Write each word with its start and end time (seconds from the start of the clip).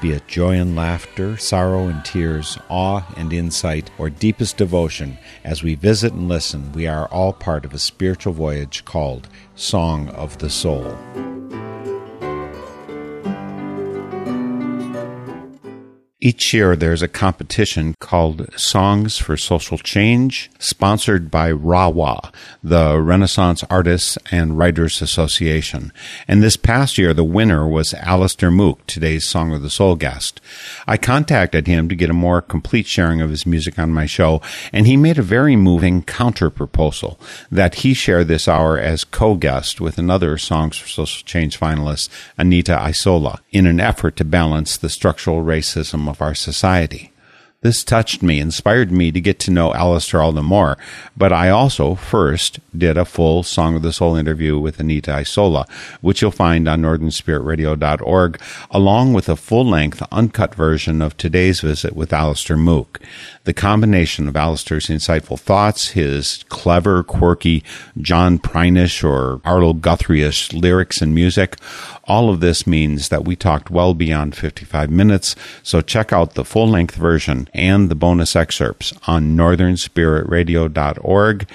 Be 0.00 0.12
it 0.12 0.28
joy 0.28 0.56
and 0.56 0.76
laughter, 0.76 1.36
sorrow 1.36 1.88
and 1.88 2.04
tears, 2.04 2.58
awe 2.68 3.06
and 3.16 3.32
insight, 3.32 3.90
or 3.96 4.10
deepest 4.10 4.56
devotion, 4.56 5.18
as 5.44 5.62
we 5.62 5.76
visit 5.76 6.12
and 6.12 6.28
listen, 6.28 6.72
we 6.72 6.86
are 6.86 7.06
all 7.08 7.32
part 7.32 7.64
of 7.64 7.72
a 7.72 7.78
spiritual 7.78 8.32
voyage 8.32 8.84
called 8.84 9.28
Song 9.54 10.08
of 10.10 10.38
the 10.38 10.50
Soul. 10.50 10.96
Each 16.24 16.54
year, 16.54 16.74
there's 16.74 17.02
a 17.02 17.06
competition 17.06 17.96
called 18.00 18.48
Songs 18.58 19.18
for 19.18 19.36
Social 19.36 19.76
Change, 19.76 20.50
sponsored 20.58 21.30
by 21.30 21.52
RAWA, 21.52 22.32
the 22.62 22.98
Renaissance 22.98 23.62
Artists 23.68 24.16
and 24.30 24.56
Writers 24.56 25.02
Association. 25.02 25.92
And 26.26 26.42
this 26.42 26.56
past 26.56 26.96
year, 26.96 27.12
the 27.12 27.24
winner 27.24 27.68
was 27.68 27.92
Alistair 27.92 28.50
Mook, 28.50 28.86
today's 28.86 29.26
Song 29.26 29.52
of 29.52 29.60
the 29.60 29.68
Soul 29.68 29.96
guest. 29.96 30.40
I 30.86 30.96
contacted 30.96 31.66
him 31.66 31.90
to 31.90 31.94
get 31.94 32.08
a 32.08 32.14
more 32.14 32.40
complete 32.40 32.86
sharing 32.86 33.20
of 33.20 33.28
his 33.28 33.44
music 33.44 33.78
on 33.78 33.92
my 33.92 34.06
show, 34.06 34.40
and 34.72 34.86
he 34.86 34.96
made 34.96 35.18
a 35.18 35.22
very 35.22 35.56
moving 35.56 36.02
counter 36.02 36.48
proposal 36.48 37.20
that 37.50 37.74
he 37.74 37.92
share 37.92 38.24
this 38.24 38.48
hour 38.48 38.78
as 38.78 39.04
co-guest 39.04 39.78
with 39.78 39.98
another 39.98 40.38
Songs 40.38 40.78
for 40.78 40.88
Social 40.88 41.22
Change 41.26 41.60
finalist, 41.60 42.08
Anita 42.38 42.80
Isola, 42.80 43.42
in 43.52 43.66
an 43.66 43.78
effort 43.78 44.16
to 44.16 44.24
balance 44.24 44.78
the 44.78 44.88
structural 44.88 45.44
racism 45.44 46.13
of 46.14 46.22
our 46.22 46.34
society. 46.34 47.10
This 47.62 47.82
touched 47.82 48.22
me, 48.22 48.40
inspired 48.40 48.92
me 48.92 49.10
to 49.10 49.20
get 49.20 49.38
to 49.40 49.50
know 49.50 49.72
Alistair 49.72 50.20
all 50.20 50.32
the 50.32 50.42
more, 50.42 50.76
but 51.16 51.32
I 51.32 51.48
also 51.48 51.94
first 51.94 52.60
did 52.76 52.98
a 52.98 53.06
full 53.06 53.42
Song 53.42 53.74
of 53.74 53.80
the 53.80 53.92
Soul 53.92 54.16
interview 54.16 54.58
with 54.58 54.78
Anita 54.78 55.12
Isola, 55.12 55.66
which 56.02 56.20
you'll 56.20 56.30
find 56.30 56.68
on 56.68 56.82
northernspiritradio.org, 56.82 58.40
along 58.70 59.14
with 59.14 59.30
a 59.30 59.36
full-length 59.36 60.02
uncut 60.12 60.54
version 60.54 61.00
of 61.00 61.16
today's 61.16 61.62
visit 61.62 61.96
with 61.96 62.12
Alistair 62.12 62.58
Mook. 62.58 63.00
The 63.44 63.52
combination 63.52 64.26
of 64.26 64.34
Alistair's 64.36 64.86
insightful 64.86 65.38
thoughts, 65.38 65.90
his 65.90 66.46
clever, 66.48 67.02
quirky 67.02 67.62
John 67.98 68.38
Prine-ish 68.38 69.04
or 69.04 69.42
Arlo 69.44 69.74
Guthrie-ish 69.74 70.54
lyrics 70.54 71.02
and 71.02 71.14
music, 71.14 71.58
all 72.04 72.30
of 72.30 72.40
this 72.40 72.66
means 72.66 73.10
that 73.10 73.26
we 73.26 73.36
talked 73.36 73.70
well 73.70 73.92
beyond 73.92 74.34
55 74.34 74.90
minutes, 74.90 75.36
so 75.62 75.82
check 75.82 76.10
out 76.10 76.32
the 76.32 76.44
full 76.44 76.68
length 76.68 76.94
version 76.94 77.46
and 77.52 77.90
the 77.90 77.94
bonus 77.94 78.34
excerpts 78.34 78.94
on 79.06 79.36
northernspiritradio.org. 79.36 81.46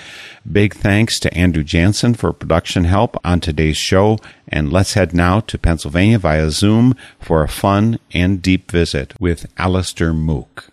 Big 0.52 0.76
thanks 0.76 1.20
to 1.20 1.34
Andrew 1.34 1.64
Jansen 1.64 2.14
for 2.14 2.32
production 2.34 2.84
help 2.84 3.18
on 3.26 3.40
today's 3.40 3.78
show, 3.78 4.20
and 4.48 4.72
let's 4.72 4.94
head 4.94 5.16
now 5.16 5.40
to 5.40 5.58
Pennsylvania 5.58 6.20
via 6.20 6.52
Zoom 6.52 6.94
for 7.20 7.42
a 7.42 7.48
fun 7.48 7.98
and 8.14 8.44
deep 8.44 8.70
visit 8.70 9.20
with 9.20 9.52
Alistair 9.58 10.14
Mook. 10.14 10.70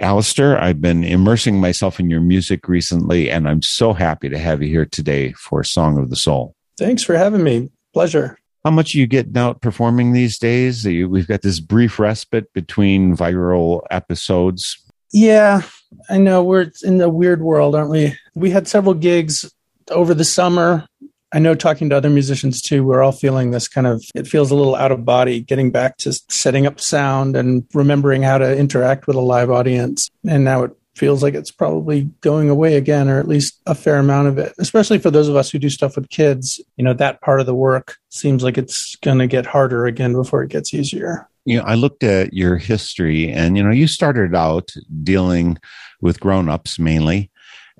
Alistair, 0.00 0.58
I've 0.58 0.80
been 0.80 1.04
immersing 1.04 1.60
myself 1.60 2.00
in 2.00 2.08
your 2.08 2.22
music 2.22 2.68
recently, 2.68 3.30
and 3.30 3.46
I'm 3.46 3.60
so 3.60 3.92
happy 3.92 4.30
to 4.30 4.38
have 4.38 4.62
you 4.62 4.68
here 4.68 4.86
today 4.86 5.32
for 5.34 5.62
Song 5.62 5.98
of 5.98 6.08
the 6.08 6.16
Soul. 6.16 6.54
Thanks 6.78 7.02
for 7.02 7.14
having 7.16 7.44
me. 7.44 7.70
Pleasure. 7.92 8.38
How 8.64 8.70
much 8.70 8.94
are 8.94 8.98
you 8.98 9.06
getting 9.06 9.36
out 9.36 9.60
performing 9.60 10.12
these 10.12 10.38
days? 10.38 10.86
We've 10.86 11.28
got 11.28 11.42
this 11.42 11.60
brief 11.60 11.98
respite 11.98 12.52
between 12.54 13.16
viral 13.16 13.82
episodes. 13.90 14.82
Yeah, 15.12 15.62
I 16.08 16.18
know 16.18 16.44
we're 16.44 16.70
in 16.82 17.00
a 17.00 17.08
weird 17.08 17.42
world, 17.42 17.74
aren't 17.74 17.90
we? 17.90 18.16
We 18.34 18.50
had 18.50 18.68
several 18.68 18.94
gigs 18.94 19.52
over 19.90 20.14
the 20.14 20.24
summer. 20.24 20.86
I 21.32 21.38
know 21.38 21.54
talking 21.54 21.88
to 21.90 21.96
other 21.96 22.10
musicians 22.10 22.60
too, 22.60 22.84
we're 22.84 23.02
all 23.02 23.12
feeling 23.12 23.50
this 23.50 23.68
kind 23.68 23.86
of, 23.86 24.04
it 24.14 24.26
feels 24.26 24.50
a 24.50 24.56
little 24.56 24.74
out 24.74 24.92
of 24.92 25.04
body, 25.04 25.40
getting 25.40 25.70
back 25.70 25.96
to 25.98 26.12
setting 26.28 26.66
up 26.66 26.80
sound 26.80 27.36
and 27.36 27.64
remembering 27.72 28.22
how 28.22 28.38
to 28.38 28.56
interact 28.56 29.06
with 29.06 29.16
a 29.16 29.20
live 29.20 29.50
audience. 29.50 30.10
And 30.26 30.44
now 30.44 30.64
it 30.64 30.72
feels 30.96 31.22
like 31.22 31.34
it's 31.34 31.52
probably 31.52 32.10
going 32.20 32.50
away 32.50 32.76
again, 32.76 33.08
or 33.08 33.20
at 33.20 33.28
least 33.28 33.60
a 33.66 33.74
fair 33.74 33.98
amount 33.98 34.28
of 34.28 34.38
it, 34.38 34.52
especially 34.58 34.98
for 34.98 35.10
those 35.10 35.28
of 35.28 35.36
us 35.36 35.50
who 35.50 35.58
do 35.58 35.70
stuff 35.70 35.94
with 35.96 36.10
kids. 36.10 36.60
You 36.76 36.84
know, 36.84 36.94
that 36.94 37.20
part 37.20 37.40
of 37.40 37.46
the 37.46 37.54
work 37.54 37.96
seems 38.08 38.42
like 38.42 38.58
it's 38.58 38.96
going 38.96 39.18
to 39.18 39.26
get 39.26 39.46
harder 39.46 39.86
again 39.86 40.12
before 40.12 40.42
it 40.42 40.50
gets 40.50 40.74
easier. 40.74 41.28
You 41.44 41.58
know, 41.58 41.64
I 41.64 41.74
looked 41.74 42.02
at 42.02 42.34
your 42.34 42.56
history 42.56 43.30
and, 43.30 43.56
you 43.56 43.62
know, 43.62 43.70
you 43.70 43.86
started 43.86 44.34
out 44.34 44.72
dealing 45.02 45.58
with 46.02 46.20
grown-ups 46.20 46.78
mainly. 46.78 47.29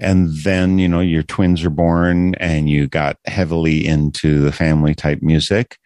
And 0.00 0.30
then, 0.30 0.78
you 0.78 0.88
know, 0.88 1.00
your 1.00 1.22
twins 1.22 1.62
are 1.64 1.70
born 1.70 2.34
and 2.36 2.68
you 2.70 2.88
got 2.88 3.18
heavily 3.26 3.86
into 3.86 4.40
the 4.40 4.52
family 4.52 4.94
type 4.94 5.20
music 5.22 5.78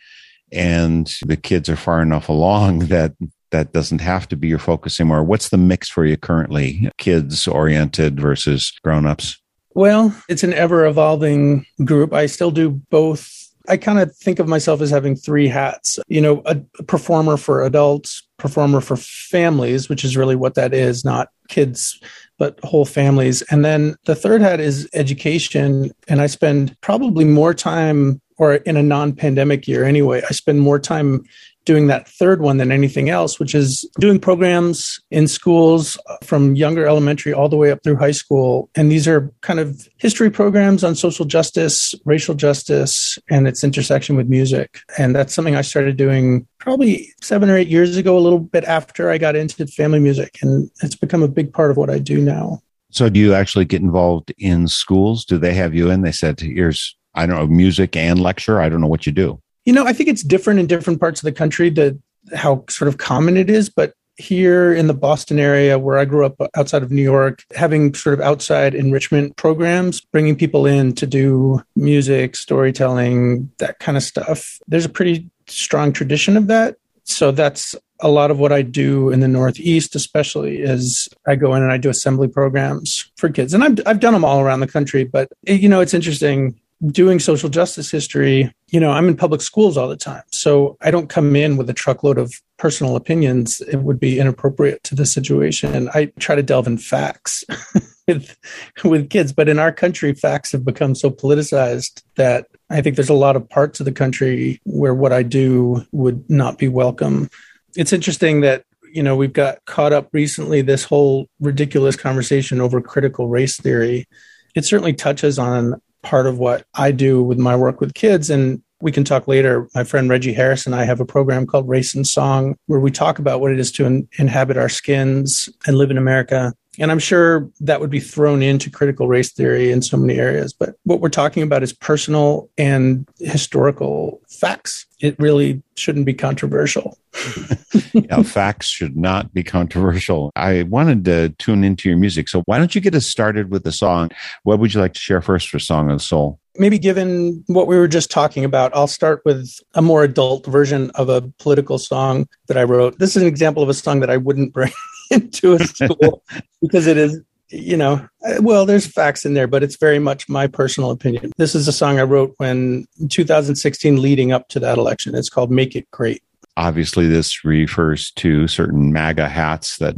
and 0.55 1.13
the 1.27 1.37
kids 1.37 1.69
are 1.69 1.77
far 1.77 2.01
enough 2.01 2.29
along 2.29 2.79
that 2.89 3.15
that 3.51 3.73
doesn't 3.73 4.01
have 4.01 4.27
to 4.29 4.37
be 4.37 4.49
your 4.49 4.59
focus 4.59 4.99
anymore. 4.99 5.23
What's 5.23 5.51
the 5.51 5.57
mix 5.57 5.89
for 5.89 6.05
you 6.05 6.17
currently? 6.17 6.91
Kids 6.99 7.47
oriented 7.47 8.21
versus 8.21 8.73
grown-ups? 8.83 9.41
Well, 9.77 10.15
it's 10.29 10.43
an 10.43 10.53
ever 10.53 10.87
evolving 10.87 11.65
group. 11.85 12.13
I 12.13 12.27
still 12.27 12.51
do 12.51 12.71
both. 12.91 13.31
I 13.69 13.77
kind 13.77 14.01
of 14.01 14.15
think 14.17 14.41
of 14.41 14.49
myself 14.49 14.81
as 14.81 14.91
having 14.91 15.15
three 15.15 15.47
hats. 15.47 16.01
You 16.09 16.21
know, 16.21 16.43
a, 16.47 16.57
performer 16.85 17.37
for 17.37 17.65
adults, 17.65 18.27
performer 18.39 18.81
for 18.81 18.97
families, 18.97 19.89
which 19.89 20.05
is 20.05 20.17
really 20.17 20.37
what 20.37 20.55
that 20.57 20.75
is, 20.75 21.05
not 21.05 21.29
kids 21.49 22.01
but 22.39 22.59
whole 22.65 22.85
families. 22.85 23.43
And 23.43 23.65
then 23.65 23.97
the 24.05 24.15
third 24.15 24.41
hat 24.41 24.61
is 24.61 24.89
education. 24.95 25.91
And 26.09 26.21
I 26.21 26.27
spend 26.27 26.77
probably 26.81 27.25
more 27.25 27.55
time, 27.55 28.21
or 28.37 28.57
in 28.57 28.77
a 28.77 28.83
non 28.83 29.13
pandemic 29.13 29.69
year 29.69 29.85
anyway, 29.85 30.23
I 30.29 30.33
spend 30.33 30.61
more 30.61 30.79
time 30.79 31.25
doing 31.65 31.87
that 31.87 32.09
third 32.09 32.41
one 32.41 32.59
than 32.59 32.71
anything 32.71 33.09
else, 33.09 33.41
which 33.41 33.55
is 33.55 33.89
doing 33.99 34.19
programs 34.19 35.01
in 35.11 35.27
schools 35.27 35.99
from 36.23 36.55
younger 36.55 36.87
elementary 36.87 37.33
all 37.33 37.49
the 37.49 37.57
way 37.57 37.71
up 37.71 37.83
through 37.83 37.97
high 37.97 38.11
school. 38.11 38.71
And 38.75 38.91
these 38.91 39.09
are 39.09 39.33
kind 39.41 39.61
of 39.61 39.89
history 39.99 40.31
programs 40.31 40.85
on 40.85 40.95
social 40.95 41.25
justice, 41.25 41.95
racial 42.05 42.35
justice, 42.35 43.19
and 43.31 43.49
its 43.49 43.65
intersection 43.65 44.17
with 44.17 44.29
music. 44.29 44.81
And 44.99 45.15
that's 45.15 45.35
something 45.35 45.57
I 45.57 45.63
started 45.63 45.97
doing 45.97 46.47
probably 46.59 47.09
seven 47.21 47.51
or 47.51 47.57
eight 47.57 47.69
years 47.69 47.97
ago, 47.97 48.17
a 48.17 48.21
little 48.21 48.41
bit 48.41 48.65
after 48.65 49.11
I 49.11 49.19
got 49.19 49.37
into 49.37 49.67
family 49.67 50.01
music. 50.01 50.39
And 50.43 50.71
it's 50.83 50.97
become 50.97 51.23
a 51.23 51.29
big 51.29 51.53
part 51.53 51.71
of 51.71 51.77
what 51.77 51.91
I 51.91 51.99
do 51.99 52.21
now. 52.21 52.63
So 52.91 53.09
do 53.09 53.19
you 53.19 53.35
actually 53.35 53.65
get 53.65 53.83
involved 53.83 54.33
in 54.39 54.69
schools? 54.69 55.25
Do 55.25 55.37
they 55.37 55.53
have 55.55 55.75
you 55.75 55.91
in? 55.91 56.03
They 56.03 56.13
said, 56.13 56.39
here's, 56.39 56.97
I 57.15 57.27
don't 57.27 57.37
know, 57.37 57.47
music 57.47 57.97
and 57.97 58.21
lecture. 58.21 58.61
I 58.61 58.69
don't 58.69 58.81
know 58.81 58.87
what 58.87 59.05
you 59.05 59.13
do. 59.13 59.41
You 59.65 59.73
know, 59.73 59.87
I 59.87 59.93
think 59.93 60.09
it's 60.09 60.23
different 60.23 60.61
in 60.61 60.67
different 60.67 61.01
parts 61.01 61.21
of 61.21 61.25
the 61.25 61.33
country 61.33 61.71
that 61.71 61.99
how 62.35 62.65
sort 62.69 62.89
of 62.89 62.99
common 62.99 63.37
it 63.37 63.51
is, 63.51 63.69
but 63.69 63.95
here 64.17 64.73
in 64.73 64.87
the 64.87 64.95
Boston 64.95 65.39
area 65.39 65.79
where 65.79 65.99
I 65.99 66.05
grew 66.05 66.25
up 66.25 66.37
outside 66.57 66.83
of 66.83 66.91
New 66.91 67.03
York, 67.03 67.43
having 67.55 67.95
sort 67.95 68.15
of 68.15 68.21
outside 68.21 68.75
enrichment 68.75 69.37
programs, 69.37 70.01
bringing 70.01 70.37
people 70.37 70.67
in 70.67 70.95
to 70.95 71.07
do 71.07 71.61
music, 71.75 72.37
storytelling, 72.37 73.51
that 73.59 73.81
kind 73.81 73.97
of 73.97 74.03
stuff. 74.03 74.59
There's 74.69 74.85
a 74.85 74.91
pretty 74.91 75.29
strong 75.49 75.93
tradition 75.93 76.37
of 76.37 76.47
that. 76.47 76.77
So 77.05 77.33
that's 77.33 77.75
a 78.01 78.09
lot 78.09 78.31
of 78.31 78.39
what 78.39 78.53
I 78.53 78.63
do 78.63 79.11
in 79.11 79.21
the 79.21 79.29
Northeast, 79.29 79.95
especially 79.95 80.61
is 80.61 81.09
I 81.27 81.37
go 81.37 81.55
in 81.55 81.63
and 81.63 81.73
I 81.73 81.77
do 81.77 81.91
assembly 81.91 82.29
programs 82.29 83.11
for 83.17 83.29
kids. 83.29 83.55
And 83.55 83.65
I've, 83.65 83.81
I've 83.87 84.01
done 84.01 84.15
them 84.15 84.25
all 84.25 84.41
around 84.41 84.61
the 84.61 84.67
country, 84.67 85.05
but 85.05 85.29
you 85.43 85.69
know, 85.69 85.81
it's 85.81 85.95
interesting 85.95 86.59
doing 86.87 87.19
social 87.19 87.49
justice 87.49 87.91
history, 87.91 88.53
you 88.69 88.81
know, 88.81 88.91
I'm 88.91 89.09
in 89.09 89.17
public 89.17 89.41
schools 89.41 89.77
all 89.77 89.89
the 89.89 89.97
time. 89.97 90.23
So 90.33 90.77
I 90.81 90.91
don't 90.91 91.09
come 91.09 91.35
in 91.37 91.57
with 91.57 91.71
a 91.71 91.75
truckload 91.75 92.19
of 92.19 92.35
personal 92.59 92.97
opinions. 92.97 93.61
It 93.61 93.79
would 93.79 94.01
be 94.01 94.19
inappropriate 94.19 94.83
to 94.85 94.95
the 94.95 95.07
situation. 95.07 95.89
I 95.95 96.07
try 96.19 96.35
to 96.35 96.43
delve 96.43 96.67
in 96.67 96.79
facts 96.79 97.45
with 98.09 98.37
with 98.85 99.11
kids, 99.11 99.33
but 99.33 99.49
in 99.49 99.59
our 99.59 99.73
country 99.73 100.15
facts 100.15 100.53
have 100.53 100.65
become 100.65 100.95
so 100.95 101.11
politicized 101.11 102.03
that 102.17 102.47
I 102.71 102.81
think 102.81 102.97
there's 102.97 103.09
a 103.09 103.15
lot 103.15 103.37
of 103.37 103.49
parts 103.49 103.81
of 103.81 103.87
the 103.87 103.93
country 103.93 104.61
where 104.65 104.95
what 104.95 105.13
I 105.13 105.23
do 105.23 105.85
would 105.93 106.29
not 106.29 106.59
be 106.59 106.69
welcome. 106.69 107.29
It's 107.77 107.93
interesting 107.93 108.41
that 108.43 108.65
you 108.93 109.03
know 109.03 109.17
we've 109.17 109.33
got 109.33 109.65
caught 109.65 109.93
up 109.93 110.09
recently 110.13 110.63
this 110.63 110.85
whole 110.85 111.29
ridiculous 111.41 111.97
conversation 111.97 112.61
over 112.61 112.81
critical 112.81 113.29
race 113.29 113.57
theory 113.57 114.07
it 114.55 114.65
certainly 114.65 114.93
touches 114.93 115.39
on 115.39 115.81
part 116.05 116.27
of 116.27 116.39
what 116.39 116.67
I 116.75 116.93
do 116.93 117.23
with 117.23 117.39
my 117.39 117.57
work 117.57 117.81
with 117.81 117.95
kids. 117.95 118.31
And 118.31 118.63
we 118.81 118.93
can 118.93 119.05
talk 119.05 119.27
later. 119.27 119.69
My 119.75 119.83
friend 119.83 120.09
Reggie 120.09 120.35
Harris 120.35 120.67
and 120.67 120.75
I 120.75 120.85
have 120.85 121.01
a 121.01 121.07
program 121.07 121.47
called 121.47 121.69
Race 121.69 121.95
and 121.95 122.07
Song 122.07 122.57
where 122.67 122.81
we 122.81 122.91
talk 122.91 123.19
about 123.19 123.41
what 123.41 123.51
it 123.51 123.59
is 123.59 123.73
to 123.73 123.87
in- 123.87 124.09
inhabit 124.19 124.57
our 124.57 124.69
skins 124.69 125.49
and 125.67 125.79
live 125.79 125.91
in 125.91 125.99
America. 125.99 126.53
And 126.79 126.91
I'm 126.91 126.99
sure 126.99 127.49
that 127.61 127.81
would 127.81 127.91
be 127.91 128.01
thrown 128.01 128.43
into 128.43 128.71
critical 128.71 129.09
race 129.09 129.33
theory 129.33 129.71
in 129.71 129.83
so 129.83 129.97
many 129.97 130.19
areas. 130.19 130.53
But 130.53 130.77
what 130.85 131.01
we're 131.01 131.09
talking 131.09 131.43
about 131.43 131.63
is 131.63 131.73
personal 131.73 132.49
and 132.59 133.09
historical 133.19 134.21
facts. 134.29 134.87
It 135.01 135.17
really 135.19 135.63
shouldn't 135.77 136.07
be 136.07 136.15
controversial. 136.15 136.99
yeah, 137.93 138.23
facts 138.23 138.67
should 138.69 138.97
not 138.97 139.33
be 139.33 139.43
controversial. 139.43 140.33
I 140.35 140.65
wanted 140.65 141.05
to 141.05 141.31
tune 141.39 141.65
into 141.65 141.89
your 141.89 141.99
music. 141.99 142.29
So 142.29 142.43
why 142.47 142.59
don't 142.59 142.75
you 142.75 142.81
get 142.81 142.95
us 142.95 143.07
started 143.07 143.51
with 143.51 143.65
the 143.65 143.73
song? 143.73 144.11
What 144.43 144.59
would 144.59 144.75
you 144.75 144.81
like 144.81 144.95
to 144.95 145.01
share 145.01 145.21
first 145.21 145.49
for 145.49 145.59
Song 145.59 145.91
of 145.91 145.99
the 145.99 146.05
Soul? 146.05 146.41
Maybe 146.57 146.79
given 146.79 147.43
what 147.49 147.67
we 147.67 147.77
were 147.77 147.89
just 147.89 148.11
talking 148.11 148.45
about, 148.45 148.75
I'll 148.77 148.87
start 148.87 149.23
with 149.25 149.59
a 149.75 149.83
more 149.83 150.05
adult 150.05 150.47
version 150.47 150.91
of 150.95 151.09
a 151.09 151.23
political 151.39 151.79
song 151.79 152.29
that 152.47 152.57
I 152.57 152.63
wrote. 152.63 152.99
This 152.99 153.17
is 153.17 153.23
an 153.23 153.29
example 153.29 153.63
of 153.63 153.69
a 153.69 153.75
song 153.75 154.01
that 154.01 154.11
I 154.11 154.17
wouldn't 154.17 154.53
bring 154.53 154.73
into 155.15 155.55
a 155.55 155.65
school 155.65 156.23
because 156.63 156.87
it 156.87 156.97
is 156.97 157.21
you 157.51 157.77
know, 157.77 158.07
uh, 158.27 158.41
well, 158.41 158.67
there's 158.67 158.87
facts 158.87 159.25
in 159.25 159.35
there, 159.35 159.47
but 159.47 159.63
it's 159.63 159.77
very 159.77 159.99
much 159.99 160.29
my 160.29 160.47
personal 160.47 160.91
opinion. 160.91 161.31
This 161.37 161.55
is 161.55 161.69
a 161.69 161.73
song 161.73 161.99
I 161.99 162.03
wrote 162.03 162.35
when 162.39 162.87
2016 163.11 164.01
leading 164.01 164.33
up 164.33 164.49
to 164.49 164.61
that 164.61 164.79
election. 164.79 165.15
It's 165.15 165.29
called 165.29 165.51
Make 165.51 165.77
It 165.77 165.89
Great. 165.91 166.23
Obviously, 166.57 167.09
this 167.09 167.45
refers 167.45 168.11
to 168.13 168.47
certain 168.47 168.93
MAGA 168.93 169.29
hats 169.29 169.79
that 169.79 169.97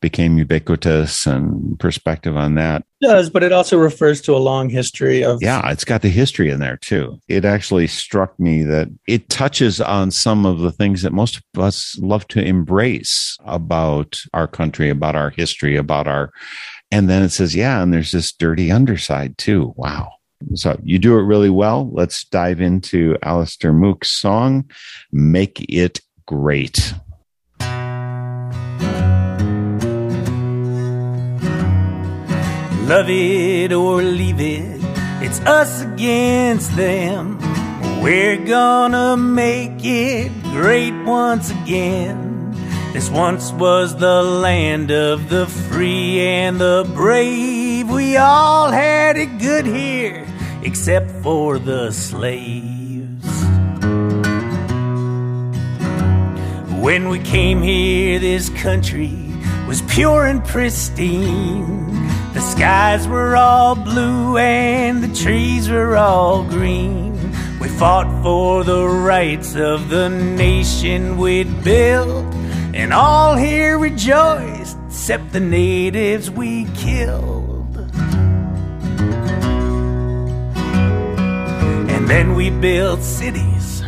became 0.00 0.38
ubiquitous 0.38 1.26
and 1.26 1.76
perspective 1.80 2.36
on 2.36 2.54
that. 2.54 2.84
It 3.00 3.06
does, 3.06 3.30
but 3.30 3.42
it 3.42 3.50
also 3.50 3.76
refers 3.76 4.20
to 4.22 4.36
a 4.36 4.38
long 4.38 4.68
history 4.68 5.24
of. 5.24 5.42
Yeah, 5.42 5.68
it's 5.70 5.84
got 5.84 6.02
the 6.02 6.08
history 6.08 6.50
in 6.50 6.60
there 6.60 6.76
too. 6.76 7.18
It 7.26 7.44
actually 7.44 7.88
struck 7.88 8.38
me 8.38 8.62
that 8.62 8.88
it 9.08 9.28
touches 9.28 9.80
on 9.80 10.12
some 10.12 10.46
of 10.46 10.60
the 10.60 10.70
things 10.70 11.02
that 11.02 11.12
most 11.12 11.40
of 11.54 11.60
us 11.60 11.98
love 11.98 12.28
to 12.28 12.40
embrace 12.40 13.36
about 13.44 14.20
our 14.32 14.46
country, 14.46 14.88
about 14.90 15.16
our 15.16 15.30
history, 15.30 15.76
about 15.76 16.06
our. 16.06 16.30
And 16.92 17.08
then 17.10 17.22
it 17.22 17.30
says, 17.30 17.56
yeah, 17.56 17.82
and 17.82 17.92
there's 17.92 18.12
this 18.12 18.32
dirty 18.32 18.70
underside 18.70 19.36
too. 19.36 19.74
Wow. 19.76 20.12
So 20.54 20.78
you 20.82 20.98
do 20.98 21.18
it 21.18 21.22
really 21.22 21.50
well. 21.50 21.90
Let's 21.92 22.24
dive 22.24 22.60
into 22.60 23.16
Alistair 23.22 23.72
Mook's 23.72 24.10
song, 24.10 24.70
Make 25.12 25.64
It 25.68 26.00
Great. 26.26 26.94
Love 32.88 33.10
it 33.10 33.72
or 33.72 34.02
leave 34.02 34.40
it, 34.40 34.80
it's 35.20 35.40
us 35.40 35.82
against 35.82 36.74
them. 36.74 37.38
We're 38.02 38.42
gonna 38.46 39.16
make 39.18 39.84
it 39.84 40.32
great 40.44 40.94
once 41.04 41.50
again. 41.50 42.37
This 42.98 43.10
once 43.10 43.52
was 43.52 43.96
the 43.96 44.24
land 44.24 44.90
of 44.90 45.28
the 45.28 45.46
free 45.46 46.18
and 46.18 46.60
the 46.60 46.84
brave. 46.96 47.88
We 47.88 48.16
all 48.16 48.72
had 48.72 49.16
it 49.16 49.38
good 49.38 49.66
here, 49.66 50.26
except 50.64 51.08
for 51.22 51.60
the 51.60 51.92
slaves. 51.92 53.24
When 56.82 57.08
we 57.08 57.20
came 57.20 57.62
here, 57.62 58.18
this 58.18 58.48
country 58.48 59.16
was 59.68 59.80
pure 59.82 60.26
and 60.26 60.44
pristine. 60.44 62.08
The 62.34 62.40
skies 62.40 63.06
were 63.06 63.36
all 63.36 63.76
blue 63.76 64.38
and 64.38 65.04
the 65.04 65.14
trees 65.14 65.70
were 65.70 65.96
all 65.96 66.42
green. 66.42 67.12
We 67.60 67.68
fought 67.68 68.10
for 68.24 68.64
the 68.64 68.88
rights 68.88 69.54
of 69.54 69.88
the 69.88 70.08
nation 70.08 71.16
we'd 71.16 71.62
built, 71.62 72.26
and 72.74 72.92
all 72.92 73.36
here 73.36 73.78
rejoiced 73.78 74.76
except 74.86 75.32
the 75.32 75.40
natives 75.40 76.30
we 76.30 76.66
killed. 76.74 77.76
And 81.88 82.08
then 82.08 82.34
we 82.34 82.50
built 82.50 83.00
cities 83.02 83.82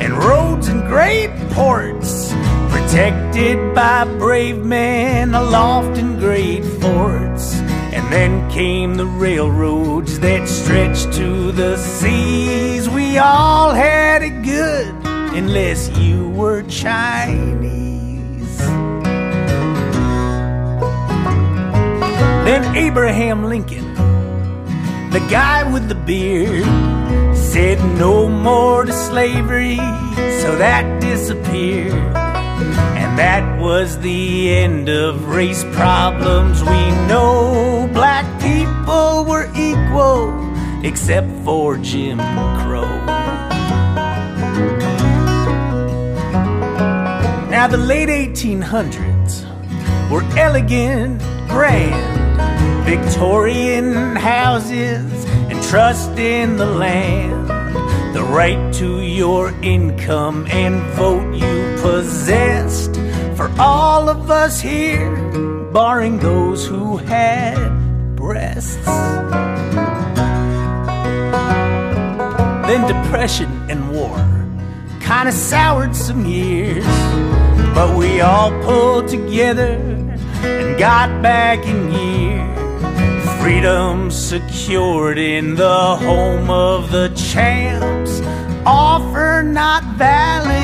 and 0.00 0.16
roads 0.16 0.68
and 0.68 0.86
great 0.86 1.30
ports, 1.50 2.32
protected 2.70 3.74
by 3.74 4.04
brave 4.18 4.58
men 4.58 5.34
aloft 5.34 5.98
in 5.98 6.18
great 6.18 6.64
forts. 6.64 7.54
And 7.92 8.12
then 8.12 8.50
came 8.50 8.96
the 8.96 9.06
railroads 9.06 10.18
that 10.20 10.48
stretched 10.48 11.12
to 11.14 11.52
the 11.52 11.76
seas. 11.76 12.88
We 12.88 13.18
all 13.18 13.72
had 13.72 14.22
it 14.22 14.42
good, 14.42 14.94
unless 15.36 15.90
you 15.98 16.30
were 16.30 16.62
Chinese. 16.62 17.93
Then 22.44 22.76
Abraham 22.76 23.44
Lincoln, 23.44 23.94
the 25.10 25.26
guy 25.30 25.64
with 25.72 25.88
the 25.88 25.94
beard, 25.94 26.66
said 27.34 27.78
no 27.98 28.28
more 28.28 28.84
to 28.84 28.92
slavery, 28.92 29.76
so 30.42 30.54
that 30.58 31.00
disappeared. 31.00 31.94
And 31.94 33.18
that 33.18 33.58
was 33.58 33.98
the 34.00 34.54
end 34.54 34.90
of 34.90 35.28
race 35.28 35.64
problems. 35.72 36.62
We 36.62 36.90
know 37.08 37.88
black 37.94 38.26
people 38.42 39.24
were 39.24 39.48
equal, 39.56 40.34
except 40.84 41.30
for 41.44 41.78
Jim 41.78 42.18
Crow. 42.18 42.90
Now, 47.48 47.68
the 47.68 47.78
late 47.78 48.10
1800s 48.10 49.46
were 50.10 50.24
elegant, 50.36 51.22
grand, 51.48 52.13
Victorian 52.84 54.14
houses, 54.14 55.24
and 55.50 55.62
trust 55.64 56.18
in 56.18 56.56
the 56.56 56.66
land. 56.66 57.48
The 58.14 58.22
right 58.22 58.72
to 58.74 59.00
your 59.00 59.48
income 59.62 60.46
and 60.50 60.80
vote 60.92 61.34
you 61.34 61.76
possessed 61.80 62.94
for 63.36 63.50
all 63.58 64.08
of 64.08 64.30
us 64.30 64.60
here, 64.60 65.16
barring 65.72 66.18
those 66.18 66.66
who 66.66 66.98
had 66.98 67.56
breasts. 68.14 68.76
Then 72.66 72.86
depression 72.86 73.50
and 73.70 73.90
war 73.92 74.16
kind 75.00 75.28
of 75.28 75.34
soured 75.34 75.96
some 75.96 76.24
years, 76.24 76.84
but 77.74 77.96
we 77.96 78.20
all 78.20 78.50
pulled 78.62 79.08
together 79.08 79.72
and 80.42 80.78
got 80.78 81.22
back 81.22 81.66
in 81.66 81.90
gear. 81.90 82.63
Freedom 83.44 84.10
secured 84.10 85.18
in 85.18 85.54
the 85.54 85.96
home 85.96 86.48
of 86.48 86.90
the 86.90 87.08
champs. 87.10 88.22
Offer 88.64 89.42
not 89.42 89.84
valid 89.98 90.63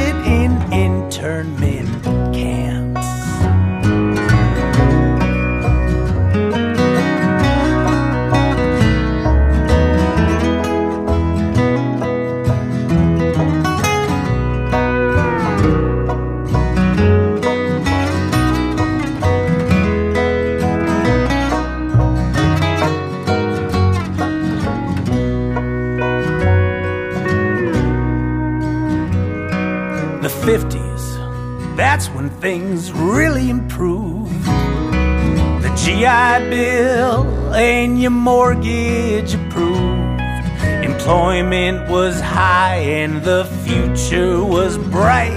things 32.50 32.90
really 32.90 33.48
improved. 33.48 34.44
The 35.64 35.72
GI 35.80 36.50
Bill 36.50 37.54
and 37.54 38.02
your 38.02 38.10
mortgage 38.10 39.34
approved. 39.34 40.20
Employment 40.82 41.88
was 41.88 42.20
high 42.20 42.78
and 43.02 43.22
the 43.22 43.44
future 43.64 44.44
was 44.44 44.76
bright 44.78 45.30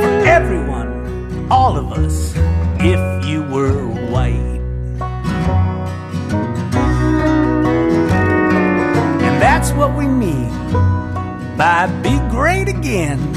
for 0.00 0.14
everyone, 0.38 1.46
all 1.50 1.76
of 1.76 1.92
us, 1.92 2.32
if 2.78 3.26
you 3.26 3.42
were 3.42 3.86
white. 4.10 4.60
And 9.26 9.36
that's 9.42 9.72
what 9.72 9.94
we 9.94 10.06
mean 10.06 10.48
by 11.58 11.86
be 12.02 12.18
great 12.30 12.68
again. 12.68 13.29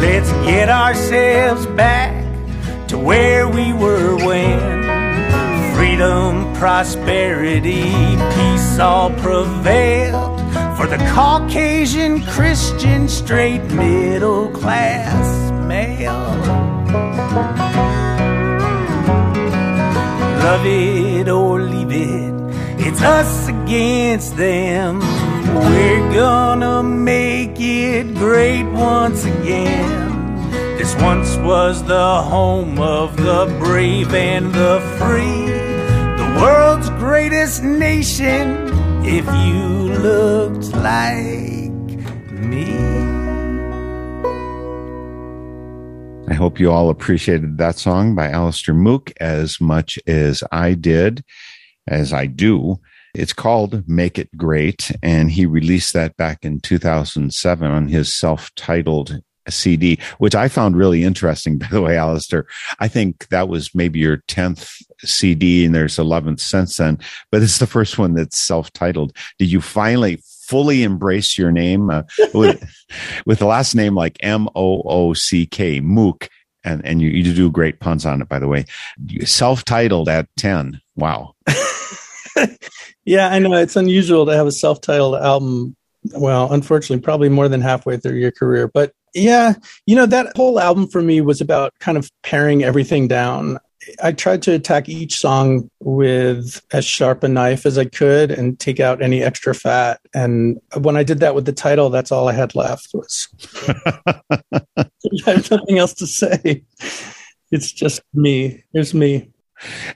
Let's 0.00 0.32
get 0.44 0.68
ourselves 0.68 1.66
back 1.66 2.12
to 2.88 2.98
where 2.98 3.48
we 3.48 3.72
were 3.72 4.16
when 4.24 4.84
freedom, 5.74 6.54
prosperity, 6.54 7.84
peace 8.34 8.78
all 8.78 9.10
prevailed 9.10 10.40
for 10.76 10.86
the 10.86 10.98
Caucasian, 11.14 12.22
Christian, 12.22 13.08
straight 13.08 13.64
middle 13.72 14.50
class 14.50 15.50
male. 15.66 16.76
love 20.56 20.64
it 20.64 21.28
or 21.28 21.60
leave 21.60 21.90
it. 21.90 22.32
It's 22.78 23.02
us 23.02 23.48
against 23.48 24.36
them. 24.36 25.00
We're 25.58 26.12
gonna 26.12 26.82
make 26.82 27.58
it 27.58 28.14
great 28.14 28.64
once 28.64 29.24
again. 29.24 30.50
This 30.76 30.94
once 30.96 31.36
was 31.36 31.82
the 31.84 32.22
home 32.22 32.78
of 32.78 33.16
the 33.16 33.46
brave 33.58 34.14
and 34.14 34.52
the 34.52 34.80
free. 34.98 35.46
The 36.20 36.38
world's 36.40 36.90
greatest 36.90 37.62
nation, 37.62 38.68
if 39.04 39.24
you 39.46 39.92
looked 40.02 40.74
like 40.74 41.72
me. 42.30 42.76
I 46.28 46.34
hope 46.34 46.60
you 46.60 46.70
all 46.70 46.90
appreciated 46.90 47.56
that 47.58 47.76
song 47.78 48.14
by 48.14 48.30
Alistair 48.30 48.74
Mook 48.74 49.12
as 49.20 49.60
much 49.60 49.98
as 50.06 50.44
I 50.52 50.74
did, 50.74 51.24
as 51.86 52.12
I 52.12 52.26
do. 52.26 52.78
It's 53.16 53.32
called 53.32 53.88
Make 53.88 54.18
It 54.18 54.36
Great, 54.36 54.92
and 55.02 55.30
he 55.30 55.46
released 55.46 55.94
that 55.94 56.16
back 56.18 56.44
in 56.44 56.60
2007 56.60 57.70
on 57.70 57.88
his 57.88 58.14
self 58.14 58.54
titled 58.56 59.22
CD, 59.48 59.98
which 60.18 60.34
I 60.34 60.48
found 60.48 60.76
really 60.76 61.02
interesting, 61.02 61.56
by 61.58 61.68
the 61.68 61.80
way, 61.80 61.96
Alistair. 61.96 62.46
I 62.78 62.88
think 62.88 63.28
that 63.28 63.48
was 63.48 63.74
maybe 63.74 64.00
your 64.00 64.18
10th 64.28 64.82
CD, 64.98 65.64
and 65.64 65.74
there's 65.74 65.96
11th 65.96 66.40
since 66.40 66.76
then, 66.76 66.98
but 67.32 67.42
it's 67.42 67.58
the 67.58 67.66
first 67.66 67.98
one 67.98 68.14
that's 68.14 68.38
self 68.38 68.70
titled. 68.72 69.16
Did 69.38 69.50
you 69.50 69.62
finally 69.62 70.20
fully 70.46 70.82
embrace 70.82 71.38
your 71.38 71.50
name 71.50 71.88
uh, 71.90 72.02
with, 72.34 72.62
with 73.26 73.38
the 73.38 73.46
last 73.46 73.74
name 73.74 73.94
like 73.94 74.18
M 74.20 74.48
O 74.54 74.82
O 74.84 75.14
C 75.14 75.46
K, 75.46 75.80
Mook? 75.80 76.28
And, 76.64 76.84
and 76.84 77.00
you, 77.00 77.10
you 77.10 77.32
do 77.32 77.50
great 77.50 77.78
puns 77.78 78.04
on 78.04 78.20
it, 78.20 78.28
by 78.28 78.40
the 78.40 78.48
way. 78.48 78.64
Self 79.24 79.64
titled 79.64 80.08
at 80.08 80.28
10. 80.36 80.80
Wow. 80.96 81.34
yeah, 83.04 83.28
I 83.28 83.38
know 83.38 83.54
it's 83.54 83.76
unusual 83.76 84.26
to 84.26 84.36
have 84.36 84.46
a 84.46 84.52
self-titled 84.52 85.16
album. 85.16 85.76
Well, 86.14 86.52
unfortunately, 86.52 87.02
probably 87.02 87.28
more 87.28 87.48
than 87.48 87.60
halfway 87.60 87.96
through 87.96 88.18
your 88.18 88.30
career. 88.30 88.68
But 88.68 88.92
yeah, 89.14 89.54
you 89.86 89.96
know, 89.96 90.06
that 90.06 90.36
whole 90.36 90.60
album 90.60 90.86
for 90.88 91.02
me 91.02 91.20
was 91.20 91.40
about 91.40 91.72
kind 91.80 91.98
of 91.98 92.10
paring 92.22 92.62
everything 92.62 93.08
down. 93.08 93.58
I 94.02 94.12
tried 94.12 94.42
to 94.42 94.52
attack 94.52 94.88
each 94.88 95.16
song 95.18 95.70
with 95.80 96.60
as 96.72 96.84
sharp 96.84 97.22
a 97.22 97.28
knife 97.28 97.66
as 97.66 97.78
I 97.78 97.84
could 97.84 98.30
and 98.30 98.58
take 98.58 98.80
out 98.80 99.00
any 99.00 99.22
extra 99.22 99.54
fat. 99.54 100.00
And 100.12 100.60
when 100.80 100.96
I 100.96 101.02
did 101.02 101.20
that 101.20 101.34
with 101.34 101.46
the 101.46 101.52
title, 101.52 101.88
that's 101.88 102.10
all 102.10 102.28
I 102.28 102.32
had 102.32 102.54
left 102.54 102.90
was 102.94 103.28
I 104.78 105.30
have 105.30 105.50
nothing 105.50 105.78
else 105.78 105.94
to 105.94 106.06
say. 106.06 106.64
It's 107.52 107.70
just 107.70 108.02
me. 108.12 108.64
Here's 108.72 108.92
me. 108.92 109.30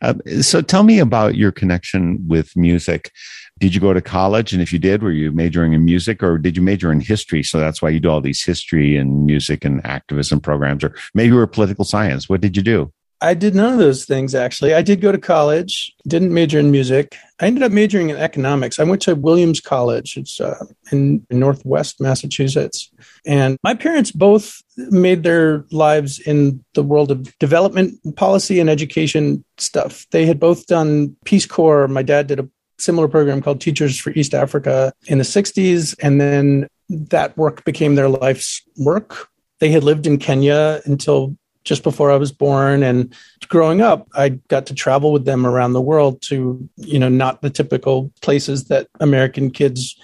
Uh, 0.02 0.14
so 0.40 0.60
tell 0.62 0.82
me 0.82 0.98
about 0.98 1.34
your 1.34 1.52
connection 1.52 2.26
with 2.26 2.56
music. 2.56 3.10
Did 3.58 3.74
you 3.74 3.80
go 3.80 3.92
to 3.92 4.00
college? 4.00 4.52
And 4.52 4.62
if 4.62 4.72
you 4.72 4.78
did, 4.78 5.02
were 5.02 5.12
you 5.12 5.32
majoring 5.32 5.74
in 5.74 5.84
music 5.84 6.22
or 6.22 6.38
did 6.38 6.56
you 6.56 6.62
major 6.62 6.90
in 6.90 7.00
history? 7.00 7.42
So 7.42 7.60
that's 7.60 7.82
why 7.82 7.90
you 7.90 8.00
do 8.00 8.08
all 8.08 8.22
these 8.22 8.42
history 8.42 8.96
and 8.96 9.26
music 9.26 9.64
and 9.64 9.84
activism 9.84 10.40
programs, 10.40 10.82
or 10.82 10.94
maybe 11.14 11.28
you 11.28 11.34
were 11.34 11.46
political 11.46 11.84
science. 11.84 12.28
What 12.28 12.40
did 12.40 12.56
you 12.56 12.62
do? 12.62 12.92
I 13.22 13.34
did 13.34 13.54
none 13.54 13.72
of 13.72 13.78
those 13.78 14.04
things 14.04 14.34
actually. 14.34 14.74
I 14.74 14.82
did 14.82 15.00
go 15.00 15.12
to 15.12 15.18
college, 15.18 15.94
didn't 16.06 16.32
major 16.32 16.58
in 16.58 16.70
music. 16.70 17.16
I 17.40 17.46
ended 17.46 17.62
up 17.62 17.72
majoring 17.72 18.10
in 18.10 18.16
economics. 18.16 18.78
I 18.78 18.84
went 18.84 19.02
to 19.02 19.14
Williams 19.14 19.60
College. 19.60 20.16
It's 20.16 20.40
uh, 20.40 20.64
in, 20.90 21.26
in 21.30 21.38
Northwest 21.38 22.00
Massachusetts. 22.00 22.90
And 23.26 23.58
my 23.62 23.74
parents 23.74 24.10
both 24.10 24.62
made 24.76 25.22
their 25.22 25.64
lives 25.70 26.18
in 26.18 26.64
the 26.74 26.82
world 26.82 27.10
of 27.10 27.38
development 27.38 28.16
policy 28.16 28.58
and 28.60 28.70
education 28.70 29.44
stuff. 29.58 30.06
They 30.10 30.26
had 30.26 30.40
both 30.40 30.66
done 30.66 31.16
Peace 31.24 31.46
Corps. 31.46 31.88
My 31.88 32.02
dad 32.02 32.26
did 32.26 32.40
a 32.40 32.48
similar 32.78 33.08
program 33.08 33.42
called 33.42 33.60
Teachers 33.60 33.98
for 33.98 34.10
East 34.10 34.34
Africa 34.34 34.92
in 35.06 35.18
the 35.18 35.24
60s. 35.24 35.94
And 36.02 36.20
then 36.20 36.68
that 36.88 37.36
work 37.36 37.64
became 37.64 37.94
their 37.94 38.08
life's 38.08 38.62
work. 38.78 39.28
They 39.58 39.70
had 39.70 39.84
lived 39.84 40.06
in 40.06 40.18
Kenya 40.18 40.80
until 40.86 41.36
just 41.64 41.82
before 41.82 42.10
I 42.10 42.16
was 42.16 42.32
born. 42.32 42.82
And 42.82 43.14
growing 43.48 43.80
up, 43.80 44.08
I 44.14 44.30
got 44.48 44.66
to 44.66 44.74
travel 44.74 45.12
with 45.12 45.24
them 45.24 45.46
around 45.46 45.72
the 45.72 45.80
world 45.80 46.22
to, 46.22 46.68
you 46.76 46.98
know, 46.98 47.08
not 47.08 47.42
the 47.42 47.50
typical 47.50 48.10
places 48.22 48.68
that 48.68 48.88
American 49.00 49.50
kids 49.50 49.96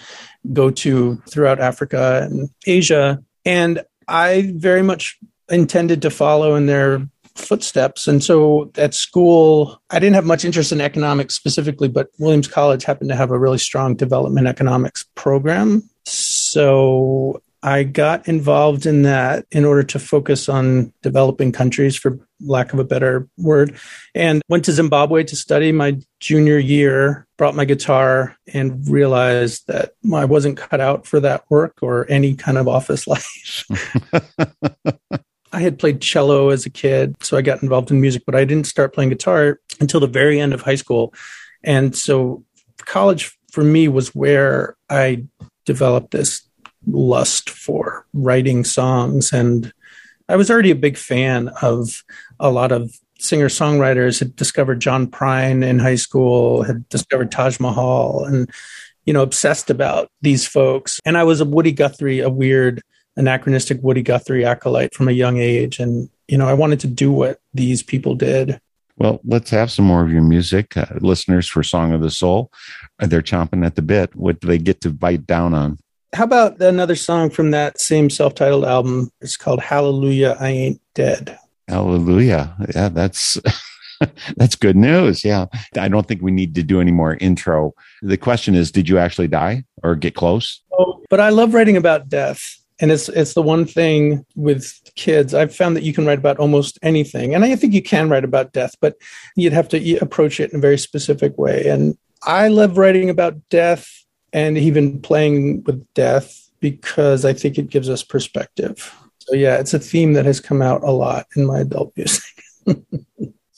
go 0.53 0.71
to 0.71 1.17
throughout 1.29 1.61
Africa 1.61 2.29
and 2.31 2.51
Asia. 2.67 3.23
And 3.45 3.83
I 4.09 4.53
very 4.55 4.83
much 4.83 5.19
intended 5.49 6.03
to 6.03 6.11
follow 6.11 6.55
in 6.55 6.67
their 6.67 7.07
footsteps. 7.35 8.09
And 8.09 8.23
so 8.23 8.71
at 8.77 8.95
school, 8.95 9.81
I 9.91 9.99
didn't 9.99 10.15
have 10.15 10.25
much 10.25 10.45
interest 10.45 10.73
in 10.73 10.81
economics 10.81 11.35
specifically, 11.35 11.89
but 11.89 12.09
Williams 12.19 12.49
College 12.49 12.85
happened 12.85 13.11
to 13.11 13.17
have 13.17 13.31
a 13.31 13.39
really 13.39 13.59
strong 13.59 13.95
development 13.95 14.47
economics 14.47 15.05
program. 15.15 15.83
So 16.05 17.43
I 17.67 17.83
got 17.83 18.29
involved 18.29 18.87
in 18.87 19.03
that 19.03 19.45
in 19.51 19.65
order 19.65 19.83
to 19.83 19.99
focus 19.99 20.49
on 20.49 20.93
developing 21.03 21.51
countries, 21.51 21.97
for 21.97 22.17
lack 22.41 22.73
of 22.73 22.79
a 22.79 22.85
better 22.85 23.29
word, 23.39 23.75
and 24.15 24.41
went 24.49 24.65
to 24.67 24.73
Zimbabwe 24.73 25.25
to 25.25 25.35
study 25.35 25.73
my 25.73 25.99
junior 26.21 26.59
year. 26.59 27.27
Brought 27.37 27.57
my 27.57 27.65
guitar 27.65 28.37
and 28.55 28.89
realized 28.89 29.67
that 29.67 29.95
I 30.15 30.27
wasn't 30.27 30.57
cut 30.57 30.81
out 30.81 31.09
for 31.09 31.19
that 31.19 31.43
work 31.51 31.79
or 31.83 32.07
any 32.09 32.37
kind 32.37 32.57
of 32.57 32.69
office 32.69 33.07
life. 33.09 33.65
I 35.53 35.61
had 35.61 35.81
played 35.81 36.01
cello 36.01 36.51
as 36.51 36.67
a 36.67 36.71
kid, 36.71 37.17
so 37.21 37.37
I 37.37 37.43
got 37.43 37.65
involved 37.65 37.91
in 37.91 38.01
music, 38.01 38.23
but 38.25 38.37
I 38.37 38.45
didn't 38.45 38.69
start 38.69 38.95
playing 38.95 39.11
guitar 39.11 39.59
until 39.81 39.99
the 39.99 40.07
very 40.07 40.39
end 40.39 40.55
of 40.55 40.63
high 40.63 40.77
school. 40.77 41.13
And 41.65 41.97
so 41.97 42.45
college 42.79 43.37
for 43.51 43.65
me 43.65 43.89
was 43.89 44.15
where 44.15 44.77
I 44.89 45.25
developed 45.65 46.13
this 46.13 46.46
lust 46.87 47.51
for 47.51 48.07
writing 48.13 48.65
songs. 48.65 49.33
And 49.33 49.73
I 50.29 50.37
was 50.37 50.51
already 50.51 50.71
a 50.71 50.77
big 50.77 50.97
fan 50.97 51.49
of 51.63 52.03
a 52.41 52.51
lot 52.51 52.73
of 52.73 52.99
singer 53.19 53.49
songwriters, 53.49 54.19
had 54.19 54.37
discovered 54.37 54.81
John 54.81 55.07
Prine 55.07 55.65
in 55.65 55.79
high 55.79 55.95
school, 55.97 56.63
had 56.63 56.89
discovered 56.89 57.31
Taj 57.31 57.59
Mahal, 57.61 58.25
and, 58.25 58.51
you 59.05 59.13
know, 59.13 59.23
obsessed 59.23 59.71
about 59.71 60.11
these 60.21 60.47
folks. 60.47 61.01
And 61.05 61.17
I 61.17 61.25
was 61.25 61.41
a 61.41 61.45
Woody 61.45 61.73
Guthrie, 61.73 62.21
a 62.21 62.29
weird, 62.29 62.83
anachronistic 63.17 63.83
Woody 63.83 64.03
Guthrie 64.03 64.45
acolyte 64.45 64.95
from 64.95 65.09
a 65.09 65.13
young 65.13 65.39
age. 65.39 65.79
And, 65.79 66.11
you 66.29 66.37
know, 66.37 66.47
I 66.47 66.55
wanted 66.55 66.81
to 66.81 66.89
do 66.89 67.11
what 67.11 67.41
these 67.55 67.83
people 67.83 68.15
did. 68.15 68.61
Well, 68.99 69.21
let's 69.25 69.51
have 69.51 69.71
some 69.71 69.85
more 69.85 70.03
of 70.03 70.11
your 70.11 70.23
music. 70.23 70.77
Uh, 70.77 70.87
listeners 71.01 71.47
for 71.49 71.63
Song 71.63 71.93
of 71.93 72.01
the 72.01 72.11
Soul, 72.11 72.51
they're 72.99 73.23
chomping 73.23 73.65
at 73.65 73.75
the 73.75 73.83
bit. 73.83 74.15
What 74.17 74.41
do 74.41 74.49
they 74.49 74.59
get 74.59 74.81
to 74.83 74.91
bite 74.91 75.27
down 75.27 75.55
on? 75.55 75.79
How 76.17 76.25
about 76.25 76.59
another 76.63 76.97
song 76.97 77.29
from 77.29 77.51
that 77.51 77.79
same 77.79 78.09
self 78.09 78.35
titled 78.35 78.65
album? 78.65 79.11
It's 79.21 79.37
called 79.37 79.61
Hallelujah, 79.61 80.39
I 80.41 80.49
Ain't 80.49 80.81
Dead. 80.95 81.39
Hallelujah. 81.69 82.57
Yeah, 82.75 82.89
that's. 82.89 83.39
That's 84.37 84.57
good 84.57 84.77
news. 84.77 85.25
Yeah. 85.25 85.47
I 85.79 85.89
don't 85.89 86.07
think 86.07 86.21
we 86.21 86.31
need 86.31 86.55
to 86.57 86.63
do 86.63 86.83
any 86.83 86.93
more 86.93 87.17
intro. 87.19 87.73
The 88.03 88.19
question 88.19 88.55
is, 88.55 88.71
did 88.71 88.91
you 88.91 88.99
actually 88.99 89.29
die 89.29 89.65
or 89.83 89.97
get 89.97 90.15
close? 90.15 90.61
Oh, 90.79 91.03
but 91.09 91.19
I 91.19 91.31
love 91.31 91.55
writing 91.55 91.79
about 91.79 92.11
death. 92.11 92.43
And 92.79 92.93
it's 92.93 93.09
it's 93.09 93.33
the 93.33 93.41
one 93.41 93.65
thing 93.65 94.27
with 94.35 94.79
kids. 94.97 95.33
I've 95.33 95.57
found 95.57 95.77
that 95.77 95.83
you 95.83 95.95
can 95.95 96.05
write 96.05 96.19
about 96.19 96.37
almost 96.37 96.79
anything. 96.83 97.35
And 97.35 97.43
I 97.43 97.57
think 97.57 97.73
you 97.73 97.83
can 97.83 98.11
write 98.11 98.25
about 98.25 98.53
death, 98.53 98.75
but 98.83 98.97
you'd 99.35 99.55
have 99.55 99.69
to 99.71 99.97
approach 99.97 100.41
it 100.41 100.53
in 100.53 100.59
a 100.59 100.61
very 100.61 100.77
specific 100.77 101.39
way. 101.39 101.67
And 101.67 101.97
I 102.23 102.49
love 102.49 102.77
writing 102.77 103.09
about 103.09 103.49
death 103.49 103.89
and 104.37 104.59
even 104.59 105.01
playing 105.01 105.65
with 105.65 105.83
death 105.95 106.51
because 106.61 107.25
I 107.25 107.33
think 107.33 107.57
it 107.57 107.71
gives 107.71 107.89
us 107.89 108.03
perspective. 108.03 108.95
So 109.19 109.35
yeah, 109.35 109.57
it's 109.57 109.73
a 109.73 109.79
theme 109.79 110.13
that 110.13 110.27
has 110.27 110.41
come 110.41 110.61
out 110.61 110.85
a 110.85 110.91
lot 110.91 111.27
in 111.35 111.47
my 111.47 111.61
adult 111.61 111.93
music. 111.97 112.23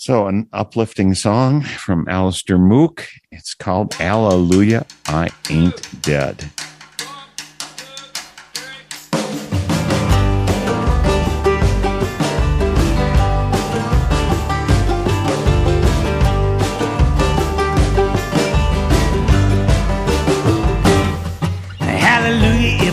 So, 0.01 0.29
an 0.29 0.49
uplifting 0.53 1.13
song 1.15 1.63
from 1.63 2.09
Alistair 2.09 2.57
Mook. 2.57 3.09
It's 3.33 3.53
called 3.53 3.95
Hallelujah, 3.95 4.87
I 5.07 5.31
Ain't 5.51 6.03
Dead. 6.03 6.53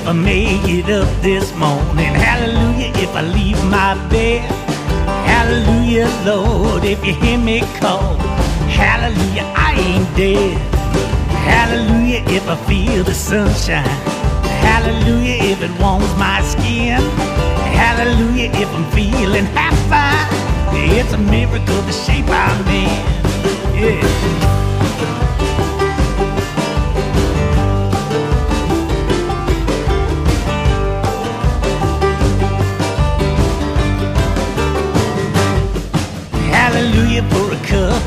If 0.05 0.09
I 0.09 0.13
make 0.13 0.69
it 0.69 0.87
up 0.91 1.09
this 1.23 1.51
morning. 1.55 2.13
Hallelujah 2.13 2.91
if 2.95 3.09
I 3.15 3.23
leave 3.23 3.57
my 3.65 3.95
bed. 4.07 4.41
Hallelujah, 5.25 6.07
Lord, 6.23 6.83
if 6.83 7.03
you 7.03 7.15
hear 7.15 7.39
me 7.39 7.61
call. 7.79 8.13
Hallelujah, 8.69 9.51
I 9.55 9.73
ain't 9.73 10.15
dead. 10.15 10.57
Hallelujah 11.49 12.23
if 12.27 12.47
I 12.47 12.55
feel 12.67 13.03
the 13.03 13.15
sunshine. 13.15 13.83
Hallelujah 14.61 15.37
if 15.41 15.63
it 15.63 15.71
warms 15.81 16.13
my 16.19 16.39
skin. 16.43 17.01
Hallelujah 17.73 18.51
if 18.53 18.69
I'm 18.69 18.85
feeling 18.91 19.45
half 19.57 19.73
fine. 19.89 20.27
It's 20.75 21.13
a 21.13 21.17
miracle 21.17 21.81
the 21.81 21.91
shape 21.91 22.29
I'm 22.29 22.67
in. 22.67 22.93
Yeah. 23.73 24.54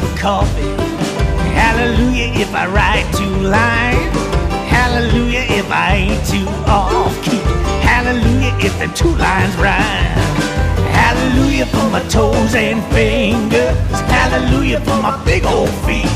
Of 0.03 0.19
coffee. 0.19 0.75
Hallelujah 1.55 2.33
if 2.35 2.55
I 2.55 2.67
write 2.67 3.07
two 3.15 3.35
lines. 3.43 4.17
Hallelujah 4.69 5.45
if 5.49 5.71
I 5.71 5.97
ain't 5.97 6.27
too 6.27 6.49
off 6.67 7.15
key. 7.23 7.43
Hallelujah 7.83 8.55
if 8.61 8.75
the 8.79 8.89
two 8.95 9.15
lines 9.17 9.55
rhyme. 9.57 10.19
Hallelujah 10.93 11.67
for 11.67 11.89
my 11.91 12.03
toes 12.09 12.55
and 12.55 12.83
fingers. 12.93 13.77
Hallelujah 14.11 14.81
for 14.81 15.01
my 15.03 15.23
big 15.25 15.45
old 15.45 15.71
feet. 15.87 16.13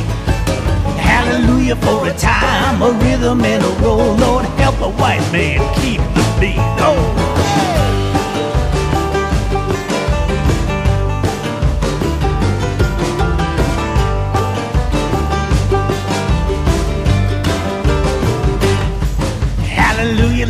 Hallelujah 0.98 1.76
for 1.76 2.06
a 2.06 2.12
time, 2.14 2.82
a 2.82 2.90
rhythm, 2.92 3.44
and 3.44 3.62
a 3.64 3.82
roll. 3.82 4.14
Lord, 4.16 4.44
help 4.60 4.80
a 4.80 4.90
white 4.90 5.26
man 5.32 5.60
keep 5.80 6.00
the 6.14 6.36
beat. 6.40 6.58
Oh. 6.78 7.22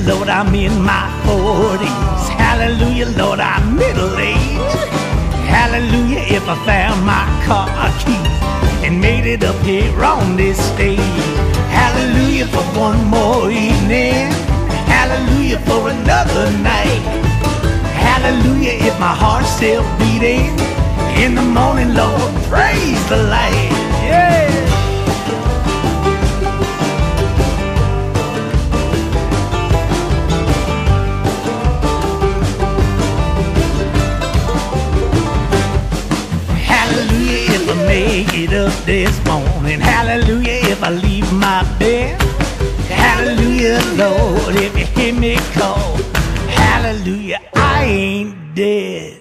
Lord, 0.06 0.28
I'm 0.28 0.52
in 0.54 0.82
my 0.82 1.06
40s. 1.24 2.28
Hallelujah, 2.28 3.06
Lord, 3.16 3.38
I'm 3.38 3.76
middle 3.76 4.18
aged. 4.18 4.88
Hallelujah, 5.46 6.24
if 6.26 6.48
I 6.48 6.56
found 6.66 7.06
my 7.06 7.24
car 7.46 7.68
keys 8.02 8.42
and 8.84 9.00
made 9.00 9.26
it 9.26 9.44
up 9.44 9.56
here 9.62 10.04
on 10.04 10.36
this 10.36 10.58
stage. 10.72 10.98
Hallelujah 11.70 12.46
for 12.48 12.64
one 12.78 13.04
more 13.06 13.50
evening. 13.50 14.26
Hallelujah 14.90 15.60
for 15.60 15.90
another 15.90 16.50
night. 16.58 17.02
Hallelujah 17.94 18.72
if 18.72 18.98
my 18.98 19.14
heart's 19.14 19.50
still 19.50 19.84
beating. 19.98 20.50
In 21.22 21.36
the 21.36 21.42
morning, 21.42 21.94
Lord, 21.94 22.32
praise 22.50 23.08
the 23.08 23.22
light. 23.22 23.70
Yeah. 24.02 24.71
It 38.52 38.58
up 38.58 38.84
this 38.84 39.24
morning. 39.24 39.80
Hallelujah 39.80 40.60
if 40.72 40.82
I 40.82 40.90
leave 40.90 41.30
my 41.32 41.62
bed. 41.78 42.20
Hallelujah, 42.88 43.80
Lord, 43.96 44.56
if 44.56 44.76
you 44.78 44.86
hear 44.86 45.14
me 45.14 45.36
call. 45.54 45.96
Hallelujah, 46.48 47.40
I 47.54 47.84
ain't 47.84 48.54
dead. 48.54 49.18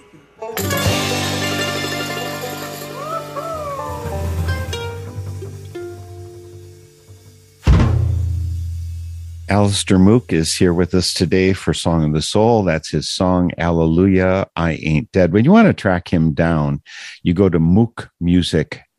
Alistair 9.50 10.00
Mook 10.00 10.32
is 10.32 10.56
here 10.56 10.74
with 10.74 10.94
us 10.94 11.14
today 11.14 11.52
for 11.52 11.74
Song 11.74 12.06
of 12.06 12.14
the 12.14 12.22
Soul. 12.22 12.64
That's 12.64 12.90
his 12.90 13.10
song, 13.10 13.52
Alleluia, 13.58 14.48
I 14.56 14.74
Ain't 14.82 15.12
Dead. 15.12 15.34
When 15.34 15.44
you 15.44 15.52
want 15.52 15.68
to 15.68 15.74
track 15.74 16.08
him 16.08 16.34
down, 16.34 16.82
you 17.22 17.34
go 17.34 17.50
to 17.50 17.60
mookmusic.com. 17.60 18.91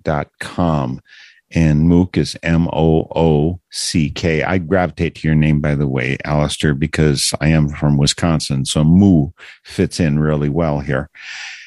And 1.55 1.87
Mook 1.87 2.17
is 2.17 2.35
M 2.43 2.67
O 2.69 3.09
O 3.15 3.61
C 3.71 4.09
K. 4.09 4.43
I 4.43 4.57
gravitate 4.57 5.17
to 5.17 5.29
your 5.29 5.35
name, 5.35 5.61
by 5.61 5.75
the 5.75 5.87
way, 5.87 6.17
Alistair, 6.25 6.75
because 6.75 7.35
I 7.43 7.49
am 7.49 7.69
from 7.69 7.99
Wisconsin. 7.99 8.65
So 8.65 8.85
Moo 8.85 9.33
fits 9.63 10.01
in 10.01 10.19
really 10.19 10.49
well 10.49 10.81
here. 10.81 11.11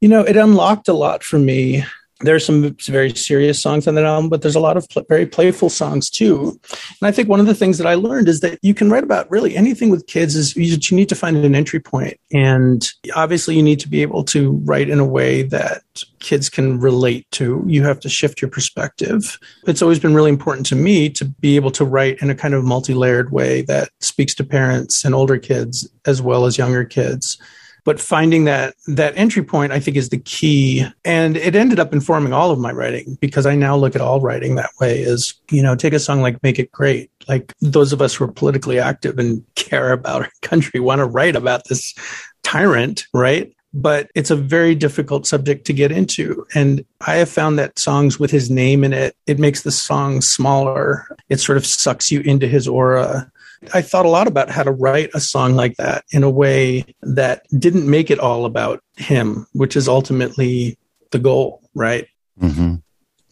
you 0.00 0.08
know, 0.08 0.22
it 0.22 0.36
unlocked 0.36 0.88
a 0.88 0.92
lot 0.92 1.22
for 1.22 1.38
me 1.38 1.84
there's 2.20 2.46
some 2.46 2.74
very 2.86 3.10
serious 3.10 3.60
songs 3.60 3.86
on 3.86 3.94
that 3.94 4.04
album, 4.04 4.30
but 4.30 4.40
there's 4.40 4.56
a 4.56 4.60
lot 4.60 4.76
of 4.76 4.88
pl- 4.88 5.04
very 5.08 5.26
playful 5.26 5.68
songs 5.68 6.08
too. 6.08 6.58
And 7.00 7.08
I 7.08 7.12
think 7.12 7.28
one 7.28 7.40
of 7.40 7.46
the 7.46 7.54
things 7.54 7.76
that 7.76 7.86
I 7.86 7.94
learned 7.94 8.28
is 8.28 8.40
that 8.40 8.58
you 8.62 8.72
can 8.72 8.90
write 8.90 9.04
about 9.04 9.30
really 9.30 9.54
anything 9.54 9.90
with 9.90 10.06
kids 10.06 10.34
is 10.34 10.56
you, 10.56 10.78
you 10.80 10.96
need 10.96 11.10
to 11.10 11.14
find 11.14 11.36
an 11.36 11.54
entry 11.54 11.78
point. 11.78 12.18
And 12.32 12.90
obviously 13.14 13.54
you 13.54 13.62
need 13.62 13.80
to 13.80 13.88
be 13.88 14.00
able 14.00 14.24
to 14.24 14.52
write 14.64 14.88
in 14.88 14.98
a 14.98 15.04
way 15.04 15.42
that 15.42 15.82
kids 16.20 16.48
can 16.48 16.80
relate 16.80 17.30
to. 17.32 17.62
You 17.66 17.84
have 17.84 18.00
to 18.00 18.08
shift 18.08 18.40
your 18.40 18.50
perspective. 18.50 19.38
It's 19.66 19.82
always 19.82 19.98
been 19.98 20.14
really 20.14 20.30
important 20.30 20.66
to 20.68 20.76
me 20.76 21.10
to 21.10 21.24
be 21.26 21.56
able 21.56 21.70
to 21.72 21.84
write 21.84 22.22
in 22.22 22.30
a 22.30 22.34
kind 22.34 22.54
of 22.54 22.64
multi-layered 22.64 23.30
way 23.30 23.60
that 23.62 23.90
speaks 24.00 24.34
to 24.36 24.44
parents 24.44 25.04
and 25.04 25.14
older 25.14 25.36
kids 25.36 25.86
as 26.06 26.22
well 26.22 26.46
as 26.46 26.56
younger 26.56 26.84
kids 26.84 27.38
but 27.86 27.98
finding 27.98 28.44
that 28.44 28.74
that 28.86 29.16
entry 29.16 29.42
point 29.42 29.72
i 29.72 29.80
think 29.80 29.96
is 29.96 30.10
the 30.10 30.18
key 30.18 30.84
and 31.06 31.38
it 31.38 31.56
ended 31.56 31.80
up 31.80 31.94
informing 31.94 32.34
all 32.34 32.50
of 32.50 32.58
my 32.58 32.70
writing 32.70 33.16
because 33.22 33.46
i 33.46 33.54
now 33.54 33.74
look 33.74 33.94
at 33.94 34.02
all 34.02 34.20
writing 34.20 34.56
that 34.56 34.70
way 34.78 35.00
is 35.00 35.32
you 35.50 35.62
know 35.62 35.74
take 35.74 35.94
a 35.94 35.98
song 35.98 36.20
like 36.20 36.42
make 36.42 36.58
it 36.58 36.70
great 36.72 37.10
like 37.28 37.54
those 37.62 37.94
of 37.94 38.02
us 38.02 38.14
who 38.14 38.24
are 38.24 38.32
politically 38.32 38.78
active 38.78 39.18
and 39.18 39.42
care 39.54 39.92
about 39.92 40.22
our 40.22 40.30
country 40.42 40.80
want 40.80 40.98
to 40.98 41.06
write 41.06 41.36
about 41.36 41.64
this 41.68 41.94
tyrant 42.42 43.06
right 43.14 43.56
but 43.76 44.10
it's 44.14 44.30
a 44.30 44.36
very 44.36 44.74
difficult 44.74 45.26
subject 45.26 45.66
to 45.66 45.74
get 45.74 45.92
into. 45.92 46.46
And 46.54 46.82
I 47.06 47.16
have 47.16 47.28
found 47.28 47.58
that 47.58 47.78
songs 47.78 48.18
with 48.18 48.30
his 48.30 48.50
name 48.50 48.82
in 48.82 48.94
it, 48.94 49.14
it 49.26 49.38
makes 49.38 49.62
the 49.62 49.70
song 49.70 50.22
smaller. 50.22 51.06
It 51.28 51.40
sort 51.40 51.58
of 51.58 51.66
sucks 51.66 52.10
you 52.10 52.20
into 52.20 52.48
his 52.48 52.66
aura. 52.66 53.30
I 53.74 53.82
thought 53.82 54.06
a 54.06 54.10
lot 54.10 54.26
about 54.26 54.50
how 54.50 54.62
to 54.62 54.70
write 54.72 55.10
a 55.14 55.20
song 55.20 55.54
like 55.54 55.76
that 55.76 56.04
in 56.10 56.22
a 56.22 56.30
way 56.30 56.84
that 57.02 57.42
didn't 57.58 57.88
make 57.88 58.10
it 58.10 58.18
all 58.18 58.44
about 58.44 58.80
him, 58.96 59.46
which 59.52 59.76
is 59.76 59.88
ultimately 59.88 60.78
the 61.10 61.18
goal, 61.18 61.62
right? 61.74 62.06
Mm-hmm. 62.40 62.74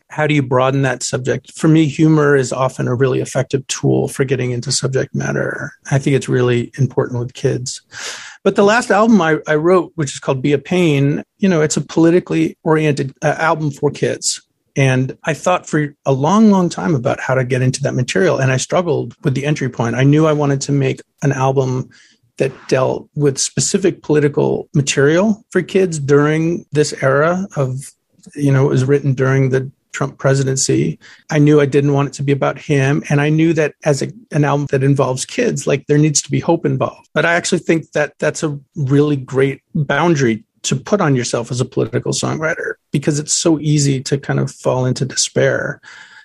how 0.09 0.27
do 0.27 0.35
you 0.35 0.43
broaden 0.43 0.83
that 0.83 1.03
subject? 1.03 1.53
For 1.53 1.69
me, 1.69 1.87
humor 1.87 2.37
is 2.37 2.53
often 2.53 2.87
a 2.89 2.95
really 2.95 3.21
effective 3.21 3.67
tool 3.67 4.09
for 4.09 4.25
getting 4.25 4.53
into 4.53 4.71
subject 4.73 5.15
matter. 5.15 5.73
I 5.91 5.99
think 5.99 6.15
it's 6.17 6.29
really 6.29 6.71
important 6.79 7.19
with 7.19 7.35
kids. 7.35 7.83
But 8.45 8.57
the 8.57 8.63
last 8.63 8.91
album 8.91 9.21
I, 9.21 9.39
I 9.49 9.57
wrote, 9.57 9.93
which 9.97 10.13
is 10.13 10.21
called 10.21 10.41
Be 10.41 10.53
a 10.53 10.59
Pain, 10.59 11.25
you 11.39 11.49
know, 11.49 11.63
it's 11.63 11.77
a 11.77 11.81
politically 11.81 12.57
oriented 12.63 13.13
uh, 13.23 13.35
album 13.39 13.71
for 13.71 13.91
kids. 13.91 14.41
And 14.77 15.17
I 15.25 15.35
thought 15.35 15.69
for 15.69 15.95
a 16.05 16.13
long, 16.13 16.51
long 16.51 16.69
time 16.69 16.95
about 16.95 17.21
how 17.21 17.35
to 17.35 17.45
get 17.45 17.63
into 17.63 17.83
that 17.83 17.95
material. 17.95 18.39
And 18.39 18.51
I 18.51 18.57
struggled 18.57 19.15
with 19.23 19.35
the 19.35 19.47
entry 19.47 19.69
point. 19.69 19.95
I 19.95 20.03
knew 20.03 20.27
I 20.27 20.33
wanted 20.33 20.61
to 20.63 20.73
make 20.73 21.01
an 21.23 21.33
album 21.33 21.91
that 22.39 22.53
dealt 22.69 23.09
with 23.15 23.39
specific 23.39 24.03
political 24.03 24.69
material 24.75 25.45
for 25.51 25.63
kids 25.63 26.01
during 26.01 26.67
this 26.73 26.93
era 27.03 27.47
of, 27.57 27.93
you 28.35 28.51
know, 28.51 28.67
it 28.67 28.71
was 28.71 28.85
written 28.85 29.15
during 29.15 29.51
the 29.51 29.71
Trump 29.93 30.19
presidency. 30.19 30.99
I 31.31 31.39
knew 31.39 31.61
I 31.61 31.67
didn't 31.67 31.93
want 31.93 32.09
it 32.09 32.15
to 32.15 32.25
be 32.25 32.33
about 32.33 32.59
him. 32.59 33.05
And 33.09 33.21
I 33.21 33.29
knew 33.29 33.53
that 33.53 33.75
as 33.85 34.03
a, 34.03 34.11
an 34.33 34.45
album 34.45 34.67
that 34.73 34.83
involves 34.83 35.25
kids, 35.25 35.67
like 35.67 35.87
there 35.87 35.99
needs 35.99 36.21
to 36.23 36.31
be 36.31 36.41
hope 36.41 36.67
involved. 36.67 37.09
But 37.15 37.25
I 37.25 37.35
actually 37.35 37.61
think 37.61 37.93
that 37.93 38.19
that's 38.19 38.43
a 38.43 38.59
really 38.75 39.17
great 39.17 39.63
boundary 39.75 40.43
to 40.65 40.77
put 40.77 41.01
on 41.01 41.15
yourself 41.15 41.51
as 41.51 41.61
a 41.61 41.65
political 41.65 42.13
songwriter 42.13 42.75
because 42.91 43.19
it's 43.19 43.33
so 43.33 43.59
easy 43.61 44.03
to 44.03 44.19
kind 44.19 44.41
of 44.41 44.51
fall 44.51 44.85
into 44.87 45.05
despair. 45.05 45.81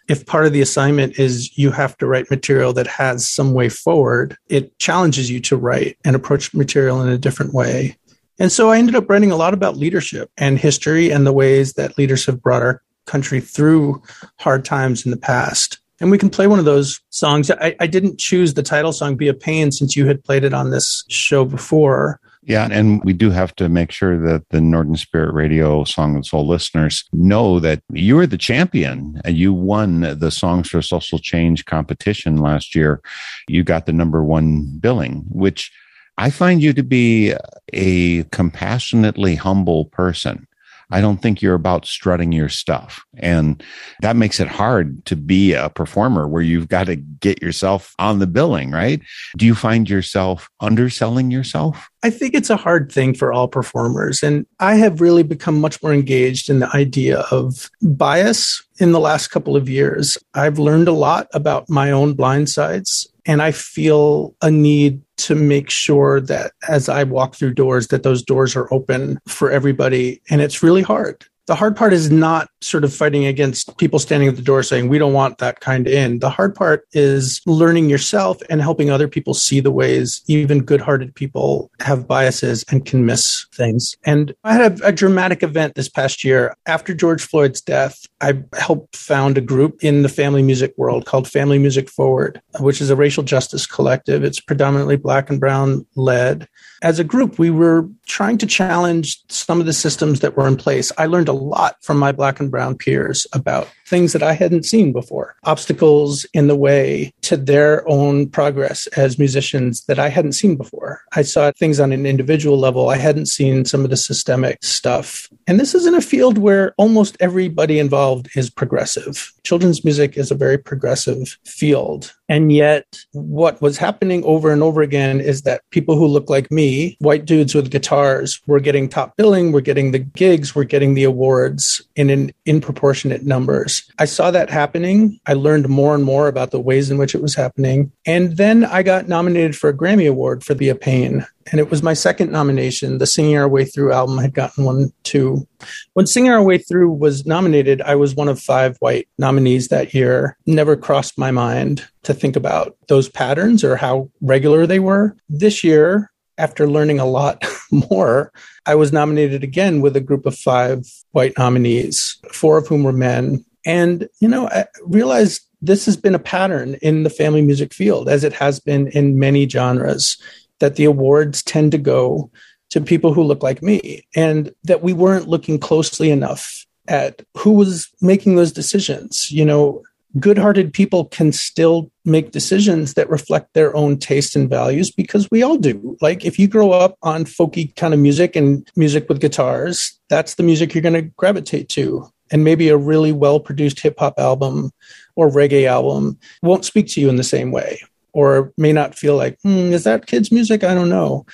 If 0.08 0.26
part 0.26 0.46
of 0.46 0.54
the 0.54 0.62
assignment 0.62 1.20
is 1.20 1.56
you 1.58 1.72
have 1.72 1.96
to 1.98 2.08
write 2.08 2.32
material 2.32 2.74
that 2.74 2.88
has 2.88 3.28
some 3.28 3.54
way 3.54 3.70
forward, 3.70 4.36
it 4.48 4.78
challenges 4.80 5.30
you 5.30 5.40
to 5.42 5.56
write 5.56 5.98
and 6.04 6.16
approach 6.16 6.54
material 6.54 7.02
in 7.02 7.10
a 7.10 7.18
different 7.18 7.54
way. 7.54 7.96
And 8.40 8.52
so 8.52 8.72
I 8.72 8.78
ended 8.78 8.96
up 8.96 9.10
writing 9.10 9.32
a 9.32 9.36
lot 9.36 9.54
about 9.54 9.78
leadership 9.78 10.32
and 10.38 10.58
history 10.58 11.12
and 11.12 11.28
the 11.28 11.34
ways 11.34 11.74
that 11.74 11.98
leaders 11.98 12.26
have 12.26 12.42
brought 12.42 12.64
our 12.64 12.82
country 13.06 13.42
through 13.42 14.02
hard 14.38 14.64
times 14.64 15.06
in 15.06 15.12
the 15.12 15.18
past. 15.18 15.80
And 16.00 16.10
we 16.10 16.18
can 16.18 16.30
play 16.30 16.48
one 16.48 16.60
of 16.60 16.66
those 16.66 17.02
songs. 17.10 17.52
I, 17.52 17.76
I 17.80 17.88
didn't 17.88 18.20
choose 18.20 18.54
the 18.54 18.64
title 18.64 18.94
song, 18.94 19.18
Be 19.18 19.28
a 19.28 19.34
Pain, 19.34 19.72
since 19.72 19.98
you 19.98 20.08
had 20.08 20.24
played 20.24 20.46
it 20.46 20.54
on 20.54 20.70
this 20.70 21.04
show 21.10 21.44
before. 21.44 22.22
Yeah, 22.50 22.68
and 22.72 23.04
we 23.04 23.14
do 23.14 23.30
have 23.30 23.56
to 23.58 23.70
make 23.70 23.92
sure 23.92 24.20
that 24.26 24.50
the 24.50 24.60
Northern 24.60 24.98
Spirit 24.98 25.36
Radio 25.36 25.84
Song 25.84 26.16
and 26.16 26.26
Soul 26.26 26.48
listeners 26.48 27.04
know 27.14 27.60
that 27.60 27.84
you 27.94 28.18
are 28.18 28.26
the 28.26 28.40
champion. 28.40 29.22
And 29.24 29.38
you 29.38 29.54
won 29.54 30.18
the 30.18 30.32
Songs 30.32 30.68
for 30.68 30.82
Social 30.82 31.20
Change 31.20 31.66
competition 31.66 32.38
last 32.38 32.74
year. 32.74 33.02
You 33.48 33.64
got 33.64 33.86
the 33.86 33.94
number 33.94 34.24
one 34.24 34.66
billing, 34.80 35.26
which 35.30 35.72
I 36.18 36.32
find 36.32 36.60
you 36.60 36.74
to 36.74 36.82
be 36.82 37.36
a 37.72 38.24
compassionately 38.32 39.36
humble 39.36 39.86
person. 39.86 40.48
I 40.92 41.02
don't 41.02 41.22
think 41.22 41.42
you're 41.42 41.56
about 41.56 41.86
strutting 41.86 42.32
your 42.32 42.50
stuff. 42.50 43.04
And 43.18 43.64
that 44.02 44.16
makes 44.16 44.40
it 44.40 44.48
hard 44.48 45.06
to 45.06 45.16
be 45.16 45.54
a 45.54 45.70
performer 45.70 46.28
where 46.28 46.42
you've 46.42 46.68
got 46.68 46.86
to 46.86 46.96
get 46.96 47.42
yourself 47.42 47.94
on 48.00 48.20
the 48.20 48.28
billing, 48.28 48.72
right? 48.72 49.02
Do 49.38 49.46
you 49.46 49.56
find 49.56 49.90
yourself 49.90 50.50
underselling 50.60 51.32
yourself? 51.32 51.90
I 52.02 52.10
think 52.10 52.34
it's 52.34 52.50
a 52.50 52.56
hard 52.56 52.92
thing 52.92 53.14
for 53.14 53.34
all 53.34 53.48
performers. 53.48 54.24
And 54.24 54.46
I 54.60 54.76
have 54.76 55.02
really 55.02 55.24
become 55.24 55.60
much 55.60 55.82
more 55.84 55.94
engaged 55.94 56.50
in 56.50 56.60
the 56.60 56.76
idea 56.76 57.20
of 57.32 57.70
bias 57.82 58.64
in 58.80 58.92
the 58.92 59.00
last 59.00 59.28
couple 59.28 59.56
of 59.56 59.70
years. 59.70 60.18
I've 60.34 60.60
learned 60.60 60.88
a 60.88 60.94
lot 60.94 61.28
about 61.34 61.70
my 61.70 61.92
own 61.92 62.14
blind 62.14 62.50
sides. 62.50 63.08
And 63.30 63.44
I 63.44 63.52
feel 63.52 64.36
a 64.42 64.50
need 64.50 65.04
to 65.18 65.36
make 65.36 65.70
sure 65.70 66.20
that 66.20 66.52
as 66.68 66.90
I 66.90 67.04
walk 67.04 67.36
through 67.36 67.54
doors, 67.54 67.90
that 67.90 68.02
those 68.02 68.24
doors 68.24 68.56
are 68.56 68.68
open 68.74 69.20
for 69.28 69.52
everybody. 69.52 70.20
And 70.32 70.42
it's 70.42 70.64
really 70.64 70.82
hard. 70.82 71.24
The 71.50 71.56
hard 71.56 71.76
part 71.76 71.94
is 71.94 72.12
not 72.12 72.48
sort 72.62 72.84
of 72.84 72.94
fighting 72.94 73.26
against 73.26 73.76
people 73.80 73.98
standing 73.98 74.30
at 74.30 74.36
the 74.36 74.42
door 74.44 74.62
saying, 74.62 74.88
we 74.88 75.00
don't 75.00 75.14
want 75.14 75.40
that 75.40 75.62
kind 75.62 75.88
in. 75.88 76.20
The 76.20 76.30
hard 76.30 76.54
part 76.54 76.86
is 76.94 77.42
learning 77.48 77.90
yourself 77.90 78.38
and 78.52 78.62
helping 78.62 78.92
other 78.92 79.08
people 79.08 79.34
see 79.34 79.60
the 79.60 79.72
ways 79.72 80.22
even 80.28 80.62
good 80.62 80.80
hearted 80.80 81.16
people 81.16 81.72
have 81.80 82.08
biases 82.08 82.64
and 82.70 82.86
can 82.86 83.04
miss 83.04 83.48
things. 83.52 83.98
And 84.06 84.36
I 84.44 84.54
had 84.54 84.80
a, 84.80 84.90
a, 84.90 84.92
dramatic 84.92 85.42
event 85.42 85.74
this 85.74 85.90
past 85.90 86.24
year. 86.24 86.54
After 86.68 86.94
George 86.94 87.24
Floyd's 87.24 87.62
death, 87.62 88.06
I 88.22 88.44
helped 88.56 88.96
found 88.96 89.36
a 89.36 89.42
group 89.42 89.84
in 89.84 90.04
the 90.04 90.10
family 90.10 90.44
music 90.44 90.76
world 90.78 91.08
called 91.08 91.28
Family 91.28 91.58
Music 91.58 91.90
Forward, 91.90 92.40
which 92.60 92.80
is 92.80 92.92
a 92.92 92.96
racial 92.96 93.24
justice 93.24 93.66
collective. 93.66 94.24
It's 94.24 94.40
predominantly 94.40 94.98
black 94.98 95.32
and 95.32 95.40
brown 95.40 95.88
led. 95.96 96.48
As 96.82 97.00
a 97.00 97.04
group, 97.04 97.38
we 97.38 97.50
were 97.50 97.88
trying 98.06 98.38
to 98.40 98.46
challenge 98.46 99.22
some 99.28 99.60
of 99.60 99.66
the 99.66 99.74
systems 99.74 100.22
that 100.22 100.38
were 100.38 100.48
in 100.48 100.56
place. 100.56 100.92
I 100.98 101.06
learned 101.06 101.28
a 101.28 101.34
lot 101.34 101.76
from 101.84 101.98
my 101.98 102.12
black 102.12 102.40
and 102.40 102.50
brown 102.50 102.78
peers 102.78 103.28
about 103.34 103.68
things 103.86 104.14
that 104.14 104.24
I 104.24 104.34
hadn't 104.34 104.66
seen 104.66 104.94
before, 104.94 105.36
obstacles 105.44 106.26
in 106.34 106.48
the 106.48 106.56
way 106.56 107.14
to 107.22 107.36
their 107.36 107.88
own 107.90 108.30
progress 108.30 108.88
as 108.88 109.20
musicians 109.20 109.84
that 109.86 110.00
I 110.00 110.10
hadn't 110.10 110.34
seen 110.34 110.56
before. 110.56 111.02
I 111.14 111.24
saw 111.24 111.52
things 111.52 111.80
on 111.80 111.92
an 111.92 112.06
individual 112.06 112.58
level. 112.58 112.90
I 112.90 112.98
hadn't 112.98 113.28
seen 113.28 113.66
some 113.66 113.84
of 113.84 113.90
the 113.90 113.98
systemic 113.98 114.64
stuff. 114.64 115.30
And 115.48 115.60
this 115.60 115.74
is 115.74 115.86
in 115.86 115.96
a 115.96 116.02
field 116.02 116.38
where 116.38 116.74
almost 116.78 117.18
everybody 117.20 117.80
involved 117.80 118.30
is 118.36 118.50
progressive. 118.50 119.34
Children's 119.44 119.84
music 119.84 120.18
is 120.18 120.32
a 120.32 120.36
very 120.36 120.58
progressive 120.58 121.38
field. 121.46 122.14
And 122.30 122.52
yet, 122.54 122.86
what 123.12 123.60
was 123.62 123.78
happening 123.78 124.24
over 124.24 124.52
and 124.52 124.62
over 124.62 124.82
again 124.82 125.20
is 125.20 125.42
that 125.42 125.62
people 125.72 125.96
who 125.96 126.06
look 126.06 126.30
like 126.30 126.52
me, 126.52 126.96
white 127.00 127.26
dudes 127.26 127.56
with 127.56 127.72
guitars, 127.72 128.40
were 128.46 128.60
getting 128.60 128.88
top 128.88 129.18
billing, 129.18 129.52
were 129.52 129.62
getting 129.62 129.92
the 129.92 130.00
gigs, 130.00 130.54
were 130.54 130.64
getting 130.64 130.94
the 130.94 131.04
awards 131.04 131.82
in 131.96 132.12
an 132.12 132.32
in 132.46 132.62
proportionate 132.62 133.26
numbers. 133.26 133.84
I 133.98 134.06
saw 134.06 134.30
that 134.30 134.50
happening. 134.52 135.20
I 135.26 135.34
learned 135.34 135.70
more 135.70 135.96
and 135.96 136.04
more 136.04 136.28
about 136.28 136.52
the 136.52 136.60
ways 136.60 136.92
in 136.92 137.00
which 137.00 137.16
it 137.16 137.22
was 137.22 137.36
happening. 137.36 137.92
And 138.06 138.38
then 138.38 138.64
I 138.66 138.84
got 138.84 139.08
nominated 139.08 139.56
for 139.56 139.70
a 139.70 139.78
Grammy 139.78 140.08
Award 140.08 140.44
for 140.44 140.54
Be 140.54 140.70
a 140.70 140.76
Pain. 140.76 141.26
And 141.52 141.60
it 141.60 141.70
was 141.70 141.82
my 141.82 141.94
second 141.94 142.32
nomination. 142.32 142.98
The 142.98 143.08
Singing 143.08 143.38
Our 143.38 143.48
Way 143.48 143.66
Through 143.66 143.92
album 143.92 144.18
had 144.18 144.34
gotten 144.34 144.64
one 144.66 144.94
too. 145.04 145.48
When 145.94 146.06
Singing 146.06 146.32
Our 146.32 146.44
Way 146.44 146.58
Through 146.58 146.92
was 146.92 147.26
nominated, 147.26 147.82
I 147.82 147.96
was 147.96 148.16
one 148.16 148.28
of 148.28 148.40
five 148.40 148.78
white 148.80 149.08
nominees 149.18 149.70
that 149.70 149.94
year. 149.94 150.38
Never 150.46 150.76
crossed 150.76 151.18
my 151.18 151.32
mind 151.32 151.88
to 152.04 152.14
think 152.14 152.36
about 152.36 152.78
those 152.88 153.10
patterns 153.10 153.64
or 153.64 153.76
how 153.76 154.10
regular 154.22 154.68
they 154.68 154.80
were. 154.80 155.16
This 155.28 155.64
year, 155.64 156.12
after 156.38 156.70
learning 156.70 157.00
a 157.00 157.06
lot 157.06 157.46
more, 157.72 158.32
I 158.66 158.76
was 158.76 158.94
nominated 158.94 159.44
again 159.44 159.82
with 159.82 159.96
a 159.96 160.02
group 160.02 160.26
of 160.26 160.38
five 160.38 160.86
white 161.12 161.38
nominees, 161.38 162.18
four 162.32 162.58
of 162.58 162.68
whom 162.68 162.84
were 162.84 162.94
men. 162.94 163.44
And, 163.66 164.08
you 164.20 164.28
know, 164.28 164.48
I 164.48 164.66
realized 164.86 165.42
this 165.62 165.86
has 165.86 165.98
been 165.98 166.16
a 166.16 166.20
pattern 166.20 166.76
in 166.82 167.04
the 167.04 167.10
family 167.10 167.42
music 167.42 167.74
field, 167.74 168.08
as 168.08 168.24
it 168.24 168.34
has 168.34 168.60
been 168.60 168.88
in 168.90 169.20
many 169.20 169.48
genres, 169.48 170.18
that 170.60 170.76
the 170.76 170.86
awards 170.86 171.44
tend 171.44 171.72
to 171.72 171.78
go 171.78 172.30
to 172.70 172.82
people 172.82 173.14
who 173.14 173.24
look 173.24 173.42
like 173.42 173.64
me, 173.64 174.06
and 174.16 174.54
that 174.64 174.84
we 174.84 174.94
weren't 174.94 175.28
looking 175.28 175.58
closely 175.58 176.12
enough 176.12 176.66
at 176.88 177.22
who 177.38 177.52
was 177.52 177.90
making 178.02 178.36
those 178.36 178.52
decisions. 178.52 179.32
You 179.32 179.46
know, 179.46 179.84
good 180.20 180.38
hearted 180.38 180.74
people 180.74 181.06
can 181.06 181.32
still 181.32 181.92
make 182.06 182.32
decisions 182.32 182.96
that 182.96 183.10
reflect 183.10 183.54
their 183.54 183.76
own 183.76 183.98
taste 183.98 184.36
and 184.36 184.50
values 184.50 184.92
because 184.92 185.30
we 185.30 185.44
all 185.44 185.58
do. 185.58 185.98
Like 186.02 186.26
if 186.26 186.40
you 186.40 186.48
grow 186.48 186.72
up 186.72 186.98
on 187.04 187.26
folky 187.26 187.76
kind 187.76 187.94
of 187.94 188.00
music 188.00 188.36
and 188.36 188.68
music 188.76 189.08
with 189.08 189.22
guitars, 189.22 190.00
that's 190.10 190.36
the 190.36 190.44
music 190.44 190.74
you're 190.74 190.82
going 190.82 190.94
to 190.94 191.14
gravitate 191.18 191.70
to. 191.70 192.08
And 192.32 192.44
maybe 192.44 192.70
a 192.70 192.78
really 192.78 193.12
well 193.12 193.40
produced 193.40 193.80
hip 193.80 194.00
hop 194.00 194.20
album 194.20 194.72
or 195.16 195.30
reggae 195.30 195.68
album 195.68 196.20
won't 196.44 196.66
speak 196.66 196.88
to 196.90 197.02
you 197.02 197.10
in 197.10 197.16
the 197.16 197.24
same 197.24 197.52
way 197.52 197.80
or 198.14 198.54
may 198.58 198.74
not 198.74 198.96
feel 198.96 199.16
like, 199.16 199.40
hmm, 199.42 199.74
is 199.74 199.84
that 199.84 200.08
kids' 200.08 200.32
music? 200.32 200.64
I 200.64 200.74
don't 200.74 200.90
know. 200.90 201.26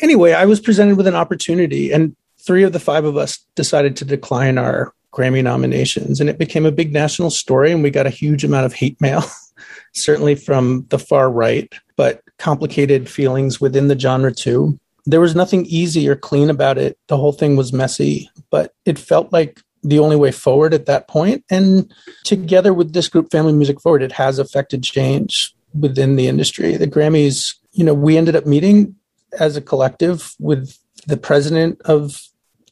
Anyway, 0.00 0.32
I 0.32 0.46
was 0.46 0.60
presented 0.60 0.96
with 0.96 1.06
an 1.06 1.14
opportunity, 1.14 1.92
and 1.92 2.16
three 2.38 2.62
of 2.62 2.72
the 2.72 2.80
five 2.80 3.04
of 3.04 3.16
us 3.16 3.38
decided 3.54 3.96
to 3.96 4.04
decline 4.04 4.58
our 4.58 4.94
Grammy 5.12 5.42
nominations. 5.42 6.20
And 6.20 6.30
it 6.30 6.38
became 6.38 6.64
a 6.64 6.72
big 6.72 6.92
national 6.92 7.30
story, 7.30 7.70
and 7.70 7.82
we 7.82 7.90
got 7.90 8.06
a 8.06 8.10
huge 8.10 8.44
amount 8.44 8.66
of 8.66 8.72
hate 8.72 9.00
mail, 9.00 9.22
certainly 9.92 10.34
from 10.34 10.86
the 10.88 10.98
far 10.98 11.30
right, 11.30 11.72
but 11.96 12.22
complicated 12.38 13.08
feelings 13.08 13.60
within 13.60 13.88
the 13.88 13.98
genre 13.98 14.32
too. 14.32 14.78
There 15.04 15.20
was 15.20 15.34
nothing 15.34 15.66
easy 15.66 16.08
or 16.08 16.16
clean 16.16 16.48
about 16.48 16.78
it. 16.78 16.96
The 17.08 17.16
whole 17.16 17.32
thing 17.32 17.56
was 17.56 17.72
messy, 17.72 18.30
but 18.50 18.72
it 18.84 18.98
felt 18.98 19.32
like 19.32 19.60
the 19.82 19.98
only 19.98 20.16
way 20.16 20.30
forward 20.30 20.72
at 20.74 20.86
that 20.86 21.08
point. 21.08 21.44
And 21.50 21.92
together 22.24 22.72
with 22.72 22.92
this 22.92 23.08
group, 23.08 23.30
Family 23.30 23.52
Music 23.52 23.80
Forward, 23.80 24.02
it 24.02 24.12
has 24.12 24.38
affected 24.38 24.82
change 24.82 25.54
within 25.74 26.16
the 26.16 26.28
industry. 26.28 26.76
The 26.76 26.86
Grammys, 26.86 27.54
you 27.72 27.84
know, 27.84 27.94
we 27.94 28.16
ended 28.16 28.36
up 28.36 28.46
meeting 28.46 28.96
as 29.38 29.56
a 29.56 29.60
collective 29.60 30.34
with 30.38 30.76
the 31.06 31.16
president 31.16 31.80
of 31.82 32.20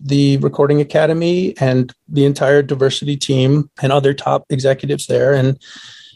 the 0.00 0.38
Recording 0.38 0.80
Academy 0.80 1.54
and 1.58 1.92
the 2.08 2.24
entire 2.24 2.62
diversity 2.62 3.16
team 3.16 3.70
and 3.82 3.92
other 3.92 4.14
top 4.14 4.44
executives 4.48 5.06
there. 5.06 5.34
And 5.34 5.58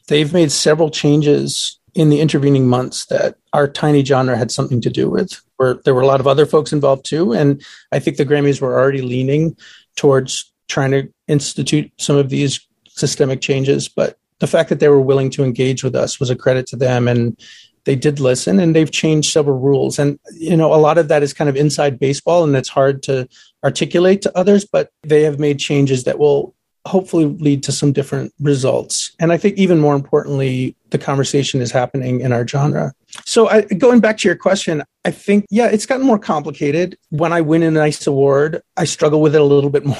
they've 0.08 0.32
made 0.32 0.52
several 0.52 0.90
changes 0.90 1.78
in 1.94 2.10
the 2.10 2.20
intervening 2.20 2.66
months 2.66 3.06
that 3.06 3.36
our 3.52 3.68
tiny 3.68 4.04
genre 4.04 4.36
had 4.36 4.50
something 4.50 4.80
to 4.80 4.90
do 4.90 5.08
with. 5.08 5.40
Where 5.56 5.74
there 5.84 5.94
were 5.94 6.00
a 6.00 6.06
lot 6.06 6.20
of 6.20 6.26
other 6.26 6.46
folks 6.46 6.72
involved 6.72 7.04
too. 7.04 7.32
And 7.32 7.64
I 7.92 7.98
think 7.98 8.16
the 8.16 8.26
Grammys 8.26 8.60
were 8.60 8.78
already 8.78 9.02
leaning 9.02 9.56
towards 9.96 10.52
trying 10.66 10.90
to 10.90 11.12
institute 11.28 11.92
some 11.98 12.16
of 12.16 12.30
these 12.30 12.66
systemic 12.88 13.40
changes, 13.40 13.88
but 13.88 14.18
the 14.40 14.46
fact 14.46 14.68
that 14.68 14.80
they 14.80 14.88
were 14.88 15.00
willing 15.00 15.30
to 15.30 15.44
engage 15.44 15.84
with 15.84 15.94
us 15.94 16.18
was 16.18 16.30
a 16.30 16.36
credit 16.36 16.66
to 16.68 16.76
them 16.76 17.08
and 17.08 17.40
they 17.84 17.96
did 17.96 18.18
listen 18.18 18.58
and 18.58 18.74
they've 18.74 18.90
changed 18.90 19.30
several 19.30 19.58
rules. 19.58 19.98
And 19.98 20.18
you 20.32 20.56
know 20.56 20.74
a 20.74 20.76
lot 20.76 20.98
of 20.98 21.08
that 21.08 21.22
is 21.22 21.32
kind 21.32 21.50
of 21.50 21.56
inside 21.56 21.98
baseball 21.98 22.44
and 22.44 22.56
it's 22.56 22.68
hard 22.68 23.02
to 23.04 23.28
articulate 23.62 24.22
to 24.22 24.36
others 24.38 24.64
but 24.64 24.90
they 25.02 25.22
have 25.22 25.38
made 25.38 25.58
changes 25.58 26.04
that 26.04 26.18
will 26.18 26.54
hopefully 26.86 27.24
lead 27.24 27.62
to 27.62 27.72
some 27.72 27.92
different 27.92 28.32
results. 28.40 29.14
And 29.18 29.32
i 29.32 29.36
think 29.36 29.56
even 29.56 29.78
more 29.78 29.94
importantly 29.94 30.76
the 30.90 30.98
conversation 30.98 31.60
is 31.60 31.72
happening 31.72 32.20
in 32.20 32.32
our 32.32 32.46
genre. 32.46 32.92
So 33.24 33.48
I, 33.48 33.62
going 33.62 34.00
back 34.00 34.18
to 34.18 34.28
your 34.28 34.36
question 34.36 34.82
i 35.04 35.10
think 35.10 35.46
yeah 35.50 35.66
it's 35.66 35.86
gotten 35.86 36.06
more 36.06 36.18
complicated. 36.18 36.98
When 37.10 37.32
i 37.32 37.40
win 37.40 37.62
a 37.62 37.70
nice 37.70 38.06
award 38.06 38.62
i 38.76 38.84
struggle 38.84 39.20
with 39.20 39.34
it 39.34 39.40
a 39.40 39.44
little 39.44 39.70
bit 39.70 39.84
more 39.92 39.96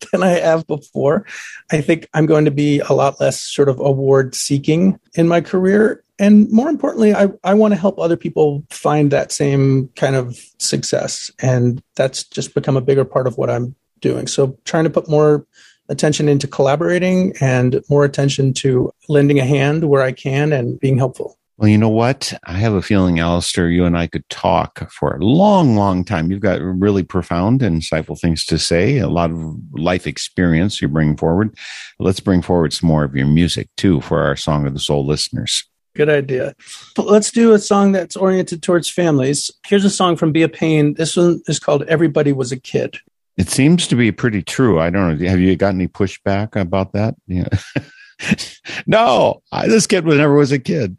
than 0.12 0.22
I 0.22 0.30
have 0.40 0.66
before. 0.66 1.26
I 1.70 1.80
think 1.80 2.08
I'm 2.14 2.26
going 2.26 2.44
to 2.44 2.50
be 2.50 2.80
a 2.80 2.92
lot 2.92 3.20
less 3.20 3.40
sort 3.40 3.68
of 3.68 3.78
award 3.80 4.34
seeking 4.34 4.98
in 5.14 5.28
my 5.28 5.40
career. 5.40 6.02
And 6.18 6.50
more 6.50 6.68
importantly, 6.68 7.14
I, 7.14 7.28
I 7.42 7.54
want 7.54 7.74
to 7.74 7.80
help 7.80 7.98
other 7.98 8.16
people 8.16 8.64
find 8.70 9.10
that 9.10 9.32
same 9.32 9.88
kind 9.96 10.14
of 10.14 10.38
success. 10.58 11.30
And 11.40 11.82
that's 11.96 12.24
just 12.24 12.54
become 12.54 12.76
a 12.76 12.80
bigger 12.80 13.04
part 13.04 13.26
of 13.26 13.36
what 13.36 13.50
I'm 13.50 13.74
doing. 14.00 14.26
So 14.26 14.56
trying 14.64 14.84
to 14.84 14.90
put 14.90 15.08
more 15.08 15.46
attention 15.88 16.28
into 16.28 16.46
collaborating 16.46 17.34
and 17.40 17.82
more 17.90 18.04
attention 18.04 18.54
to 18.54 18.90
lending 19.08 19.38
a 19.38 19.44
hand 19.44 19.84
where 19.84 20.02
I 20.02 20.12
can 20.12 20.52
and 20.52 20.78
being 20.78 20.98
helpful. 20.98 21.38
Well, 21.56 21.68
you 21.68 21.78
know 21.78 21.88
what? 21.88 22.32
I 22.44 22.54
have 22.54 22.74
a 22.74 22.82
feeling, 22.82 23.20
Alistair, 23.20 23.68
you 23.68 23.84
and 23.84 23.96
I 23.96 24.08
could 24.08 24.28
talk 24.28 24.90
for 24.90 25.14
a 25.14 25.24
long, 25.24 25.76
long 25.76 26.04
time. 26.04 26.30
You've 26.30 26.40
got 26.40 26.60
really 26.60 27.04
profound 27.04 27.62
and 27.62 27.80
insightful 27.80 28.18
things 28.18 28.44
to 28.46 28.58
say, 28.58 28.98
a 28.98 29.08
lot 29.08 29.30
of 29.30 29.56
life 29.72 30.06
experience 30.06 30.82
you 30.82 30.88
bring 30.88 31.16
forward. 31.16 31.54
Let's 32.00 32.18
bring 32.18 32.42
forward 32.42 32.72
some 32.72 32.88
more 32.88 33.04
of 33.04 33.14
your 33.14 33.28
music 33.28 33.68
too 33.76 34.00
for 34.00 34.22
our 34.22 34.34
Song 34.34 34.66
of 34.66 34.74
the 34.74 34.80
Soul 34.80 35.06
listeners. 35.06 35.64
Good 35.94 36.08
idea. 36.08 36.56
Let's 36.98 37.30
do 37.30 37.52
a 37.52 37.60
song 37.60 37.92
that's 37.92 38.16
oriented 38.16 38.64
towards 38.64 38.90
families. 38.90 39.52
Here's 39.64 39.84
a 39.84 39.90
song 39.90 40.16
from 40.16 40.32
Be 40.32 40.42
a 40.42 40.48
Pain. 40.48 40.94
This 40.94 41.16
one 41.16 41.40
is 41.46 41.60
called 41.60 41.84
Everybody 41.84 42.32
Was 42.32 42.50
a 42.50 42.58
Kid. 42.58 42.96
It 43.36 43.48
seems 43.48 43.86
to 43.88 43.94
be 43.94 44.10
pretty 44.10 44.42
true. 44.42 44.80
I 44.80 44.90
don't 44.90 45.20
know. 45.20 45.28
Have 45.28 45.38
you 45.38 45.54
got 45.54 45.74
any 45.74 45.86
pushback 45.86 46.60
about 46.60 46.94
that? 46.94 47.14
Yeah. 47.28 47.46
no, 48.86 49.42
I, 49.52 49.68
this 49.68 49.86
kid 49.86 50.04
never 50.04 50.34
was 50.34 50.52
a 50.52 50.58
kid. 50.58 50.96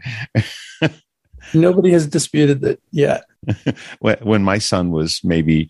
Nobody 1.53 1.91
has 1.91 2.07
disputed 2.07 2.61
that 2.61 2.79
yet. 2.91 3.25
when, 3.99 4.17
when 4.17 4.43
my 4.43 4.57
son 4.57 4.91
was 4.91 5.21
maybe 5.23 5.69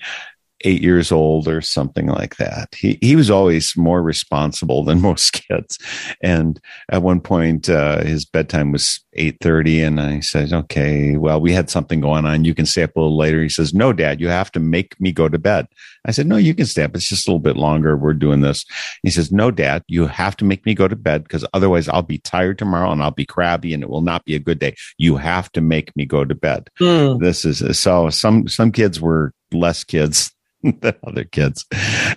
eight 0.63 0.81
years 0.81 1.11
old 1.11 1.47
or 1.47 1.61
something 1.61 2.07
like 2.07 2.37
that. 2.37 2.73
He 2.75 2.97
he 3.01 3.15
was 3.15 3.29
always 3.29 3.75
more 3.77 4.01
responsible 4.01 4.83
than 4.83 5.01
most 5.01 5.33
kids. 5.33 5.77
And 6.21 6.59
at 6.89 7.03
one 7.03 7.21
point, 7.21 7.69
uh, 7.69 8.03
his 8.03 8.25
bedtime 8.25 8.71
was 8.71 9.04
eight 9.15 9.37
thirty, 9.41 9.81
and 9.81 9.99
I 9.99 10.19
said, 10.19 10.53
"Okay, 10.53 11.15
well, 11.17 11.39
we 11.39 11.51
had 11.51 11.69
something 11.69 12.01
going 12.01 12.25
on. 12.25 12.45
You 12.45 12.53
can 12.53 12.65
stay 12.65 12.83
up 12.83 12.95
a 12.95 12.99
little 12.99 13.17
later." 13.17 13.41
He 13.41 13.49
says, 13.49 13.73
"No, 13.73 13.93
Dad, 13.93 14.21
you 14.21 14.27
have 14.27 14.51
to 14.53 14.59
make 14.59 14.99
me 14.99 15.11
go 15.11 15.27
to 15.27 15.37
bed." 15.37 15.67
I 16.05 16.11
said, 16.11 16.27
"No, 16.27 16.37
you 16.37 16.53
can 16.53 16.65
stay 16.65 16.83
up. 16.83 16.95
It's 16.95 17.09
just 17.09 17.27
a 17.27 17.31
little 17.31 17.39
bit 17.39 17.57
longer. 17.57 17.97
We're 17.97 18.13
doing 18.13 18.41
this." 18.41 18.65
He 19.03 19.09
says, 19.09 19.31
"No, 19.31 19.51
Dad, 19.51 19.83
you 19.87 20.07
have 20.07 20.37
to 20.37 20.45
make 20.45 20.65
me 20.65 20.73
go 20.73 20.87
to 20.87 20.95
bed 20.95 21.23
because 21.23 21.45
otherwise 21.53 21.87
I'll 21.89 22.01
be 22.01 22.19
tired 22.19 22.57
tomorrow 22.57 22.91
and 22.91 23.01
I'll 23.01 23.11
be 23.11 23.25
crabby 23.25 23.73
and 23.73 23.83
it 23.83 23.89
will 23.89 24.01
not 24.01 24.25
be 24.25 24.35
a 24.35 24.39
good 24.39 24.59
day. 24.59 24.75
You 24.97 25.17
have 25.17 25.51
to 25.53 25.61
make 25.61 25.95
me 25.95 26.05
go 26.05 26.25
to 26.25 26.35
bed." 26.35 26.69
Hmm. 26.77 27.17
This 27.19 27.45
is 27.45 27.79
so. 27.79 28.09
Some 28.09 28.47
some 28.47 28.71
kids 28.71 28.99
were 29.01 29.33
less 29.51 29.83
kids 29.83 30.31
than 30.63 30.95
other 31.05 31.23
kids. 31.23 31.65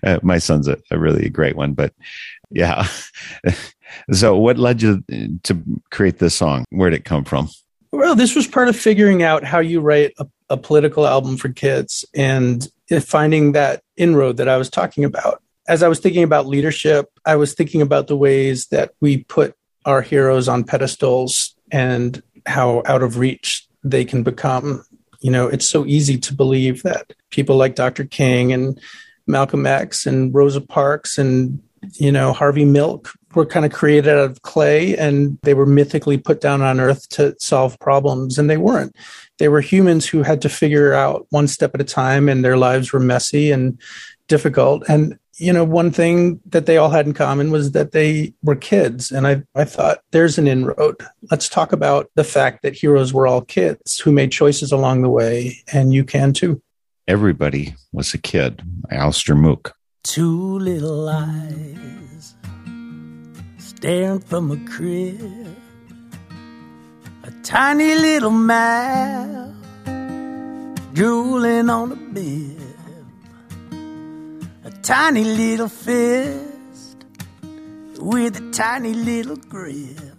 Uh, 0.03 0.19
my 0.23 0.39
son's 0.39 0.69
a, 0.69 0.79
a 0.91 0.99
really 0.99 1.29
great 1.29 1.57
one, 1.57 1.75
but 1.75 1.93
yeah. 2.51 2.87
so, 4.13 4.37
what 4.37 4.59
led 4.59 4.83
you 4.83 5.03
uh, 5.13 5.17
to 5.45 5.63
create 5.91 6.19
this 6.19 6.35
song? 6.35 6.65
Where 6.71 6.91
did 6.91 7.01
it 7.01 7.05
come 7.05 7.25
from? 7.25 7.49
Well, 7.93 8.15
this 8.15 8.37
was 8.37 8.47
part 8.47 8.69
of 8.69 8.77
figuring 8.77 9.23
out 9.23 9.45
how 9.45 9.61
you 9.61 9.81
write 9.81 10.15
a, 10.19 10.27
a 10.51 10.57
political 10.57 11.07
album 11.07 11.37
for 11.37 11.49
kids 11.49 12.05
and 12.15 12.67
uh, 12.91 13.01
finding 13.01 13.53
that 13.53 13.83
inroad 13.97 14.37
that 14.39 14.49
I 14.49 14.57
was 14.57 14.71
talking 14.71 15.05
about. 15.05 15.43
As 15.67 15.83
I 15.83 15.89
was 15.89 16.01
thinking 16.01 16.23
about 16.23 16.47
leadership, 16.47 17.11
I 17.25 17.37
was 17.37 17.55
thinking 17.55 17.83
about 17.83 18.07
the 18.07 18.17
ways 18.17 18.67
that 18.67 18.93
we 19.01 19.25
put 19.25 19.55
our 19.85 20.03
heroes 20.03 20.49
on 20.49 20.65
pedestals 20.65 21.55
and 21.71 22.23
how 22.47 22.83
out 22.87 23.03
of 23.03 23.19
reach 23.19 23.67
they 23.85 24.05
can 24.05 24.23
become. 24.23 24.85
You 25.21 25.31
know, 25.31 25.49
it's 25.49 25.69
so 25.69 25.85
easy 25.87 26.19
to 26.19 26.35
believe 26.35 26.83
that 26.83 27.13
people 27.31 27.57
like 27.57 27.75
Dr. 27.75 28.05
King 28.05 28.53
and 28.53 28.81
Malcolm 29.27 29.67
X 29.67 30.07
and 30.07 30.35
Rosa 30.35 30.61
Parks 30.61 31.19
and, 31.19 31.63
you 31.95 32.13
know, 32.13 32.33
Harvey 32.33 32.65
Milk 32.65 33.13
were 33.35 33.47
kind 33.47 33.67
of 33.67 33.73
created 33.73 34.11
out 34.11 34.19
of 34.31 34.43
clay 34.43 34.97
and 34.97 35.39
they 35.43 35.55
were 35.55 35.67
mythically 35.67 36.19
put 36.19 36.41
down 36.41 36.63
on 36.63 36.81
earth 36.81 37.09
to 37.11 37.35
solve 37.39 37.79
problems. 37.79 38.39
And 38.39 38.49
they 38.49 38.57
weren't. 38.57 38.97
They 39.39 39.49
were 39.49 39.61
humans 39.61 40.07
who 40.07 40.23
had 40.23 40.43
to 40.43 40.49
figure 40.49 40.95
out 40.95 41.27
one 41.31 41.49
step 41.49 41.75
at 41.75 41.81
a 41.81 41.85
time 41.85 42.29
and 42.29 42.45
their 42.45 42.57
lives 42.57 42.93
were 42.93 43.01
messy 43.01 43.51
and 43.51 43.81
difficult. 44.29 44.83
And 44.89 45.19
you 45.39 45.53
know, 45.53 45.65
one 45.65 45.91
thing 45.91 46.41
that 46.47 46.67
they 46.67 46.77
all 46.77 46.91
had 46.91 47.07
in 47.07 47.15
common 47.15 47.51
was 47.51 47.73
that 47.73 47.93
they 47.93 48.35
were 48.43 48.57
kids. 48.57 49.13
And 49.13 49.27
I, 49.27 49.43
I 49.55 49.65
thought, 49.65 50.01
there's 50.11 50.37
an 50.37 50.49
inroad. 50.49 50.97
Let's 51.31 51.49
talk 51.49 51.73
about 51.73 52.11
the 52.17 52.25
fact 52.25 52.63
that 52.63 52.75
heroes 52.75 53.15
were 53.15 53.27
all 53.27 53.43
kids 53.43 54.01
who 54.01 54.11
made 54.11 54.33
choices 54.33 54.73
along 54.73 55.03
the 55.03 55.09
way, 55.09 55.63
and 55.73 55.95
you 55.95 56.05
can 56.05 56.33
too. 56.33 56.61
Everybody 57.07 57.75
was 57.93 58.13
a 58.15 58.19
kid. 58.19 58.63
Alistair 58.91 59.37
Mook. 59.37 59.75
Two 60.03 60.59
little 60.59 61.09
eyes 61.09 62.35
staring 63.79 64.19
from 64.19 64.51
a 64.51 64.57
crib. 64.69 65.57
A 67.23 67.31
tiny 67.45 67.95
little 67.95 68.33
mouth 68.33 69.55
drooling 70.95 71.71
on 71.71 71.93
a 71.93 71.95
bib. 71.95 72.61
A 74.65 74.71
tiny 74.83 75.23
little 75.23 75.69
fist 75.69 76.97
with 78.01 78.41
a 78.41 78.51
tiny 78.51 78.95
little 78.95 79.37
grip. 79.37 80.19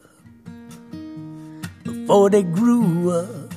Before 1.83 2.29
they 2.29 2.43
grew 2.43 3.11
up, 3.11 3.53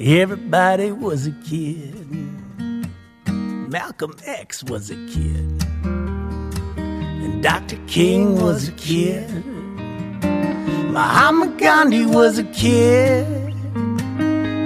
everybody 0.00 0.90
was 0.90 1.26
a 1.26 1.32
kid. 1.44 2.08
Malcolm 3.28 4.16
X 4.24 4.64
was 4.64 4.90
a 4.90 4.96
kid. 5.12 5.61
And 7.22 7.42
Dr. 7.42 7.76
King 7.86 8.40
was 8.40 8.68
a 8.68 8.72
kid. 8.72 9.28
Mahatma 10.92 11.46
Gandhi 11.56 12.04
was 12.04 12.38
a 12.38 12.44
kid. 12.44 13.26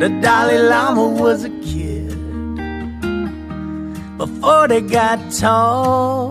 The 0.00 0.08
Dalai 0.22 0.58
Lama 0.58 1.06
was 1.08 1.44
a 1.44 1.50
kid. 1.60 2.16
Before 4.18 4.68
they 4.68 4.80
got 4.80 5.18
tall, 5.32 6.30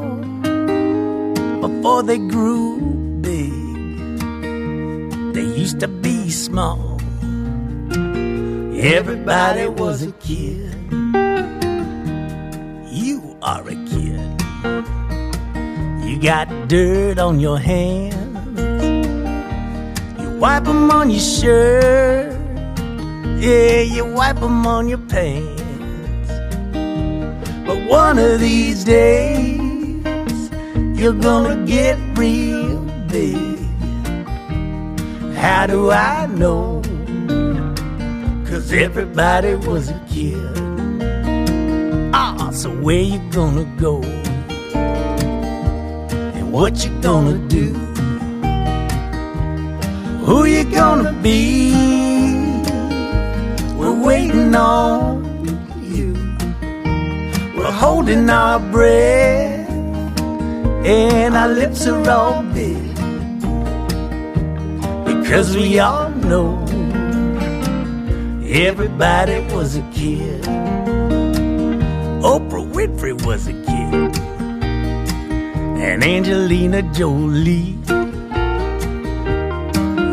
before 1.61 2.03
they 2.03 2.17
grew 2.17 2.79
big, 3.21 3.53
they 5.33 5.45
used 5.61 5.79
to 5.79 5.87
be 5.87 6.29
small. 6.29 6.99
Everybody 8.77 9.67
was 9.67 10.03
a 10.03 10.11
kid 10.13 10.75
you 12.95 13.37
are 13.41 13.67
a 13.67 13.75
got 16.25 16.67
dirt 16.67 17.19
on 17.19 17.39
your 17.39 17.59
hands. 17.59 18.15
You 20.19 20.29
wipe 20.39 20.63
them 20.63 20.89
on 20.89 21.11
your 21.11 21.19
shirt. 21.19 22.33
Yeah, 23.37 23.81
you 23.81 24.05
wipe 24.05 24.39
them 24.39 24.65
on 24.65 24.89
your 24.89 24.97
pants. 24.97 25.61
But 27.67 27.77
one 27.87 28.17
of 28.17 28.39
these 28.39 28.83
days, 28.83 30.49
you're 30.99 31.13
gonna 31.13 31.63
get 31.67 31.99
real 32.17 32.79
big. 33.07 33.59
How 35.35 35.67
do 35.67 35.91
I 35.91 36.25
know? 36.25 36.81
Cause 38.49 38.73
everybody 38.73 39.53
was 39.53 39.89
a 39.89 40.01
kid. 40.09 40.41
Ah, 42.15 42.49
so 42.51 42.71
where 42.81 42.99
you 42.99 43.19
gonna 43.29 43.65
go? 43.77 44.01
What 46.55 46.85
you 46.85 46.91
gonna 47.01 47.37
do? 47.49 47.73
Who 50.23 50.45
you 50.45 50.63
gonna 50.71 51.11
be? 51.21 51.73
We're 53.75 54.01
waiting 54.01 54.55
on 54.55 55.25
you. 55.83 56.13
We're 57.57 57.73
holding 57.73 58.29
our 58.29 58.61
breath, 58.71 59.69
and 60.85 61.35
our 61.35 61.49
lips 61.49 61.87
are 61.87 62.09
all 62.09 62.41
big. 62.53 62.95
Because 65.03 65.57
we 65.57 65.79
all 65.79 66.09
know 66.09 66.55
everybody 68.47 69.41
was 69.53 69.75
a 69.75 69.83
kid. 69.91 70.43
Oprah 72.23 72.65
Winfrey 72.71 73.13
was 73.25 73.45
a 73.49 73.53
kid. 73.67 74.24
And 75.85 76.03
Angelina 76.03 76.81
Jolie. 76.97 77.77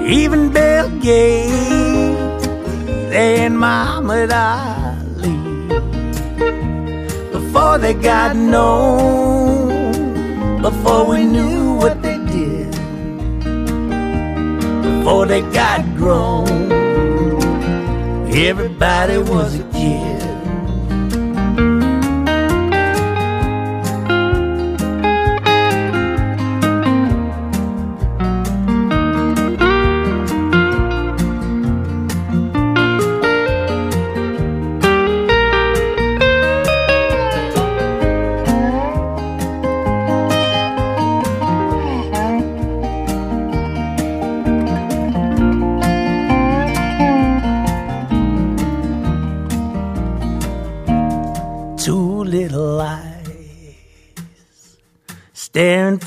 Even 0.07 0.51
Bill 0.53 0.89
Gates 1.01 2.47
and 3.11 3.59
Muhammad 3.59 4.31
Ali. 4.31 5.39
Before 7.33 7.79
they 7.79 7.95
got 7.95 8.37
known, 8.37 9.71
before 10.61 11.07
we 11.07 11.25
knew 11.25 11.77
what 11.83 12.03
they 12.03 12.19
did, 12.37 12.71
before 14.89 15.25
they 15.27 15.41
got 15.61 15.81
grown, 15.97 16.71
everybody 18.31 19.19
was 19.19 19.59
a 19.59 19.65
kid. 19.73 20.12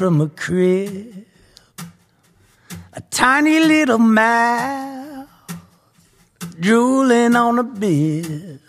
From 0.06 0.22
a 0.22 0.30
crib, 0.30 1.26
a 2.94 3.02
tiny 3.10 3.60
little 3.60 3.98
mouth 3.98 5.28
drooling 6.60 7.36
on 7.36 7.58
a 7.58 7.64
bib, 7.64 8.60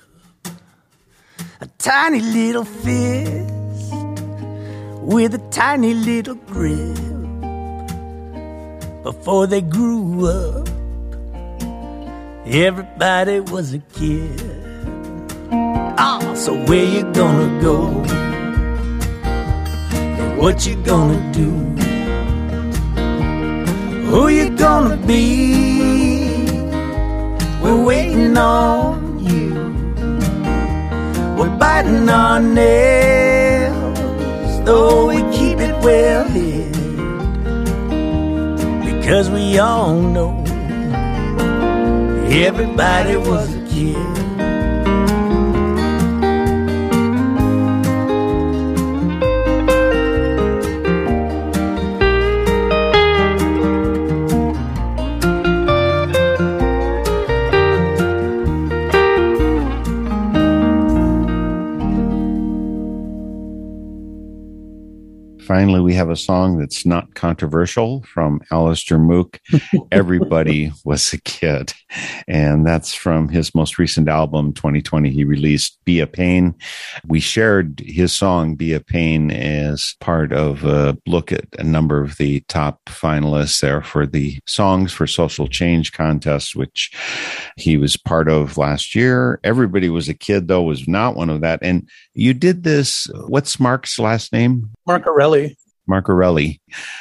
a 1.60 1.66
tiny 1.76 2.20
little 2.20 2.64
fist 2.64 3.52
with 5.02 5.34
a 5.34 5.42
tiny 5.50 5.92
little 5.92 6.36
grip. 6.36 6.96
Before 9.02 9.46
they 9.46 9.60
grew 9.60 10.26
up, 10.26 10.66
everybody 12.46 13.40
was 13.40 13.74
a 13.74 13.80
kid. 13.92 14.40
Ah, 15.98 16.32
so 16.34 16.54
where 16.64 16.86
you 16.86 17.02
gonna 17.12 17.60
go? 17.60 18.35
What 20.46 20.64
you 20.64 20.76
gonna 20.76 21.20
do? 21.32 21.50
Who 24.10 24.28
you 24.28 24.48
gonna 24.50 24.96
be? 24.96 26.46
We're 27.60 27.84
waiting 27.84 28.38
on 28.38 29.18
you. 29.28 29.54
We're 31.36 31.58
biting 31.58 32.08
our 32.08 32.38
nails, 32.38 33.98
though 34.64 35.08
we 35.08 35.16
keep 35.36 35.58
it 35.58 35.74
well 35.82 36.22
hid. 36.28 36.72
Because 38.84 39.28
we 39.28 39.58
all 39.58 39.96
know 40.00 40.44
everybody 42.30 43.16
was 43.16 43.52
a 43.52 43.66
kid. 43.66 44.15
Finally, 65.56 65.80
we 65.80 65.94
have 65.94 66.10
a 66.10 66.16
song 66.16 66.58
that's 66.58 66.84
not 66.84 67.14
controversial 67.14 68.02
from 68.02 68.42
Alastair 68.50 68.98
Moock. 68.98 69.40
Everybody 69.90 70.70
was 70.84 71.14
a 71.14 71.20
kid. 71.22 71.72
And 72.28 72.66
that's 72.66 72.92
from 72.92 73.30
his 73.30 73.54
most 73.54 73.78
recent 73.78 74.06
album, 74.06 74.52
2020. 74.52 75.08
He 75.08 75.24
released 75.24 75.78
Be 75.86 76.00
a 76.00 76.06
Pain. 76.06 76.54
We 77.06 77.20
shared 77.20 77.80
his 77.86 78.14
song, 78.14 78.54
Be 78.54 78.74
a 78.74 78.80
Pain, 78.80 79.30
as 79.30 79.94
part 79.98 80.30
of 80.30 80.62
a 80.64 80.98
look 81.06 81.32
at 81.32 81.46
a 81.58 81.64
number 81.64 82.02
of 82.02 82.18
the 82.18 82.40
top 82.48 82.84
finalists 82.84 83.58
there 83.60 83.80
for 83.80 84.04
the 84.04 84.38
Songs 84.46 84.92
for 84.92 85.06
Social 85.06 85.48
Change 85.48 85.92
contest, 85.92 86.54
which 86.54 86.92
he 87.56 87.78
was 87.78 87.96
part 87.96 88.28
of 88.28 88.58
last 88.58 88.94
year. 88.94 89.40
Everybody 89.42 89.88
was 89.88 90.06
a 90.06 90.14
kid, 90.14 90.48
though, 90.48 90.64
was 90.64 90.86
not 90.86 91.16
one 91.16 91.30
of 91.30 91.40
that. 91.40 91.60
And 91.62 91.88
you 92.16 92.34
did 92.34 92.64
this. 92.64 93.08
What's 93.26 93.60
Mark's 93.60 93.98
last 93.98 94.32
name? 94.32 94.70
Mark 94.86 95.04
Erelli. 95.04 95.56
Mark 95.86 96.06
Erelli. 96.06 96.58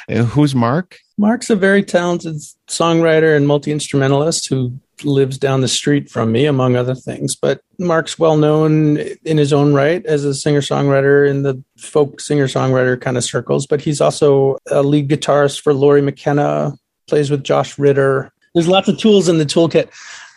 Uh, 0.08 0.24
who's 0.24 0.54
Mark? 0.54 0.98
Mark's 1.18 1.50
a 1.50 1.56
very 1.56 1.82
talented 1.82 2.36
songwriter 2.68 3.34
and 3.36 3.46
multi 3.46 3.72
instrumentalist 3.72 4.46
who 4.48 4.78
lives 5.02 5.38
down 5.38 5.62
the 5.62 5.68
street 5.68 6.10
from 6.10 6.32
me, 6.32 6.46
among 6.46 6.76
other 6.76 6.94
things. 6.94 7.34
But 7.34 7.60
Mark's 7.78 8.18
well 8.18 8.36
known 8.36 8.98
in 9.24 9.38
his 9.38 9.52
own 9.52 9.74
right 9.74 10.04
as 10.06 10.24
a 10.24 10.34
singer 10.34 10.60
songwriter 10.60 11.28
in 11.28 11.42
the 11.42 11.62
folk 11.78 12.20
singer 12.20 12.46
songwriter 12.46 13.00
kind 13.00 13.16
of 13.16 13.24
circles. 13.24 13.66
But 13.66 13.80
he's 13.80 14.00
also 14.00 14.58
a 14.70 14.82
lead 14.82 15.08
guitarist 15.08 15.62
for 15.62 15.72
Lori 15.72 16.02
McKenna, 16.02 16.74
plays 17.08 17.30
with 17.30 17.42
Josh 17.42 17.78
Ritter. 17.78 18.30
There's 18.54 18.68
lots 18.68 18.88
of 18.88 18.98
tools 18.98 19.28
in 19.28 19.38
the 19.38 19.46
toolkit. 19.46 19.88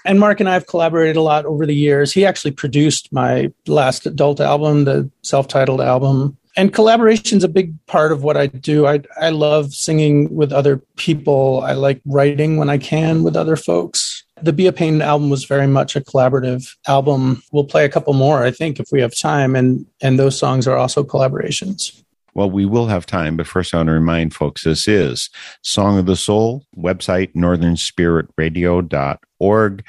And 0.05 0.19
Mark 0.19 0.39
and 0.39 0.49
I 0.49 0.53
have 0.53 0.67
collaborated 0.67 1.15
a 1.15 1.21
lot 1.21 1.45
over 1.45 1.65
the 1.65 1.75
years. 1.75 2.13
He 2.13 2.25
actually 2.25 2.51
produced 2.51 3.11
my 3.11 3.51
last 3.67 4.05
adult 4.05 4.39
album, 4.39 4.85
the 4.85 5.09
self 5.23 5.47
titled 5.47 5.81
album. 5.81 6.37
And 6.55 6.73
collaboration 6.73 7.37
is 7.37 7.43
a 7.43 7.49
big 7.49 7.73
part 7.85 8.11
of 8.11 8.23
what 8.23 8.35
I 8.35 8.47
do. 8.47 8.85
I, 8.85 9.01
I 9.21 9.29
love 9.29 9.73
singing 9.73 10.35
with 10.35 10.51
other 10.51 10.77
people. 10.97 11.61
I 11.61 11.73
like 11.73 12.01
writing 12.05 12.57
when 12.57 12.69
I 12.69 12.77
can 12.77 13.23
with 13.23 13.35
other 13.35 13.55
folks. 13.55 14.23
The 14.41 14.53
Be 14.53 14.67
a 14.67 14.73
Pain 14.73 15.01
album 15.01 15.29
was 15.29 15.45
very 15.45 15.67
much 15.67 15.95
a 15.95 16.01
collaborative 16.01 16.75
album. 16.87 17.43
We'll 17.51 17.65
play 17.65 17.85
a 17.85 17.89
couple 17.89 18.13
more, 18.13 18.43
I 18.43 18.51
think, 18.51 18.79
if 18.79 18.87
we 18.91 19.01
have 19.01 19.15
time. 19.15 19.55
And, 19.55 19.85
and 20.01 20.17
those 20.17 20.37
songs 20.37 20.67
are 20.67 20.77
also 20.77 21.03
collaborations. 21.03 22.01
Well, 22.33 22.49
we 22.49 22.65
will 22.65 22.87
have 22.87 23.05
time, 23.05 23.37
but 23.37 23.45
first 23.47 23.73
I 23.73 23.77
want 23.77 23.87
to 23.87 23.93
remind 23.93 24.33
folks 24.33 24.63
this 24.63 24.87
is 24.87 25.29
Song 25.63 25.97
of 25.97 26.05
the 26.05 26.15
Soul, 26.15 26.63
website 26.77 27.33
northernspiritradio.org. 27.33 29.85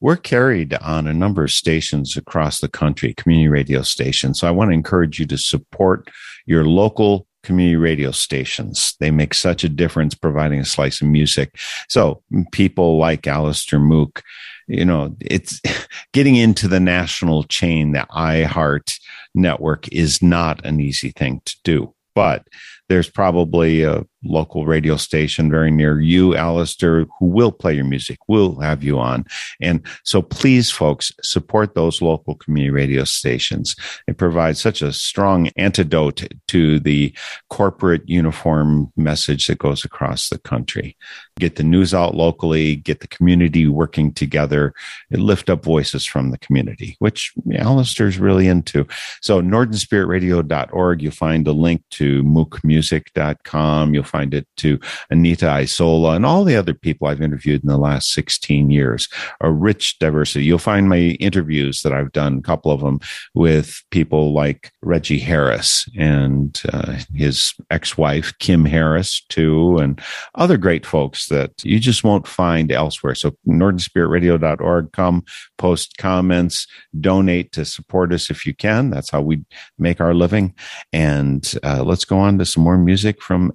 We're 0.00 0.16
carried 0.16 0.74
on 0.74 1.06
a 1.06 1.14
number 1.14 1.44
of 1.44 1.52
stations 1.52 2.16
across 2.16 2.60
the 2.60 2.68
country, 2.68 3.14
community 3.14 3.48
radio 3.48 3.82
stations. 3.82 4.40
So 4.40 4.48
I 4.48 4.52
want 4.52 4.70
to 4.70 4.74
encourage 4.74 5.18
you 5.18 5.26
to 5.26 5.38
support 5.38 6.10
your 6.46 6.64
local 6.64 7.26
community 7.46 7.76
radio 7.76 8.10
stations. 8.10 8.96
They 8.98 9.12
make 9.12 9.32
such 9.32 9.62
a 9.62 9.68
difference 9.68 10.14
providing 10.14 10.58
a 10.58 10.64
slice 10.64 11.00
of 11.00 11.06
music. 11.06 11.56
So 11.88 12.20
people 12.50 12.98
like 12.98 13.28
Alastair 13.28 13.78
Moock, 13.78 14.24
you 14.66 14.84
know, 14.84 15.16
it's 15.20 15.60
getting 16.12 16.34
into 16.34 16.66
the 16.66 16.80
national 16.80 17.44
chain, 17.44 17.92
the 17.92 18.04
iHeart 18.10 18.98
network 19.36 19.88
is 19.92 20.22
not 20.22 20.64
an 20.64 20.80
easy 20.80 21.10
thing 21.10 21.42
to 21.44 21.56
do. 21.64 21.94
But 22.14 22.46
there's 22.88 23.10
probably 23.10 23.82
a 23.82 24.04
local 24.28 24.66
radio 24.66 24.96
station 24.96 25.50
very 25.50 25.70
near 25.70 26.00
you, 26.00 26.36
Alastair, 26.36 27.06
who 27.18 27.26
will 27.26 27.52
play 27.52 27.74
your 27.74 27.84
music, 27.84 28.18
will 28.28 28.60
have 28.60 28.82
you 28.82 28.98
on. 28.98 29.24
And 29.60 29.82
so 30.04 30.22
please, 30.22 30.70
folks, 30.70 31.12
support 31.22 31.74
those 31.74 32.02
local 32.02 32.34
community 32.34 32.70
radio 32.70 33.04
stations. 33.04 33.76
It 34.06 34.18
provides 34.18 34.60
such 34.60 34.82
a 34.82 34.92
strong 34.92 35.50
antidote 35.56 36.26
to 36.48 36.80
the 36.80 37.14
corporate 37.50 38.08
uniform 38.08 38.92
message 38.96 39.46
that 39.46 39.58
goes 39.58 39.84
across 39.84 40.28
the 40.28 40.38
country. 40.38 40.96
Get 41.38 41.56
the 41.56 41.64
news 41.64 41.92
out 41.92 42.14
locally, 42.14 42.76
get 42.76 43.00
the 43.00 43.08
community 43.08 43.68
working 43.68 44.12
together, 44.12 44.72
lift 45.10 45.50
up 45.50 45.62
voices 45.62 46.06
from 46.06 46.30
the 46.30 46.38
community, 46.38 46.96
which 46.98 47.34
Alastair's 47.54 48.18
really 48.18 48.48
into. 48.48 48.86
So 49.20 49.42
northernspiritradio.org, 49.42 51.02
you'll 51.02 51.12
find 51.12 51.46
a 51.46 51.52
link 51.52 51.82
to 51.90 52.22
moockmusic.com. 52.22 53.94
You'll 53.94 54.04
find 54.04 54.15
it 54.24 54.46
to 54.58 54.78
Anita 55.10 55.48
Isola 55.48 56.14
and 56.14 56.26
all 56.26 56.44
the 56.44 56.56
other 56.56 56.74
people 56.74 57.08
I've 57.08 57.22
interviewed 57.22 57.62
in 57.62 57.68
the 57.68 57.78
last 57.78 58.12
16 58.12 58.70
years. 58.70 59.08
A 59.40 59.50
rich 59.50 59.98
diversity. 59.98 60.44
You'll 60.44 60.58
find 60.58 60.88
my 60.88 61.16
interviews 61.20 61.82
that 61.82 61.92
I've 61.92 62.12
done, 62.12 62.38
a 62.38 62.42
couple 62.42 62.70
of 62.70 62.80
them 62.80 63.00
with 63.34 63.82
people 63.90 64.32
like 64.32 64.72
Reggie 64.82 65.18
Harris 65.18 65.88
and 65.96 66.60
uh, 66.72 66.98
his 67.14 67.52
ex-wife, 67.70 68.32
Kim 68.38 68.64
Harris, 68.64 69.24
too, 69.28 69.78
and 69.78 70.00
other 70.34 70.56
great 70.56 70.86
folks 70.86 71.26
that 71.28 71.52
you 71.62 71.78
just 71.78 72.04
won't 72.04 72.26
find 72.26 72.72
elsewhere. 72.72 73.14
So 73.14 73.36
northernspiritradio.org, 73.46 74.92
come 74.92 75.24
post 75.58 75.96
comments, 75.98 76.66
donate 77.00 77.52
to 77.52 77.64
support 77.64 78.12
us 78.12 78.30
if 78.30 78.46
you 78.46 78.54
can. 78.54 78.90
That's 78.90 79.10
how 79.10 79.22
we 79.22 79.44
make 79.78 80.00
our 80.00 80.14
living. 80.14 80.54
And 80.92 81.50
uh, 81.62 81.82
let's 81.84 82.04
go 82.04 82.18
on 82.18 82.38
to 82.38 82.46
some 82.46 82.62
more 82.62 82.78
music 82.78 83.22
from 83.22 83.52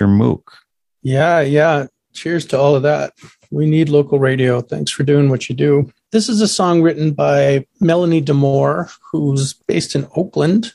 Alastair 0.00 0.08
Moock. 0.08 0.52
Yeah, 1.02 1.40
yeah. 1.40 1.86
Cheers 2.12 2.46
to 2.46 2.58
all 2.58 2.74
of 2.74 2.82
that. 2.82 3.12
We 3.50 3.66
need 3.66 3.88
local 3.88 4.18
radio. 4.18 4.60
Thanks 4.60 4.90
for 4.90 5.02
doing 5.02 5.28
what 5.28 5.48
you 5.48 5.54
do. 5.54 5.90
This 6.12 6.28
is 6.28 6.40
a 6.40 6.48
song 6.48 6.82
written 6.82 7.12
by 7.12 7.66
Melanie 7.80 8.22
DeMore, 8.22 8.90
who's 9.10 9.54
based 9.54 9.94
in 9.94 10.08
Oakland. 10.16 10.72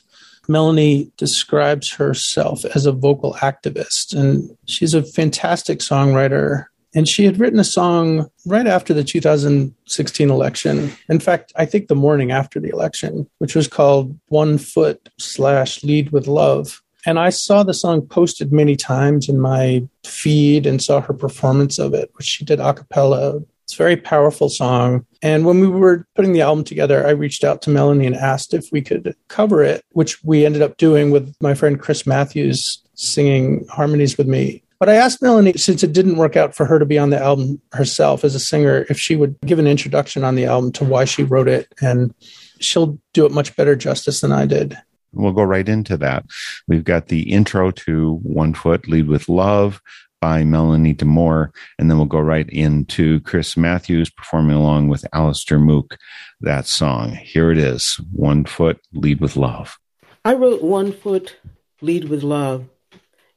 Melanie 0.48 1.10
describes 1.16 1.92
herself 1.92 2.64
as 2.64 2.86
a 2.86 2.92
vocal 2.92 3.34
activist, 3.34 4.16
and 4.16 4.56
she's 4.66 4.94
a 4.94 5.02
fantastic 5.02 5.80
songwriter. 5.80 6.66
And 6.94 7.06
she 7.08 7.24
had 7.24 7.38
written 7.38 7.58
a 7.58 7.64
song 7.64 8.30
right 8.46 8.66
after 8.66 8.94
the 8.94 9.04
2016 9.04 10.30
election. 10.30 10.92
In 11.08 11.20
fact, 11.20 11.52
I 11.56 11.66
think 11.66 11.88
the 11.88 11.94
morning 11.94 12.30
after 12.30 12.60
the 12.60 12.70
election, 12.70 13.28
which 13.38 13.54
was 13.54 13.68
called 13.68 14.18
One 14.28 14.56
Foot 14.56 15.10
slash 15.18 15.82
Lead 15.82 16.10
with 16.10 16.26
Love. 16.26 16.82
And 17.06 17.20
I 17.20 17.30
saw 17.30 17.62
the 17.62 17.72
song 17.72 18.02
posted 18.02 18.52
many 18.52 18.74
times 18.74 19.28
in 19.28 19.40
my 19.40 19.86
feed 20.04 20.66
and 20.66 20.82
saw 20.82 21.00
her 21.00 21.14
performance 21.14 21.78
of 21.78 21.94
it, 21.94 22.10
which 22.14 22.26
she 22.26 22.44
did 22.44 22.58
a 22.58 22.74
cappella. 22.74 23.38
It's 23.64 23.74
a 23.74 23.78
very 23.78 23.96
powerful 23.96 24.48
song. 24.48 25.06
And 25.22 25.46
when 25.46 25.60
we 25.60 25.68
were 25.68 26.04
putting 26.16 26.32
the 26.32 26.40
album 26.40 26.64
together, 26.64 27.06
I 27.06 27.10
reached 27.10 27.44
out 27.44 27.62
to 27.62 27.70
Melanie 27.70 28.06
and 28.06 28.16
asked 28.16 28.52
if 28.52 28.66
we 28.72 28.82
could 28.82 29.14
cover 29.28 29.62
it, 29.62 29.84
which 29.92 30.22
we 30.24 30.44
ended 30.44 30.62
up 30.62 30.76
doing 30.76 31.12
with 31.12 31.32
my 31.40 31.54
friend 31.54 31.80
Chris 31.80 32.06
Matthews 32.06 32.82
singing 32.94 33.66
harmonies 33.70 34.18
with 34.18 34.26
me. 34.26 34.64
But 34.78 34.88
I 34.88 34.94
asked 34.94 35.22
Melanie, 35.22 35.54
since 35.54 35.82
it 35.82 35.92
didn't 35.92 36.16
work 36.16 36.36
out 36.36 36.54
for 36.54 36.66
her 36.66 36.78
to 36.78 36.84
be 36.84 36.98
on 36.98 37.10
the 37.10 37.18
album 37.18 37.60
herself 37.72 38.24
as 38.24 38.34
a 38.34 38.40
singer, 38.40 38.84
if 38.90 38.98
she 38.98 39.16
would 39.16 39.40
give 39.40 39.58
an 39.58 39.66
introduction 39.66 40.22
on 40.22 40.34
the 40.34 40.44
album 40.44 40.72
to 40.72 40.84
why 40.84 41.04
she 41.04 41.22
wrote 41.22 41.48
it. 41.48 41.72
And 41.80 42.12
she'll 42.60 42.98
do 43.14 43.24
it 43.24 43.32
much 43.32 43.56
better 43.56 43.76
justice 43.76 44.20
than 44.20 44.32
I 44.32 44.44
did. 44.44 44.76
We'll 45.12 45.32
go 45.32 45.42
right 45.42 45.68
into 45.68 45.96
that. 45.98 46.24
We've 46.68 46.84
got 46.84 47.08
the 47.08 47.32
intro 47.32 47.70
to 47.70 48.14
One 48.22 48.54
Foot 48.54 48.88
Lead 48.88 49.08
with 49.08 49.28
Love 49.28 49.80
by 50.20 50.44
Melanie 50.44 50.94
DeMore, 50.94 51.50
and 51.78 51.90
then 51.90 51.98
we'll 51.98 52.06
go 52.06 52.20
right 52.20 52.48
into 52.48 53.20
Chris 53.20 53.56
Matthews 53.56 54.10
performing 54.10 54.56
along 54.56 54.88
with 54.88 55.06
Alastair 55.12 55.58
Moock 55.58 55.96
that 56.40 56.66
song. 56.66 57.12
Here 57.12 57.50
it 57.50 57.58
is 57.58 58.00
One 58.12 58.44
Foot 58.44 58.80
Lead 58.92 59.20
with 59.20 59.36
Love. 59.36 59.78
I 60.24 60.34
wrote 60.34 60.62
One 60.62 60.92
Foot 60.92 61.36
Lead 61.80 62.08
with 62.08 62.22
Love 62.22 62.68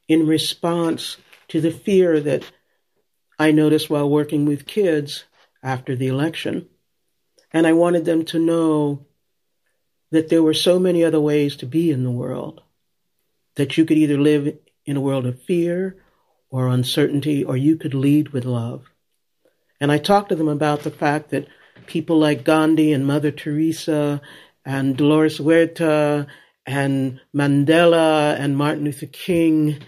in 0.08 0.26
response 0.26 1.18
to 1.48 1.60
the 1.60 1.70
fear 1.70 2.20
that 2.20 2.44
I 3.38 3.52
noticed 3.52 3.88
while 3.88 4.08
working 4.08 4.44
with 4.44 4.66
kids 4.66 5.24
after 5.62 5.94
the 5.94 6.08
election. 6.08 6.68
And 7.52 7.66
I 7.66 7.72
wanted 7.72 8.04
them 8.04 8.24
to 8.26 8.38
know 8.38 9.06
that 10.10 10.28
there 10.28 10.42
were 10.42 10.54
so 10.54 10.78
many 10.78 11.04
other 11.04 11.20
ways 11.20 11.56
to 11.56 11.66
be 11.66 11.90
in 11.90 12.04
the 12.04 12.10
world, 12.10 12.62
that 13.56 13.76
you 13.76 13.84
could 13.84 13.98
either 13.98 14.18
live 14.18 14.56
in 14.84 14.96
a 14.96 15.00
world 15.00 15.26
of 15.26 15.42
fear 15.42 15.96
or 16.50 16.68
uncertainty, 16.68 17.44
or 17.44 17.56
you 17.56 17.76
could 17.76 17.94
lead 17.94 18.30
with 18.30 18.44
love. 18.44 18.90
And 19.80 19.92
I 19.92 19.98
talked 19.98 20.30
to 20.30 20.34
them 20.34 20.48
about 20.48 20.80
the 20.80 20.90
fact 20.90 21.30
that 21.30 21.46
people 21.86 22.18
like 22.18 22.44
Gandhi 22.44 22.92
and 22.92 23.06
Mother 23.06 23.30
Teresa 23.30 24.20
and 24.64 24.96
Dolores 24.96 25.38
Huerta 25.38 26.26
and 26.66 27.20
Mandela 27.34 28.38
and 28.38 28.56
Martin 28.56 28.84
Luther 28.84 29.06
King 29.06 29.78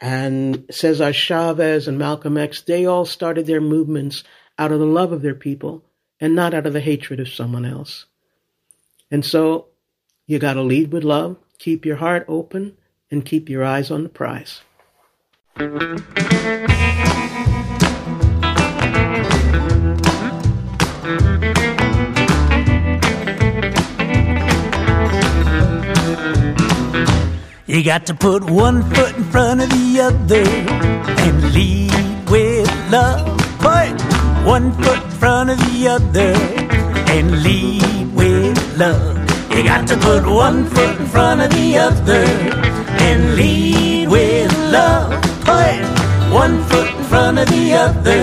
and 0.00 0.64
Cesar 0.70 1.12
Chavez 1.12 1.88
and 1.88 1.98
Malcolm 1.98 2.36
X, 2.36 2.62
they 2.62 2.86
all 2.86 3.04
started 3.04 3.46
their 3.46 3.60
movements 3.60 4.24
out 4.58 4.72
of 4.72 4.80
the 4.80 4.86
love 4.86 5.12
of 5.12 5.22
their 5.22 5.34
people 5.34 5.84
and 6.20 6.34
not 6.34 6.54
out 6.54 6.66
of 6.66 6.72
the 6.72 6.80
hatred 6.80 7.20
of 7.20 7.28
someone 7.28 7.64
else. 7.64 8.06
And 9.12 9.26
so 9.26 9.66
you 10.26 10.38
got 10.38 10.54
to 10.54 10.62
lead 10.62 10.90
with 10.90 11.04
love, 11.04 11.36
keep 11.58 11.84
your 11.84 11.96
heart 11.96 12.24
open, 12.28 12.78
and 13.10 13.26
keep 13.26 13.50
your 13.50 13.62
eyes 13.62 13.90
on 13.90 14.04
the 14.04 14.08
prize. 14.08 14.62
You 27.66 27.84
got 27.84 28.06
to 28.06 28.14
put 28.14 28.48
one 28.48 28.82
foot 28.94 29.14
in 29.14 29.24
front 29.24 29.60
of 29.60 29.68
the 29.68 30.00
other 30.00 30.48
and 31.20 31.52
lead 31.52 32.30
with 32.30 32.90
love. 32.90 33.38
Put 33.58 33.92
one 34.46 34.72
foot 34.82 35.02
in 35.04 35.10
front 35.10 35.50
of 35.50 35.58
the 35.58 35.88
other 35.88 36.32
and 37.12 37.42
lead 37.42 38.01
love. 38.76 39.18
You 39.50 39.62
got 39.64 39.86
to 39.88 39.96
put 39.96 40.26
one 40.26 40.66
foot 40.66 41.00
in 41.00 41.06
front 41.06 41.40
of 41.40 41.50
the 41.50 41.78
other 41.78 42.24
and 43.08 43.34
lead 43.36 44.08
with 44.08 44.52
love. 44.70 45.10
Put 45.44 45.80
one 46.32 46.62
foot 46.64 46.90
in 46.94 47.04
front 47.04 47.38
of 47.38 47.48
the 47.48 47.74
other 47.74 48.22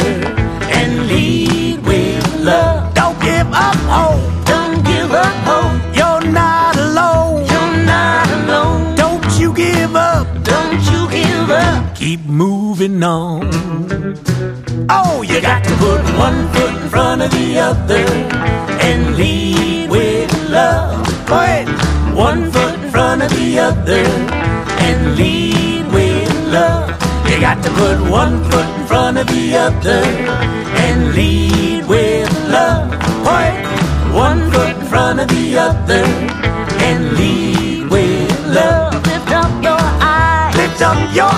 and 0.80 1.08
lead 1.08 1.86
with 1.86 2.36
love. 2.40 2.94
Don't 2.96 3.20
give 3.22 3.48
up 3.54 3.76
hope. 3.96 4.46
Don't 4.46 4.84
give 4.84 5.12
up 5.12 5.36
hope. 5.50 5.96
You're 5.96 6.32
not 6.32 6.76
alone. 6.78 7.46
You're 7.52 7.86
not 7.86 8.28
alone. 8.40 8.96
Don't 8.96 9.40
you 9.40 9.54
give 9.54 9.96
up. 9.96 10.28
Don't 10.44 10.82
you 10.92 11.10
give 11.12 11.50
up. 11.50 11.96
Keep 11.96 12.22
moving 12.26 13.04
on. 13.04 13.50
Oh, 14.90 15.22
you 15.22 15.40
got 15.42 15.64
to 15.64 15.76
put 15.76 16.02
one 16.18 16.48
foot 16.54 16.74
in 16.82 16.90
front 16.90 17.22
of 17.22 17.32
the 17.32 17.60
other 17.60 18.06
and 18.88 19.16
lead 19.16 19.90
with 19.90 20.09
love. 20.60 21.06
Put 21.34 21.66
one 22.28 22.42
foot 22.54 22.76
in 22.84 22.90
front 22.96 23.20
of 23.26 23.30
the 23.40 23.50
other 23.68 24.06
and 24.88 25.00
lead 25.20 25.86
with 25.96 26.32
love. 26.58 26.90
You 27.30 27.38
got 27.48 27.60
to 27.66 27.72
put 27.82 27.98
one 28.22 28.36
foot 28.50 28.70
in 28.78 28.84
front 28.92 29.16
of 29.22 29.28
the 29.36 29.46
other 29.66 30.02
and 30.86 31.00
lead 31.18 31.82
with 31.94 32.32
love. 32.58 32.90
Put 33.28 33.56
one 34.28 34.42
foot 34.54 34.76
in 34.82 34.86
front 34.94 35.18
of 35.24 35.28
the 35.36 35.48
other 35.68 36.06
and 36.88 37.02
lead 37.20 37.82
with 37.94 38.32
love. 38.60 38.94
Lift 39.12 39.32
up 39.42 39.54
your 39.68 39.84
eyes. 40.18 40.56
Lift 40.62 40.82
up 40.90 41.00
your 41.20 41.36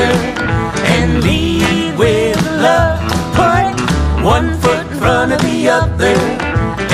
the 0.00 0.12
and 0.96 1.22
lead 1.24 1.98
with 1.98 2.40
love. 2.66 3.00
Put 3.38 3.74
one 4.34 4.48
foot 4.62 4.86
in 4.90 4.98
front 4.98 5.32
of 5.32 5.40
the 5.48 5.68
other 5.68 6.16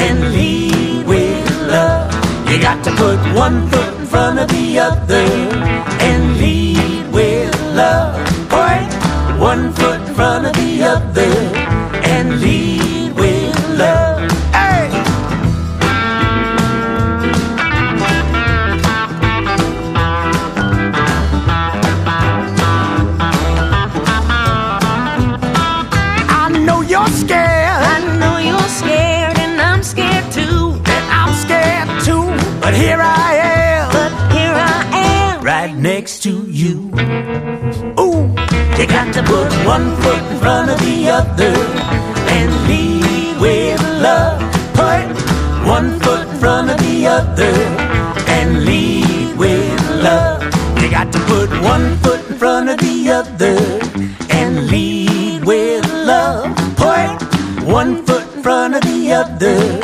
and 0.04 0.18
lead 0.34 1.07
with 1.07 1.50
love. 1.74 2.11
You 2.48 2.61
got 2.68 2.78
to 2.86 2.90
put 3.02 3.18
one 3.44 3.59
foot 3.70 3.94
in 4.00 4.07
front 4.07 4.38
of 4.38 4.48
the 4.48 4.78
other 4.88 5.26
and 6.09 6.22
lead 6.40 7.12
with 7.12 7.54
love. 7.82 8.14
Put 8.54 8.86
one 9.50 9.72
foot 9.78 10.00
in 10.09 10.14
front 10.14 10.46
of 10.46 10.54
the 10.62 10.72
other 10.94 11.32
and 12.14 12.40
lead 12.40 12.76
got 38.97 39.12
to 39.12 39.22
put 39.24 39.53
one 39.66 39.94
foot 39.97 40.22
in 40.32 40.38
front 40.38 40.70
of 40.70 40.78
the 40.78 41.07
other 41.11 41.55
and 42.36 42.51
lead 42.66 43.38
with 43.38 43.82
love. 44.01 44.40
Put 44.72 45.05
one 45.68 46.01
foot 46.01 46.26
in 46.26 46.38
front 46.38 46.70
of 46.70 46.78
the 46.78 47.07
other 47.07 47.55
and 48.36 48.64
lead 48.64 49.36
with 49.36 49.80
love. 50.03 50.42
You 50.80 50.90
got 50.90 51.12
to 51.12 51.18
put 51.32 51.51
one 51.61 51.94
foot 51.99 52.22
in 52.30 52.38
front 52.38 52.70
of 52.70 52.78
the 52.78 53.11
other 53.20 53.59
and 54.30 54.66
lead 54.68 55.44
with 55.44 55.84
love. 55.92 56.57
Put 56.76 57.20
one 57.66 58.03
foot 58.07 58.26
in 58.34 58.42
front 58.42 58.76
of 58.76 58.82
the 58.82 59.12
other. 59.12 59.76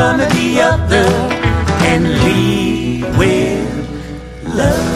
Together 0.00 1.04
and 1.84 2.08
lead 2.24 3.02
with 3.18 4.54
love. 4.54 4.90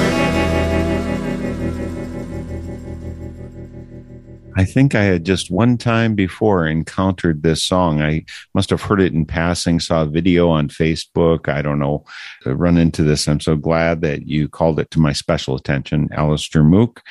I 4.57 4.64
think 4.64 4.94
I 4.94 5.02
had 5.02 5.26
just 5.26 5.50
one 5.50 5.76
time 5.76 6.14
before 6.14 6.66
encountered 6.66 7.42
this 7.42 7.62
song. 7.62 8.00
I 8.00 8.24
must 8.55 8.70
have 8.70 8.80
heard 8.80 9.02
it 9.02 9.12
in 9.12 9.26
passing, 9.26 9.78
saw 9.78 10.05
a 10.05 10.07
video 10.07 10.48
on 10.48 10.68
Facebook. 10.68 11.48
I 11.48 11.61
don't 11.61 11.80
know, 11.80 12.07
run 12.46 12.78
into 12.78 13.02
this. 13.02 13.28
I'm 13.28 13.40
so 13.40 13.57
glad 13.57 14.00
that 14.00 14.26
you 14.26 14.48
called 14.48 14.80
it 14.80 14.90
to 14.92 15.00
my 15.00 15.12
special 15.12 15.55
attention, 15.55 16.09
Alastair 16.12 16.64
Moock. 16.64 17.02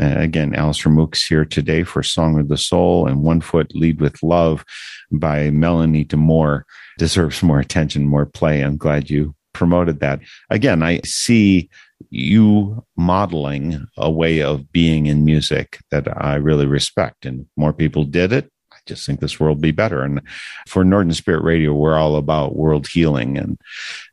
Uh, 0.00 0.14
again, 0.16 0.54
Alastair 0.54 0.90
Moock's 0.90 1.26
here 1.26 1.44
today 1.44 1.82
for 1.82 2.02
Song 2.02 2.38
of 2.38 2.48
the 2.48 2.56
Soul 2.56 3.06
and 3.06 3.22
One 3.22 3.42
Foot 3.42 3.74
Lead 3.74 4.00
with 4.00 4.22
Love 4.22 4.64
by 5.12 5.50
Melanie 5.50 6.04
DeMore. 6.04 6.62
Deserves 6.98 7.42
more 7.42 7.60
attention, 7.60 8.06
more 8.06 8.26
play. 8.26 8.60
I'm 8.60 8.76
glad 8.76 9.10
you 9.10 9.34
promoted 9.52 10.00
that. 10.00 10.20
Again, 10.50 10.82
I 10.82 11.00
see 11.04 11.68
you 12.10 12.84
modeling 12.96 13.86
a 13.96 14.10
way 14.10 14.42
of 14.42 14.72
being 14.72 15.06
in 15.06 15.24
music 15.24 15.78
that 15.90 16.08
I 16.22 16.36
really 16.36 16.66
respect. 16.66 17.26
And 17.26 17.46
more 17.56 17.72
people 17.72 18.04
did 18.04 18.32
it. 18.32 18.50
I 18.72 18.76
just 18.86 19.06
think 19.06 19.20
this 19.20 19.38
world 19.38 19.60
be 19.60 19.70
better. 19.70 20.02
And 20.02 20.20
for 20.66 20.84
Northern 20.84 21.12
Spirit 21.12 21.44
Radio, 21.44 21.72
we're 21.72 21.96
all 21.96 22.16
about 22.16 22.56
world 22.56 22.88
healing. 22.88 23.38
And 23.38 23.58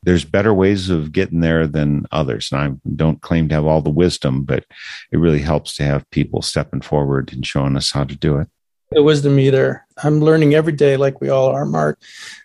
there's 0.04 0.26
better 0.26 0.54
ways 0.54 0.90
of 0.90 1.12
getting 1.12 1.40
there 1.40 1.66
than 1.66 2.06
others. 2.12 2.50
And 2.52 2.62
I 2.62 2.90
don't 2.96 3.22
claim 3.22 3.50
to 3.50 3.56
have 3.56 3.66
all 3.66 3.82
the 3.82 3.90
wisdom, 3.90 4.44
but 4.44 4.66
it 5.12 5.18
really 5.18 5.42
helps 5.42 5.76
to 5.78 5.84
have 5.84 6.10
people 6.12 6.42
stepping 6.42 6.82
forward 6.82 7.34
and 7.34 7.46
showing 7.46 7.76
us 7.76 7.92
how 7.92 8.04
to 8.04 8.16
do 8.16 8.38
it. 8.38 8.48
The 8.92 9.04
wisdom 9.04 9.40
either. 9.40 9.86
I'm 10.04 10.20
learning 10.20 10.56
every 10.56 10.74
day, 10.74 10.98
like 10.98 11.22
we 11.22 11.30
all 11.30 11.48
are, 11.50 11.66
Mark. 11.66 12.00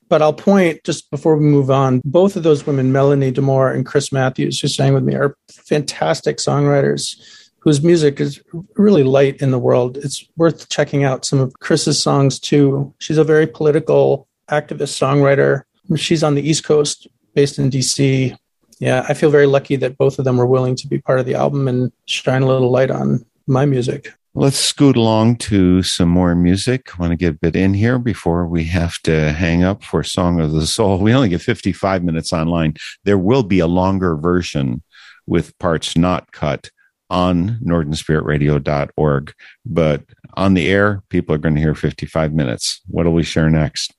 But 0.09 0.21
I'll 0.21 0.35
point 0.35 0.85
just 0.85 1.11
before 1.11 1.37
we 1.37 1.47
move 1.47 1.71
on, 1.71 2.03
both 2.05 2.37
of 2.37 2.43
those 2.43 2.67
women, 2.67 2.93
Melanie 2.93 3.33
DeMore 3.33 3.75
and 3.75 3.87
Chris 3.87 4.13
Matthews, 4.13 4.61
who 4.61 4.69
sang 4.69 4.93
with 4.93 5.05
me, 5.05 5.15
are 5.15 5.37
fantastic 5.51 6.37
songwriters 6.37 7.17
whose 7.65 7.83
music 7.83 8.21
is 8.21 8.43
really 8.77 9.03
light 9.03 9.41
in 9.41 9.51
the 9.51 9.59
world. 9.59 9.97
It's 9.97 10.29
worth 10.37 10.69
checking 10.69 11.03
out 11.03 11.25
some 11.25 11.41
of 11.41 11.55
Chris's 11.61 12.01
songs 12.01 12.39
too. 12.39 12.93
She's 12.99 13.17
a 13.17 13.25
very 13.25 13.47
political 13.47 14.29
activist 14.51 15.01
songwriter. 15.01 15.63
She's 15.97 16.23
on 16.23 16.35
the 16.35 16.47
East 16.47 16.65
Coast, 16.65 17.09
based 17.35 17.59
in 17.59 17.71
DC. 17.71 18.37
Yeah, 18.81 19.07
I 19.09 19.15
feel 19.15 19.31
very 19.31 19.47
lucky 19.47 19.77
that 19.77 19.97
both 19.97 20.19
of 20.19 20.27
them 20.27 20.37
were 20.37 20.47
willing 20.47 20.77
to 20.77 20.87
be 20.87 21.01
part 21.01 21.21
of 21.21 21.27
the 21.27 21.37
album 21.37 21.67
and 21.67 21.91
shine 22.05 22.43
a 22.43 22.47
little 22.47 22.71
light 22.71 22.91
on 22.91 23.25
my 23.47 23.65
music. 23.65 24.13
Let's 24.37 24.59
scoot 24.59 24.97
along 24.97 25.37
to 25.37 25.85
some 25.85 26.09
more 26.09 26.35
music. 26.35 26.91
I 26.93 27.01
want 27.01 27.13
to 27.13 27.17
get 27.17 27.35
a 27.35 27.39
bit 27.39 27.55
in 27.55 27.73
here 27.73 28.01
before 28.01 28.49
we 28.49 28.65
have 28.65 28.99
to 29.03 29.31
hang 29.33 29.63
up 29.63 29.85
for 29.85 30.03
Song 30.03 30.41
of 30.41 30.51
the 30.51 30.67
Soul. 30.67 30.99
We 30.99 31.15
only 31.15 31.29
get 31.29 31.41
55 31.41 32.03
minutes 32.03 32.33
online. 32.33 32.75
There 33.05 33.17
will 33.17 33.45
be 33.45 33.61
a 33.61 33.69
longer 33.69 34.17
version 34.17 34.83
with 35.25 35.57
parts 35.61 35.97
not 35.97 36.33
cut 36.33 36.73
on 37.09 37.61
northernspiritradio.org, 37.65 39.35
but 39.65 40.03
on 40.35 40.55
the 40.55 40.69
air, 40.69 41.05
people 41.11 41.33
are 41.33 41.39
going 41.39 41.55
to 41.55 41.61
hear 41.61 41.77
55 41.77 42.35
minutes. 42.35 42.81
What 42.89 43.07
will 43.07 43.13
we 43.13 43.23
share 43.23 43.49
next? 43.49 43.95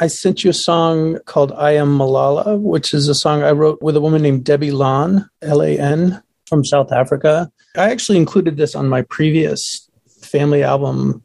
I 0.00 0.06
sent 0.06 0.44
you 0.44 0.50
a 0.50 0.54
song 0.54 1.18
called 1.24 1.50
I 1.50 1.72
Am 1.72 1.98
Malala, 1.98 2.60
which 2.60 2.94
is 2.94 3.08
a 3.08 3.14
song 3.14 3.42
I 3.42 3.50
wrote 3.50 3.82
with 3.82 3.96
a 3.96 4.00
woman 4.00 4.22
named 4.22 4.44
Debbie 4.44 4.70
Lan, 4.70 5.28
L 5.42 5.64
A 5.64 5.76
N, 5.76 6.22
from 6.46 6.64
South 6.64 6.92
Africa. 6.92 7.50
I 7.76 7.90
actually 7.90 8.18
included 8.18 8.56
this 8.56 8.74
on 8.74 8.88
my 8.88 9.02
previous 9.02 9.88
family 10.22 10.62
album 10.62 11.22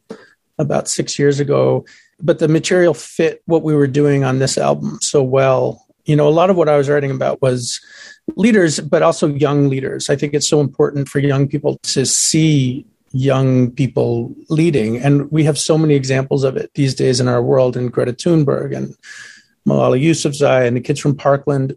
about 0.58 0.88
six 0.88 1.18
years 1.20 1.40
ago, 1.40 1.86
but 2.20 2.40
the 2.40 2.48
material 2.48 2.94
fit 2.94 3.42
what 3.46 3.64
we 3.64 3.76
were 3.76 3.88
doing 3.88 4.24
on 4.24 4.40
this 4.40 4.58
album 4.58 5.00
so 5.02 5.22
well. 5.22 5.86
You 6.06 6.16
know, 6.16 6.28
a 6.28 6.30
lot 6.30 6.50
of 6.50 6.56
what 6.56 6.70
I 6.70 6.78
was 6.78 6.88
writing 6.88 7.12
about 7.12 7.42
was 7.42 7.82
leaders, 8.36 8.80
but 8.80 9.02
also 9.02 9.28
young 9.28 9.70
leaders. 9.70 10.10
I 10.10 10.16
think 10.16 10.34
it's 10.34 10.48
so 10.48 10.62
important 10.62 11.10
for 11.10 11.20
young 11.20 11.48
people 11.48 11.80
to 11.84 12.06
see 12.06 12.86
young 13.12 13.72
people 13.72 14.36
leading. 14.50 14.98
And 14.98 15.32
we 15.32 15.46
have 15.46 15.58
so 15.58 15.78
many 15.78 15.96
examples 15.96 16.44
of 16.44 16.58
it 16.58 16.72
these 16.76 16.94
days 16.94 17.20
in 17.20 17.28
our 17.28 17.42
world, 17.42 17.78
in 17.78 17.88
Greta 17.88 18.14
Thunberg 18.14 18.76
and 18.76 18.96
Malala 19.68 20.02
Yousafzai 20.02 20.68
and 20.68 20.78
the 20.78 20.82
kids 20.82 21.00
from 21.00 21.16
Parkland. 21.16 21.76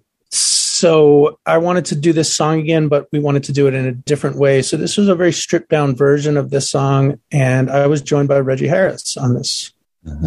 So 0.79 1.41
I 1.45 1.59
wanted 1.59 1.87
to 1.87 1.97
do 1.97 2.13
this 2.13 2.33
song 2.33 2.61
again, 2.61 2.87
but 2.87 3.09
we 3.11 3.19
wanted 3.19 3.43
to 3.45 3.53
do 3.53 3.67
it 3.67 3.75
in 3.75 3.85
a 3.85 3.91
different 3.91 4.37
way. 4.37 4.63
So 4.63 4.77
this 4.77 4.97
was 4.97 5.09
a 5.09 5.17
very 5.17 5.33
stripped 5.33 5.71
down 5.71 5.97
version 5.97 6.37
of 6.37 6.51
this 6.51 6.71
song, 6.71 7.19
and 7.33 7.69
I 7.69 7.89
was 7.89 8.01
joined 8.01 8.29
by 8.29 8.39
Reggie 8.39 8.69
Harris 8.69 9.17
on 9.17 9.35
this. 9.35 9.73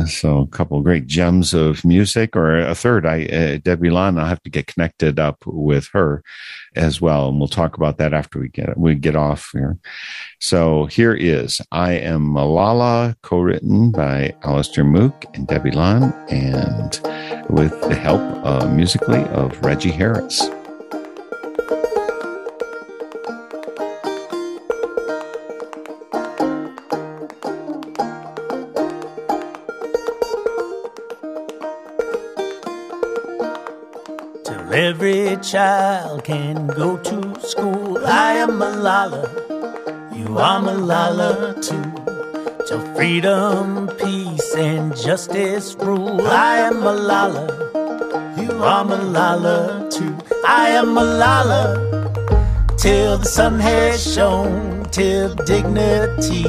So 0.08 0.40
a 0.40 0.48
couple 0.48 0.82
great 0.82 1.08
gems 1.08 1.54
of 1.54 1.84
music, 1.86 2.36
or 2.36 2.60
a 2.60 2.76
third. 2.76 3.06
I 3.06 3.26
uh, 3.26 3.58
Debbie 3.58 3.90
Lan. 3.90 4.18
I'll 4.18 4.26
have 4.26 4.44
to 4.44 4.50
get 4.50 4.68
connected 4.68 5.20
up 5.20 5.44
with 5.46 5.88
her 5.94 6.24
as 6.76 7.02
well, 7.02 7.30
and 7.30 7.40
we'll 7.40 7.48
talk 7.48 7.78
about 7.78 7.98
that 7.98 8.14
after 8.14 8.40
we 8.40 8.50
get 8.50 8.78
we 8.78 8.96
get 8.96 9.16
off 9.16 9.50
here. 9.54 9.78
So 10.40 10.86
here 10.86 11.14
is 11.14 11.62
"I 11.72 11.94
Am 11.94 12.26
Malala," 12.26 13.16
co-written 13.24 13.92
by 13.92 14.34
Alastair 14.44 14.84
Moock 14.84 15.26
and 15.34 15.48
Debbie 15.48 15.72
Lan, 15.72 16.14
and 16.30 17.00
with 17.50 17.80
the 17.82 17.96
help 17.96 18.22
uh, 18.46 18.68
musically 18.68 19.24
of 19.26 19.60
Reggie 19.64 19.92
Harris. 19.92 20.50
Every 34.74 35.36
child 35.42 36.24
can 36.24 36.68
go 36.68 36.96
to 36.96 37.40
school. 37.42 37.98
I 38.06 38.36
am 38.36 38.52
Malala, 38.52 39.28
you 40.16 40.38
are 40.38 40.62
Malala 40.62 41.62
too. 41.62 41.92
Till 42.66 42.80
freedom, 42.96 43.90
peace, 44.00 44.56
and 44.56 44.96
justice 44.96 45.76
rule. 45.76 46.22
I 46.26 46.60
am 46.60 46.76
Malala, 46.76 47.50
you 48.42 48.64
are 48.64 48.86
Malala 48.86 49.92
too. 49.92 50.16
I 50.48 50.70
am 50.70 50.96
Malala, 50.96 52.78
till 52.78 53.18
the 53.18 53.26
sun 53.26 53.60
has 53.60 54.02
shone, 54.14 54.86
till 54.90 55.36
dignity 55.36 56.46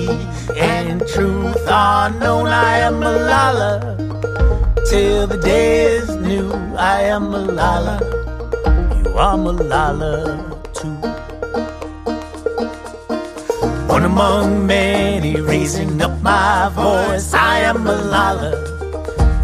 and 0.56 1.04
truth 1.08 1.68
are 1.68 2.10
known. 2.10 2.46
I 2.46 2.78
am 2.78 3.00
Malala 3.00 3.96
till 4.88 5.26
the 5.26 5.38
day 5.38 5.86
is. 5.86 6.11
I 6.54 7.02
am 7.04 7.30
Malala, 7.32 7.98
you 8.98 9.10
are 9.16 9.36
Malala 9.36 10.12
too. 10.74 10.96
One 13.86 14.04
among 14.04 14.66
many, 14.66 15.40
raising 15.40 16.02
up 16.02 16.20
my 16.20 16.70
voice. 16.74 17.32
I 17.32 17.60
am 17.60 17.78
Malala, 17.84 18.52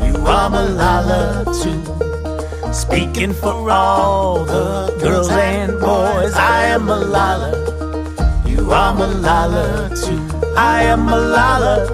you 0.07 0.17
are 0.27 0.51
Malala 0.51 1.45
too. 1.63 2.73
Speaking 2.75 3.33
for 3.33 3.71
all 3.71 4.45
the 4.45 4.95
girls 5.01 5.31
and 5.31 5.73
boys. 5.81 6.35
I 6.35 6.67
am 6.67 6.83
Malala, 6.83 7.53
you 8.47 8.71
are 8.71 8.95
Malala 8.95 9.89
too. 10.05 10.21
I 10.57 10.83
am 10.83 11.07
Malala 11.07 11.89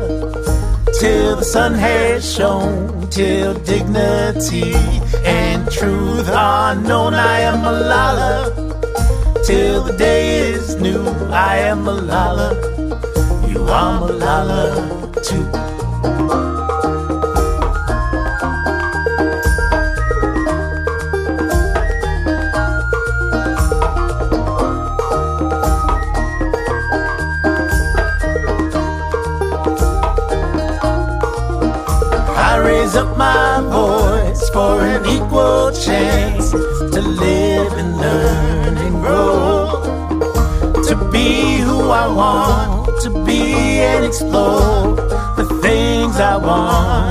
till 0.99 1.37
the 1.37 1.45
sun 1.45 1.75
has 1.75 2.35
shone, 2.35 3.09
till 3.11 3.55
dignity 3.55 4.75
truth 5.71 6.29
are 6.29 6.75
known. 6.75 7.15
I 7.15 7.41
am 7.41 7.62
Malala, 7.62 8.55
till 9.45 9.85
the 9.85 9.93
day 9.97 10.51
is 10.53 10.77
new. 10.77 11.05
I 11.31 11.57
am 11.59 11.85
Malala, 11.85 12.49
you 13.49 13.62
are 13.65 14.01
Malala 14.01 15.23
too. 15.23 15.54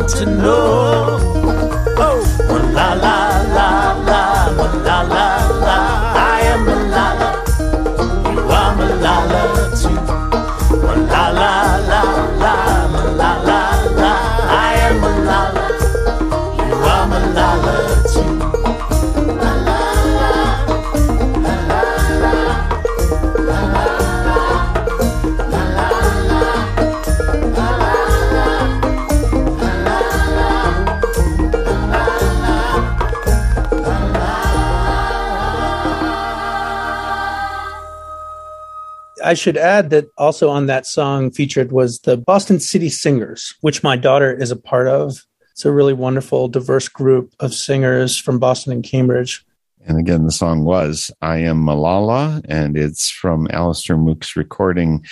To 0.08 0.26
know. 0.26 1.12
I 39.34 39.36
should 39.36 39.57
add 39.57 39.89
that 39.89 40.05
also 40.15 40.47
on 40.51 40.67
that 40.67 40.86
song 40.86 41.31
featured 41.31 41.71
was 41.71 42.01
the 42.01 42.17
Boston 42.17 42.59
City 42.59 42.88
Singers, 42.88 43.55
which 43.61 43.81
my 43.81 43.95
daughter 43.95 44.31
is 44.31 44.51
a 44.51 44.55
part 44.55 44.88
of. 44.88 45.25
It's 45.49 45.65
a 45.65 45.71
really 45.71 45.93
wonderful, 45.93 46.47
diverse 46.49 46.88
group 46.88 47.34
of 47.39 47.51
singers 47.51 48.15
from 48.15 48.38
Boston 48.38 48.73
and 48.73 48.84
Cambridge. 48.84 49.43
And 49.88 49.97
again, 49.97 50.25
the 50.25 50.31
song 50.31 50.65
was 50.65 51.09
I 51.19 51.39
Am 51.39 51.65
Malala, 51.65 52.45
and 52.47 52.77
it's 52.77 53.09
from 53.09 53.47
Alastair 53.49 53.97
Moock's 53.97 54.36
recording 54.36 55.03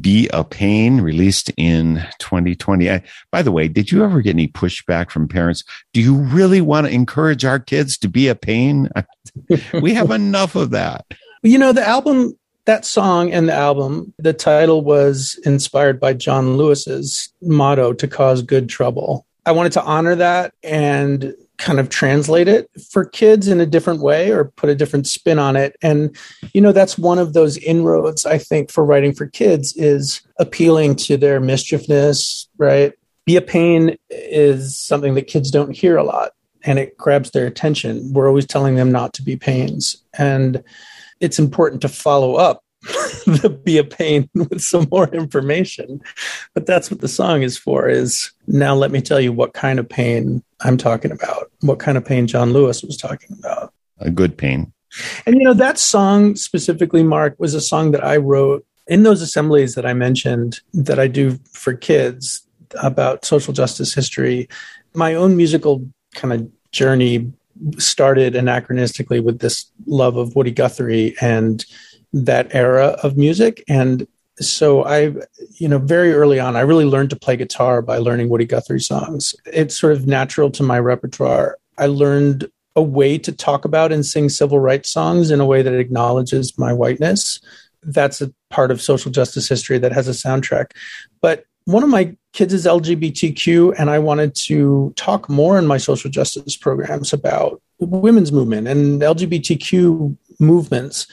Be 0.00 0.28
a 0.32 0.44
Pain, 0.44 1.00
released 1.00 1.50
in 1.56 2.06
2020. 2.20 2.88
I, 2.88 3.02
by 3.32 3.42
the 3.42 3.50
way, 3.50 3.66
did 3.66 3.90
you 3.90 4.04
ever 4.04 4.22
get 4.22 4.36
any 4.36 4.46
pushback 4.46 5.10
from 5.10 5.26
parents? 5.26 5.64
Do 5.92 6.00
you 6.00 6.14
really 6.14 6.60
want 6.60 6.86
to 6.86 6.92
encourage 6.92 7.44
our 7.44 7.58
kids 7.58 7.98
to 7.98 8.08
be 8.08 8.28
a 8.28 8.36
pain? 8.36 8.88
we 9.82 9.94
have 9.94 10.12
enough 10.12 10.54
of 10.54 10.70
that. 10.70 11.06
You 11.42 11.58
know, 11.58 11.72
the 11.72 11.86
album, 11.86 12.37
that 12.68 12.84
song 12.84 13.32
and 13.32 13.48
the 13.48 13.54
album, 13.54 14.12
the 14.18 14.32
title 14.32 14.82
was 14.82 15.40
inspired 15.44 15.98
by 15.98 16.12
John 16.12 16.56
Lewis's 16.56 17.32
motto 17.42 17.92
to 17.94 18.06
cause 18.06 18.42
good 18.42 18.68
trouble. 18.68 19.26
I 19.46 19.52
wanted 19.52 19.72
to 19.72 19.82
honor 19.82 20.14
that 20.14 20.52
and 20.62 21.34
kind 21.56 21.80
of 21.80 21.88
translate 21.88 22.46
it 22.46 22.70
for 22.92 23.04
kids 23.04 23.48
in 23.48 23.60
a 23.60 23.66
different 23.66 24.00
way 24.00 24.30
or 24.30 24.44
put 24.44 24.70
a 24.70 24.74
different 24.74 25.08
spin 25.08 25.38
on 25.38 25.56
it. 25.56 25.76
And 25.82 26.14
you 26.52 26.60
know 26.60 26.72
that's 26.72 26.98
one 26.98 27.18
of 27.18 27.32
those 27.32 27.56
inroads 27.56 28.24
i 28.24 28.38
think 28.38 28.70
for 28.70 28.84
writing 28.84 29.12
for 29.12 29.26
kids 29.26 29.76
is 29.76 30.20
appealing 30.38 30.94
to 30.94 31.16
their 31.16 31.40
mischievousness 31.40 32.48
right? 32.58 32.92
Be 33.24 33.36
a 33.36 33.42
pain 33.42 33.96
is 34.10 34.76
something 34.76 35.14
that 35.14 35.26
kids 35.26 35.50
don't 35.50 35.74
hear 35.74 35.96
a 35.96 36.04
lot 36.04 36.32
and 36.64 36.78
it 36.78 36.96
grabs 36.98 37.30
their 37.30 37.46
attention. 37.46 38.12
We're 38.12 38.28
always 38.28 38.46
telling 38.46 38.74
them 38.74 38.92
not 38.92 39.14
to 39.14 39.22
be 39.22 39.36
pains. 39.36 40.02
And 40.18 40.62
it's 41.20 41.38
important 41.38 41.82
to 41.82 41.88
follow 41.88 42.34
up 42.34 42.62
the 43.26 43.50
be 43.64 43.76
a 43.78 43.84
pain 43.84 44.28
with 44.34 44.60
some 44.60 44.86
more 44.90 45.08
information 45.08 46.00
but 46.54 46.64
that's 46.64 46.90
what 46.90 47.00
the 47.00 47.08
song 47.08 47.42
is 47.42 47.58
for 47.58 47.88
is 47.88 48.30
now 48.46 48.74
let 48.74 48.92
me 48.92 49.00
tell 49.00 49.20
you 49.20 49.32
what 49.32 49.52
kind 49.52 49.78
of 49.78 49.88
pain 49.88 50.42
i'm 50.60 50.76
talking 50.76 51.10
about 51.10 51.50
what 51.60 51.80
kind 51.80 51.98
of 51.98 52.04
pain 52.04 52.26
john 52.26 52.52
lewis 52.52 52.82
was 52.82 52.96
talking 52.96 53.36
about 53.38 53.72
A 53.98 54.10
good 54.10 54.38
pain. 54.38 54.72
and 55.26 55.36
you 55.36 55.42
know 55.42 55.54
that 55.54 55.78
song 55.78 56.36
specifically 56.36 57.02
mark 57.02 57.34
was 57.38 57.52
a 57.52 57.60
song 57.60 57.90
that 57.90 58.04
i 58.04 58.16
wrote 58.16 58.64
in 58.86 59.02
those 59.02 59.22
assemblies 59.22 59.74
that 59.74 59.84
i 59.84 59.92
mentioned 59.92 60.60
that 60.72 61.00
i 61.00 61.08
do 61.08 61.36
for 61.52 61.74
kids 61.74 62.46
about 62.80 63.24
social 63.24 63.52
justice 63.52 63.92
history 63.92 64.48
my 64.94 65.14
own 65.14 65.36
musical 65.36 65.84
kind 66.14 66.32
of 66.32 66.48
journey 66.70 67.32
started 67.78 68.34
anachronistically 68.34 69.22
with 69.22 69.40
this 69.40 69.70
love 69.86 70.16
of 70.16 70.36
woody 70.36 70.50
guthrie 70.50 71.14
and 71.20 71.64
that 72.12 72.54
era 72.54 72.96
of 73.02 73.16
music. 73.16 73.62
And 73.68 74.06
so 74.40 74.84
i 74.84 75.12
you 75.54 75.68
know 75.68 75.78
very 75.78 76.12
early 76.12 76.38
on 76.38 76.54
i 76.56 76.60
really 76.60 76.84
learned 76.84 77.10
to 77.10 77.16
play 77.16 77.36
guitar 77.36 77.82
by 77.82 77.98
learning 77.98 78.28
woody 78.28 78.44
guthrie 78.44 78.80
songs. 78.80 79.34
It's 79.46 79.76
sort 79.76 79.92
of 79.92 80.06
natural 80.06 80.50
to 80.52 80.62
my 80.62 80.78
repertoire. 80.78 81.56
I 81.76 81.86
learned 81.86 82.50
a 82.76 82.82
way 82.82 83.18
to 83.18 83.32
talk 83.32 83.64
about 83.64 83.90
and 83.90 84.06
sing 84.06 84.28
civil 84.28 84.60
rights 84.60 84.90
songs 84.90 85.30
in 85.30 85.40
a 85.40 85.46
way 85.46 85.62
that 85.62 85.74
acknowledges 85.74 86.56
my 86.56 86.72
whiteness. 86.72 87.40
That's 87.82 88.20
a 88.20 88.32
part 88.50 88.70
of 88.70 88.80
social 88.80 89.10
justice 89.10 89.48
history 89.48 89.78
that 89.78 89.92
has 89.92 90.06
a 90.06 90.12
soundtrack. 90.12 90.70
But 91.20 91.44
one 91.68 91.82
of 91.82 91.88
my 91.88 92.16
kids 92.32 92.52
is 92.54 92.66
lgbtq 92.66 93.74
and 93.78 93.90
i 93.90 93.98
wanted 93.98 94.34
to 94.34 94.92
talk 94.96 95.28
more 95.28 95.58
in 95.58 95.66
my 95.66 95.76
social 95.76 96.10
justice 96.10 96.56
programs 96.56 97.12
about 97.12 97.60
women's 97.78 98.32
movement 98.32 98.66
and 98.66 99.02
lgbtq 99.02 100.16
movements 100.40 101.06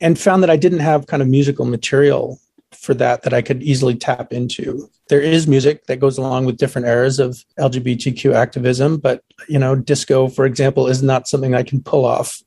and 0.00 0.18
found 0.18 0.42
that 0.42 0.50
I 0.50 0.56
didn't 0.56 0.80
have 0.80 1.06
kind 1.06 1.22
of 1.22 1.28
musical 1.28 1.64
material 1.64 2.38
for 2.72 2.94
that 2.94 3.22
that 3.22 3.32
I 3.32 3.42
could 3.42 3.62
easily 3.62 3.94
tap 3.94 4.32
into. 4.32 4.88
There 5.08 5.20
is 5.20 5.48
music 5.48 5.86
that 5.86 6.00
goes 6.00 6.18
along 6.18 6.44
with 6.44 6.58
different 6.58 6.86
eras 6.86 7.18
of 7.18 7.44
LGBTQ 7.58 8.34
activism, 8.34 8.98
but 8.98 9.24
you 9.48 9.58
know, 9.58 9.74
disco, 9.74 10.28
for 10.28 10.44
example, 10.44 10.86
is 10.86 11.02
not 11.02 11.26
something 11.26 11.54
I 11.54 11.62
can 11.62 11.82
pull 11.82 12.04
off. 12.04 12.42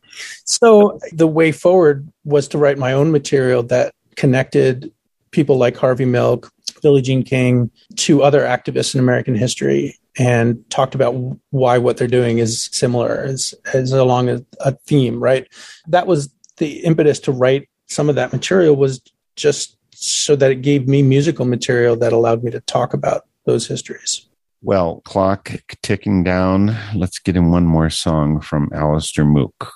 So 0.45 0.99
the 1.11 1.27
way 1.27 1.51
forward 1.51 2.07
was 2.23 2.47
to 2.49 2.57
write 2.57 2.77
my 2.77 2.93
own 2.93 3.11
material 3.11 3.63
that 3.63 3.93
connected 4.15 4.91
people 5.31 5.57
like 5.57 5.75
Harvey 5.75 6.05
Milk, 6.05 6.51
Billie 6.81 7.01
Jean 7.01 7.23
King 7.23 7.71
to 7.97 8.23
other 8.23 8.41
activists 8.41 8.93
in 8.93 8.99
American 8.99 9.35
history 9.35 9.97
and 10.17 10.69
talked 10.69 10.95
about 10.95 11.13
why 11.51 11.77
what 11.77 11.97
they're 11.97 12.07
doing 12.07 12.39
is 12.39 12.69
similar 12.71 13.23
as, 13.23 13.53
as 13.73 13.91
along 13.91 14.29
a, 14.29 14.45
a 14.59 14.73
theme, 14.73 15.21
right? 15.21 15.47
That 15.87 16.07
was 16.07 16.33
the 16.57 16.79
impetus 16.79 17.19
to 17.21 17.31
write 17.31 17.69
some 17.87 18.09
of 18.09 18.15
that 18.15 18.31
material 18.31 18.75
was 18.75 19.01
just 19.35 19.77
so 19.93 20.35
that 20.35 20.51
it 20.51 20.61
gave 20.61 20.87
me 20.87 21.01
musical 21.01 21.45
material 21.45 21.95
that 21.97 22.13
allowed 22.13 22.43
me 22.43 22.51
to 22.51 22.59
talk 22.61 22.93
about 22.93 23.25
those 23.45 23.67
histories. 23.67 24.27
Well, 24.61 25.01
clock 25.05 25.51
ticking 25.81 26.23
down. 26.23 26.77
Let's 26.95 27.19
get 27.19 27.35
in 27.35 27.49
one 27.49 27.65
more 27.65 27.89
song 27.89 28.41
from 28.41 28.69
Alastair 28.73 29.25
Moock. 29.25 29.71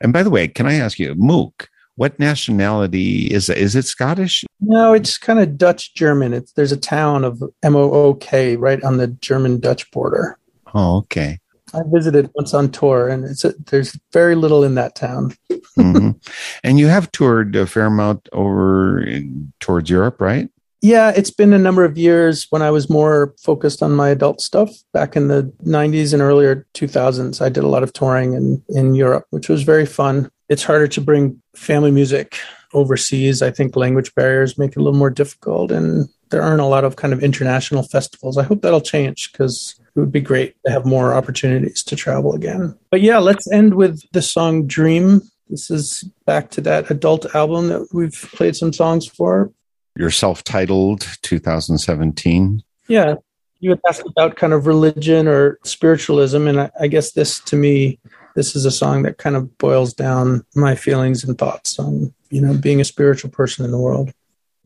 And 0.00 0.12
by 0.12 0.22
the 0.22 0.30
way, 0.30 0.48
can 0.48 0.66
I 0.66 0.74
ask 0.74 0.98
you, 0.98 1.14
Moock, 1.16 1.68
what 2.00 2.18
nationality 2.18 3.26
is 3.26 3.50
it? 3.50 3.58
Is 3.58 3.76
it 3.76 3.84
Scottish? 3.84 4.42
No, 4.58 4.94
it's 4.94 5.18
kind 5.18 5.38
of 5.38 5.58
Dutch 5.58 5.94
German. 5.94 6.32
It's 6.32 6.50
there's 6.52 6.72
a 6.72 6.76
town 6.78 7.24
of 7.24 7.42
M 7.62 7.76
O 7.76 7.92
O 7.92 8.14
K 8.14 8.56
right 8.56 8.82
on 8.82 8.96
the 8.96 9.08
German 9.08 9.60
Dutch 9.60 9.90
border. 9.90 10.38
Oh, 10.72 10.96
okay. 11.00 11.40
I 11.74 11.80
visited 11.92 12.30
once 12.34 12.54
on 12.54 12.70
tour, 12.70 13.06
and 13.06 13.26
it's 13.26 13.44
a, 13.44 13.52
there's 13.66 14.00
very 14.14 14.34
little 14.34 14.64
in 14.64 14.76
that 14.76 14.94
town. 14.94 15.36
hmm 15.76 16.12
And 16.64 16.78
you 16.78 16.86
have 16.86 17.12
toured 17.12 17.54
a 17.54 17.66
fair 17.66 17.84
amount 17.84 18.30
over 18.32 19.02
in- 19.02 19.52
towards 19.60 19.90
Europe, 19.90 20.22
right? 20.22 20.48
Yeah, 20.80 21.12
it's 21.14 21.30
been 21.30 21.52
a 21.52 21.58
number 21.58 21.84
of 21.84 21.98
years 21.98 22.46
when 22.48 22.62
I 22.62 22.70
was 22.70 22.88
more 22.88 23.34
focused 23.42 23.82
on 23.82 23.92
my 23.92 24.08
adult 24.08 24.40
stuff 24.40 24.70
back 24.94 25.16
in 25.16 25.28
the 25.28 25.52
90s 25.66 26.14
and 26.14 26.22
earlier 26.22 26.66
2000s. 26.72 27.42
I 27.42 27.50
did 27.50 27.62
a 27.64 27.68
lot 27.68 27.82
of 27.82 27.92
touring 27.92 28.32
in, 28.32 28.62
in 28.70 28.94
Europe, 28.94 29.26
which 29.28 29.50
was 29.50 29.64
very 29.64 29.84
fun. 29.84 30.30
It's 30.50 30.64
harder 30.64 30.88
to 30.88 31.00
bring 31.00 31.40
family 31.56 31.90
music 31.90 32.36
overseas. 32.74 33.40
I 33.40 33.50
think 33.50 33.76
language 33.76 34.14
barriers 34.14 34.58
make 34.58 34.72
it 34.72 34.76
a 34.76 34.82
little 34.82 34.98
more 34.98 35.10
difficult, 35.10 35.70
and 35.70 36.08
there 36.30 36.42
aren't 36.42 36.60
a 36.60 36.66
lot 36.66 36.84
of 36.84 36.96
kind 36.96 37.12
of 37.12 37.22
international 37.22 37.82
festivals. 37.84 38.36
I 38.36 38.42
hope 38.42 38.62
that'll 38.62 38.80
change 38.80 39.32
because 39.32 39.80
it 39.94 39.98
would 39.98 40.12
be 40.12 40.20
great 40.20 40.56
to 40.66 40.72
have 40.72 40.84
more 40.84 41.14
opportunities 41.14 41.82
to 41.84 41.96
travel 41.96 42.34
again. 42.34 42.76
But 42.90 43.00
yeah, 43.00 43.18
let's 43.18 43.50
end 43.50 43.74
with 43.74 44.02
the 44.12 44.22
song 44.22 44.66
Dream. 44.66 45.22
This 45.48 45.70
is 45.70 46.04
back 46.26 46.50
to 46.50 46.60
that 46.62 46.90
adult 46.90 47.34
album 47.34 47.68
that 47.68 47.88
we've 47.92 48.28
played 48.34 48.54
some 48.54 48.72
songs 48.72 49.06
for. 49.06 49.52
Your 49.96 50.10
self-titled 50.10 51.06
2017. 51.22 52.62
Yeah. 52.86 53.16
You 53.58 53.70
had 53.70 53.80
asked 53.88 54.04
about 54.06 54.36
kind 54.36 54.52
of 54.52 54.66
religion 54.66 55.26
or 55.26 55.58
spiritualism. 55.64 56.46
And 56.46 56.60
I, 56.60 56.70
I 56.80 56.86
guess 56.86 57.12
this 57.12 57.40
to 57.40 57.56
me, 57.56 57.98
this 58.40 58.56
is 58.56 58.64
a 58.64 58.70
song 58.70 59.02
that 59.02 59.18
kind 59.18 59.36
of 59.36 59.58
boils 59.58 59.92
down 59.92 60.42
my 60.54 60.74
feelings 60.74 61.22
and 61.22 61.36
thoughts 61.36 61.78
on, 61.78 62.10
you 62.30 62.40
know, 62.40 62.54
being 62.54 62.80
a 62.80 62.86
spiritual 62.86 63.28
person 63.28 63.66
in 63.66 63.70
the 63.70 63.78
world. 63.78 64.14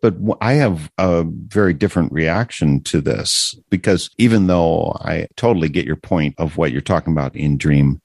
But 0.00 0.14
I 0.40 0.52
have 0.52 0.92
a 0.96 1.24
very 1.24 1.74
different 1.74 2.12
reaction 2.12 2.84
to 2.84 3.00
this 3.00 3.52
because 3.70 4.10
even 4.16 4.46
though 4.46 4.96
I 5.00 5.26
totally 5.34 5.68
get 5.68 5.86
your 5.86 5.96
point 5.96 6.36
of 6.38 6.56
what 6.56 6.70
you're 6.70 6.82
talking 6.82 7.12
about 7.12 7.34
in 7.34 7.58
Dream, 7.58 8.00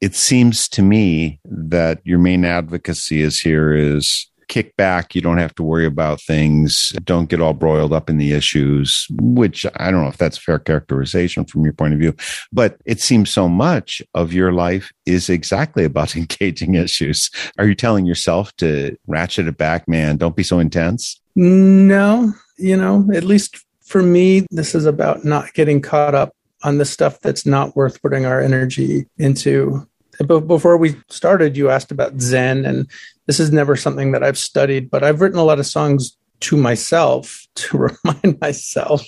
it 0.00 0.16
seems 0.16 0.68
to 0.70 0.82
me 0.82 1.38
that 1.44 2.00
your 2.02 2.18
main 2.18 2.44
advocacy 2.44 3.22
is 3.22 3.38
here 3.38 3.76
is 3.76 4.28
kick 4.48 4.76
back. 4.76 5.14
You 5.14 5.20
don't 5.20 5.38
have 5.38 5.54
to 5.56 5.62
worry 5.62 5.86
about 5.86 6.20
things. 6.20 6.92
Don't 7.04 7.28
get 7.28 7.40
all 7.40 7.54
broiled 7.54 7.92
up 7.92 8.08
in 8.08 8.18
the 8.18 8.32
issues, 8.32 9.06
which 9.10 9.66
I 9.76 9.90
don't 9.90 10.02
know 10.02 10.08
if 10.08 10.16
that's 10.16 10.38
fair 10.38 10.58
characterization 10.58 11.44
from 11.44 11.64
your 11.64 11.72
point 11.72 11.94
of 11.94 12.00
view, 12.00 12.14
but 12.52 12.76
it 12.84 13.00
seems 13.00 13.30
so 13.30 13.48
much 13.48 14.02
of 14.14 14.32
your 14.32 14.52
life 14.52 14.92
is 15.04 15.28
exactly 15.28 15.84
about 15.84 16.16
engaging 16.16 16.74
issues. 16.74 17.30
Are 17.58 17.66
you 17.66 17.74
telling 17.74 18.06
yourself 18.06 18.54
to 18.56 18.96
ratchet 19.06 19.48
it 19.48 19.56
back, 19.56 19.88
man? 19.88 20.16
Don't 20.16 20.36
be 20.36 20.42
so 20.42 20.58
intense. 20.58 21.20
No, 21.34 22.32
you 22.58 22.76
know, 22.76 23.08
at 23.14 23.24
least 23.24 23.64
for 23.84 24.02
me, 24.02 24.46
this 24.50 24.74
is 24.74 24.86
about 24.86 25.24
not 25.24 25.52
getting 25.54 25.80
caught 25.80 26.14
up 26.14 26.32
on 26.62 26.78
the 26.78 26.84
stuff 26.84 27.20
that's 27.20 27.46
not 27.46 27.76
worth 27.76 28.00
putting 28.02 28.26
our 28.26 28.40
energy 28.40 29.06
into. 29.18 29.86
But 30.18 30.40
before 30.40 30.76
we 30.76 30.96
started, 31.08 31.56
you 31.56 31.68
asked 31.68 31.92
about 31.92 32.20
Zen, 32.20 32.64
and 32.64 32.90
this 33.26 33.40
is 33.40 33.52
never 33.52 33.76
something 33.76 34.12
that 34.12 34.22
I've 34.22 34.38
studied, 34.38 34.90
but 34.90 35.02
I've 35.02 35.20
written 35.20 35.38
a 35.38 35.44
lot 35.44 35.58
of 35.58 35.66
songs 35.66 36.16
to 36.40 36.56
myself 36.56 37.46
to 37.56 37.78
remind 37.78 38.40
myself 38.40 39.06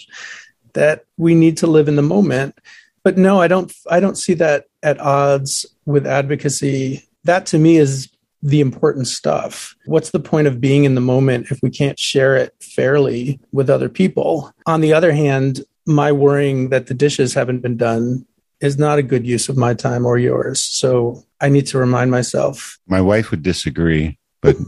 that 0.74 1.04
we 1.16 1.34
need 1.34 1.56
to 1.58 1.66
live 1.66 1.88
in 1.88 1.96
the 1.96 2.02
moment. 2.02 2.58
But 3.04 3.16
no, 3.16 3.40
I 3.40 3.48
don't 3.48 3.72
I 3.90 4.00
don't 4.00 4.18
see 4.18 4.34
that 4.34 4.66
at 4.82 5.00
odds 5.00 5.66
with 5.86 6.06
advocacy. 6.06 7.04
That 7.24 7.46
to 7.46 7.58
me 7.58 7.76
is 7.76 8.08
the 8.42 8.60
important 8.60 9.08
stuff. 9.08 9.74
What's 9.86 10.10
the 10.10 10.20
point 10.20 10.46
of 10.46 10.60
being 10.60 10.84
in 10.84 10.94
the 10.94 11.00
moment 11.00 11.50
if 11.50 11.58
we 11.62 11.70
can't 11.70 11.98
share 11.98 12.36
it 12.36 12.54
fairly 12.60 13.40
with 13.52 13.70
other 13.70 13.88
people? 13.88 14.52
On 14.66 14.80
the 14.80 14.92
other 14.92 15.12
hand, 15.12 15.64
my 15.86 16.12
worrying 16.12 16.68
that 16.68 16.86
the 16.86 16.94
dishes 16.94 17.34
haven't 17.34 17.60
been 17.60 17.76
done 17.76 18.26
is 18.61 18.78
not 18.78 18.98
a 18.98 19.02
good 19.02 19.26
use 19.26 19.48
of 19.48 19.56
my 19.56 19.74
time 19.74 20.04
or 20.06 20.18
yours. 20.18 20.61
So 20.61 21.24
I 21.40 21.48
need 21.48 21.66
to 21.68 21.78
remind 21.78 22.11
myself. 22.11 22.78
My 22.86 23.00
wife 23.00 23.30
would 23.30 23.42
disagree, 23.42 24.18
but 24.40 24.56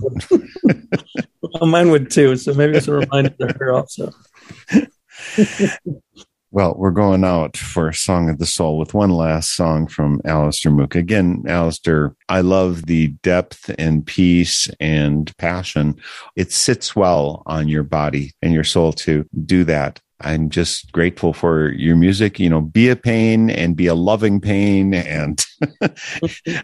Well, 1.60 1.68
mine 1.68 1.90
would 1.90 2.10
too. 2.10 2.36
So 2.36 2.54
maybe 2.54 2.76
it's 2.76 2.88
a 2.88 2.92
reminder 2.92 3.30
to 3.30 3.54
her 3.58 3.72
also. 3.72 4.12
Well, 6.52 6.74
we're 6.76 6.90
going 6.90 7.22
out 7.22 7.56
for 7.56 7.92
Song 7.92 8.28
of 8.28 8.40
the 8.40 8.46
Soul 8.46 8.76
with 8.76 8.92
one 8.92 9.10
last 9.10 9.54
song 9.54 9.86
from 9.86 10.20
Alastair 10.24 10.72
Moock. 10.72 10.96
Again, 10.96 11.44
Alastair, 11.46 12.16
I 12.28 12.40
love 12.40 12.86
the 12.86 13.08
depth 13.22 13.70
and 13.78 14.04
peace 14.04 14.68
and 14.80 15.32
passion. 15.36 16.00
It 16.34 16.50
sits 16.50 16.96
well 16.96 17.44
on 17.46 17.68
your 17.68 17.84
body 17.84 18.32
and 18.42 18.52
your 18.52 18.64
soul 18.64 18.92
to 18.94 19.24
do 19.44 19.62
that. 19.62 20.00
I'm 20.22 20.50
just 20.50 20.92
grateful 20.92 21.32
for 21.32 21.72
your 21.72 21.96
music. 21.96 22.38
You 22.38 22.50
know, 22.50 22.60
be 22.60 22.88
a 22.88 22.96
pain 22.96 23.50
and 23.50 23.76
be 23.76 23.86
a 23.86 23.94
loving 23.94 24.40
pain. 24.40 24.94
And 24.94 25.44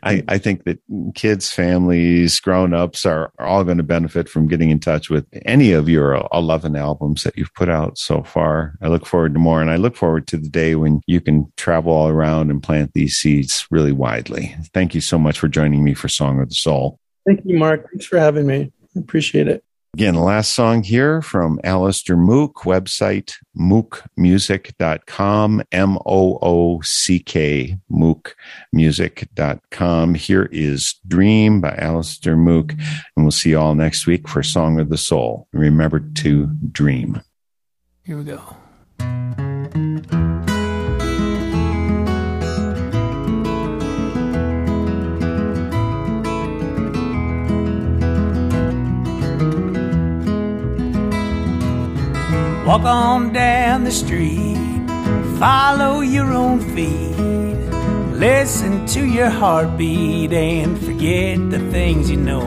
I, 0.03 0.23
I 0.29 0.39
think 0.39 0.65
that 0.65 0.79
kids, 1.15 1.51
families, 1.51 2.39
grown 2.41 2.75
ups 2.75 3.07
are, 3.07 3.33
are 3.39 3.47
all 3.47 3.65
going 3.65 3.77
to 3.79 3.83
benefit 3.83 4.29
from 4.29 4.49
getting 4.49 4.71
in 4.71 4.81
touch 4.81 5.11
with 5.11 5.27
any 5.45 5.73
of 5.73 5.89
your 5.89 6.27
11 6.33 6.77
albums 6.77 7.23
that 7.23 7.37
you've 7.37 7.55
put 7.55 7.69
out 7.69 7.99
so 7.99 8.23
far. 8.23 8.75
I 8.83 8.89
look 8.89 9.07
forward 9.07 9.35
to 9.35 9.41
more. 9.41 9.61
And 9.61 9.71
I 9.71 9.77
look 9.77 9.97
forward 9.97 10.27
to 10.29 10.37
the 10.37 10.49
day 10.49 10.75
when 10.75 11.01
you 11.07 11.21
can 11.21 11.53
travel 11.57 11.93
all 11.93 12.09
around 12.09 12.51
and 12.51 12.63
plant 12.63 12.93
these 12.95 13.17
seeds 13.17 13.67
really 13.71 13.93
widely. 13.93 14.55
Thank 14.75 14.95
you 14.95 15.01
so 15.01 15.19
much 15.19 15.39
for 15.39 15.49
joining 15.49 15.83
me 15.85 15.95
for 15.95 16.09
Song 16.09 16.41
of 16.41 16.49
the 16.49 16.55
Soul. 16.55 16.99
Thank 17.27 17.41
you, 17.45 17.59
Mark. 17.59 17.89
Thanks 17.91 18.07
for 18.07 18.19
having 18.19 18.47
me. 18.47 18.73
I 18.97 19.01
appreciate 19.01 19.49
it. 19.49 19.65
Again, 19.97 20.17
last 20.17 20.53
song 20.53 20.83
here 20.83 21.23
from 21.23 21.59
Alastair 21.65 22.19
Moock, 22.19 22.65
website 22.65 23.33
moockmusic.com, 23.59 25.63
M 25.73 25.99
O 26.05 26.39
O 26.43 26.83
C 26.83 27.19
K, 27.19 27.79
moockmusic.com. 27.91 30.15
Here 30.15 30.51
is 30.53 30.97
Dream 31.09 31.63
by 31.63 31.75
Alistair 31.77 32.37
Mook, 32.37 32.73
and 32.73 33.25
we'll 33.25 33.31
see 33.31 33.49
you 33.49 33.59
all 33.59 33.75
next 33.75 34.07
week 34.07 34.29
for 34.29 34.43
Song 34.43 34.79
of 34.79 34.91
the 34.91 34.99
Soul. 34.99 35.49
Remember 35.55 36.01
to 36.01 36.51
dream. 36.71 37.23
Here 38.05 38.19
we 38.19 38.25
go. 38.25 38.43
Walk 52.67 52.83
on 52.83 53.33
down 53.33 53.85
the 53.85 53.93
street, 53.93 54.57
follow 55.39 56.01
your 56.01 56.33
own 56.33 56.59
feet, 56.75 57.17
listen 58.13 58.85
to 58.87 59.05
your 59.07 59.31
heartbeat 59.31 60.33
and 60.33 60.77
forget 60.77 61.39
the 61.49 61.61
things 61.71 62.11
you 62.11 62.17
know. 62.17 62.45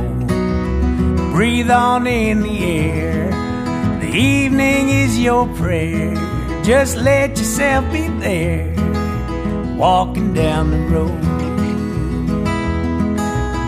Breathe 1.31 1.71
on 1.71 2.05
in 2.05 2.41
the 2.41 2.65
air, 2.65 3.29
the 4.01 4.09
evening 4.13 4.89
is 4.89 5.17
your 5.17 5.47
prayer. 5.55 6.13
Just 6.65 6.97
let 6.97 7.37
yourself 7.37 7.89
be 7.93 8.09
there, 8.19 8.73
walking 9.77 10.33
down 10.33 10.71
the 10.71 10.79
road. 10.93 11.23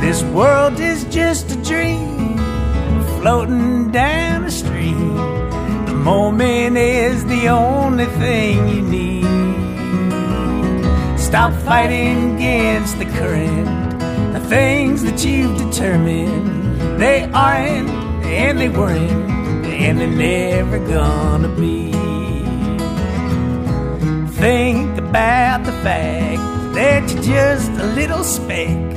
This 0.01 0.21
world 0.23 0.81
is 0.81 1.05
just 1.05 1.49
a 1.49 1.55
dream, 1.63 2.37
floating 3.21 3.89
down 3.91 4.43
the 4.43 4.51
stream. 4.51 4.70
Moment 6.03 6.77
is 6.77 7.23
the 7.25 7.47
only 7.49 8.05
thing 8.05 8.67
you 8.69 8.81
need. 8.81 9.21
Stop 11.19 11.53
fighting 11.61 12.37
against 12.37 12.97
the 12.97 13.05
current. 13.05 13.99
The 14.33 14.39
things 14.49 15.03
that 15.03 15.23
you've 15.23 15.55
determined, 15.59 16.99
they 16.99 17.29
aren't, 17.33 17.89
and 18.25 18.59
they 18.59 18.69
weren't, 18.69 19.11
and 19.65 19.99
they're 19.99 20.07
never 20.07 20.79
gonna 20.79 21.49
be. 21.49 21.91
Think 24.39 24.97
about 24.97 25.65
the 25.65 25.73
fact 25.83 26.41
that 26.73 27.11
you're 27.13 27.23
just 27.23 27.69
a 27.73 27.85
little 27.93 28.23
speck 28.23 28.91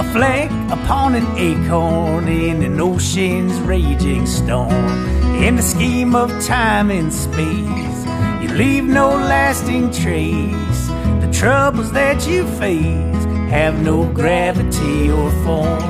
a 0.00 0.04
fleck 0.12 0.50
upon 0.70 1.14
an 1.14 1.26
acorn 1.36 2.26
in 2.26 2.62
an 2.62 2.80
ocean's 2.80 3.60
raging 3.60 4.26
storm. 4.26 5.19
In 5.40 5.56
the 5.56 5.62
scheme 5.62 6.14
of 6.14 6.30
time 6.44 6.90
and 6.90 7.10
space, 7.10 8.06
you 8.42 8.48
leave 8.56 8.84
no 8.84 9.08
lasting 9.08 9.90
trace. 9.90 10.86
The 11.22 11.30
troubles 11.32 11.92
that 11.92 12.28
you 12.28 12.46
face 12.58 13.24
have 13.48 13.82
no 13.82 14.04
gravity 14.12 15.10
or 15.10 15.30
form. 15.42 15.80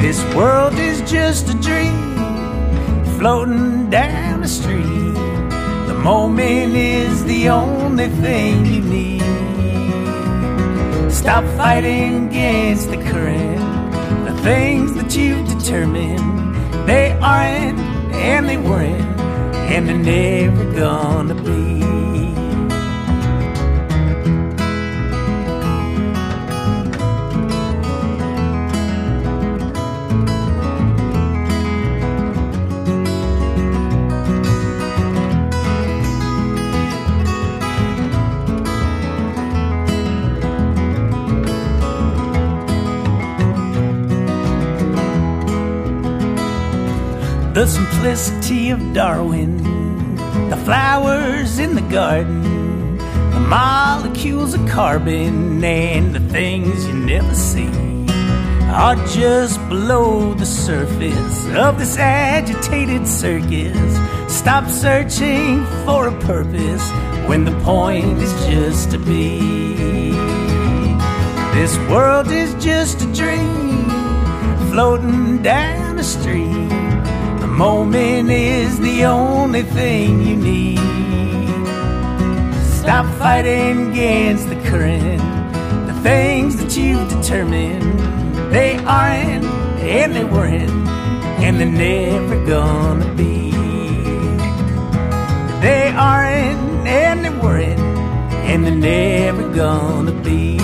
This 0.00 0.22
world 0.34 0.74
is 0.74 1.00
just 1.10 1.48
a 1.48 1.54
dream 1.54 2.14
floating 3.18 3.90
down 3.90 4.42
the 4.42 4.48
stream. 4.48 5.14
The 5.86 5.94
moment 5.94 6.76
is 6.76 7.24
the 7.24 7.48
only 7.48 8.08
thing 8.08 8.64
you 8.64 8.80
need. 8.80 9.22
Stop 11.10 11.44
fighting 11.56 12.28
against 12.28 12.90
the 12.90 12.96
current. 12.98 13.58
The 14.24 14.36
things 14.42 14.94
that 14.94 15.16
you've 15.16 15.48
determined, 15.48 16.33
they 16.86 17.12
aren't, 17.20 17.78
and 18.14 18.48
they 18.48 18.56
weren't, 18.56 19.20
and 19.72 19.88
they're 19.88 19.96
never 19.96 20.72
gonna 20.72 21.34
be. 21.34 22.03
The 47.54 47.68
simplicity 47.68 48.70
of 48.70 48.92
Darwin, 48.92 50.16
the 50.50 50.56
flowers 50.64 51.60
in 51.60 51.76
the 51.76 51.82
garden, 51.82 52.98
the 52.98 53.38
molecules 53.48 54.54
of 54.54 54.68
carbon, 54.68 55.62
and 55.62 56.12
the 56.12 56.32
things 56.32 56.84
you 56.84 56.94
never 56.94 57.32
see 57.32 57.70
are 58.72 58.96
just 59.06 59.60
below 59.68 60.34
the 60.34 60.44
surface 60.44 61.46
of 61.54 61.78
this 61.78 61.96
agitated 61.96 63.06
circus. 63.06 63.78
Stop 64.26 64.68
searching 64.68 65.64
for 65.84 66.08
a 66.08 66.20
purpose 66.22 66.90
when 67.28 67.44
the 67.44 67.56
point 67.60 68.18
is 68.18 68.32
just 68.46 68.90
to 68.90 68.98
be. 68.98 70.10
This 71.54 71.78
world 71.88 72.32
is 72.32 72.52
just 72.54 73.02
a 73.02 73.12
dream 73.12 73.84
floating 74.72 75.40
down 75.40 75.94
the 75.94 76.02
stream. 76.02 76.63
Moment 77.56 78.30
is 78.30 78.80
the 78.80 79.04
only 79.04 79.62
thing 79.62 80.22
you 80.26 80.34
need. 80.34 80.78
Stop 82.64 83.06
fighting 83.16 83.92
against 83.92 84.48
the 84.48 84.56
current. 84.68 85.22
The 85.86 85.94
things 86.02 86.56
that 86.56 86.76
you've 86.76 87.08
determined, 87.08 88.00
they 88.52 88.76
aren't, 88.78 89.44
and 89.78 90.16
they 90.16 90.24
weren't, 90.24 90.68
and 91.38 91.60
they're 91.60 91.66
never 91.66 92.44
gonna 92.44 93.14
be. 93.14 93.52
They 95.60 95.92
aren't, 95.96 96.88
and 96.88 97.24
they 97.24 97.30
weren't, 97.30 97.78
and 98.50 98.66
they're 98.66 98.74
never 98.74 99.48
gonna 99.54 100.10
be. 100.22 100.63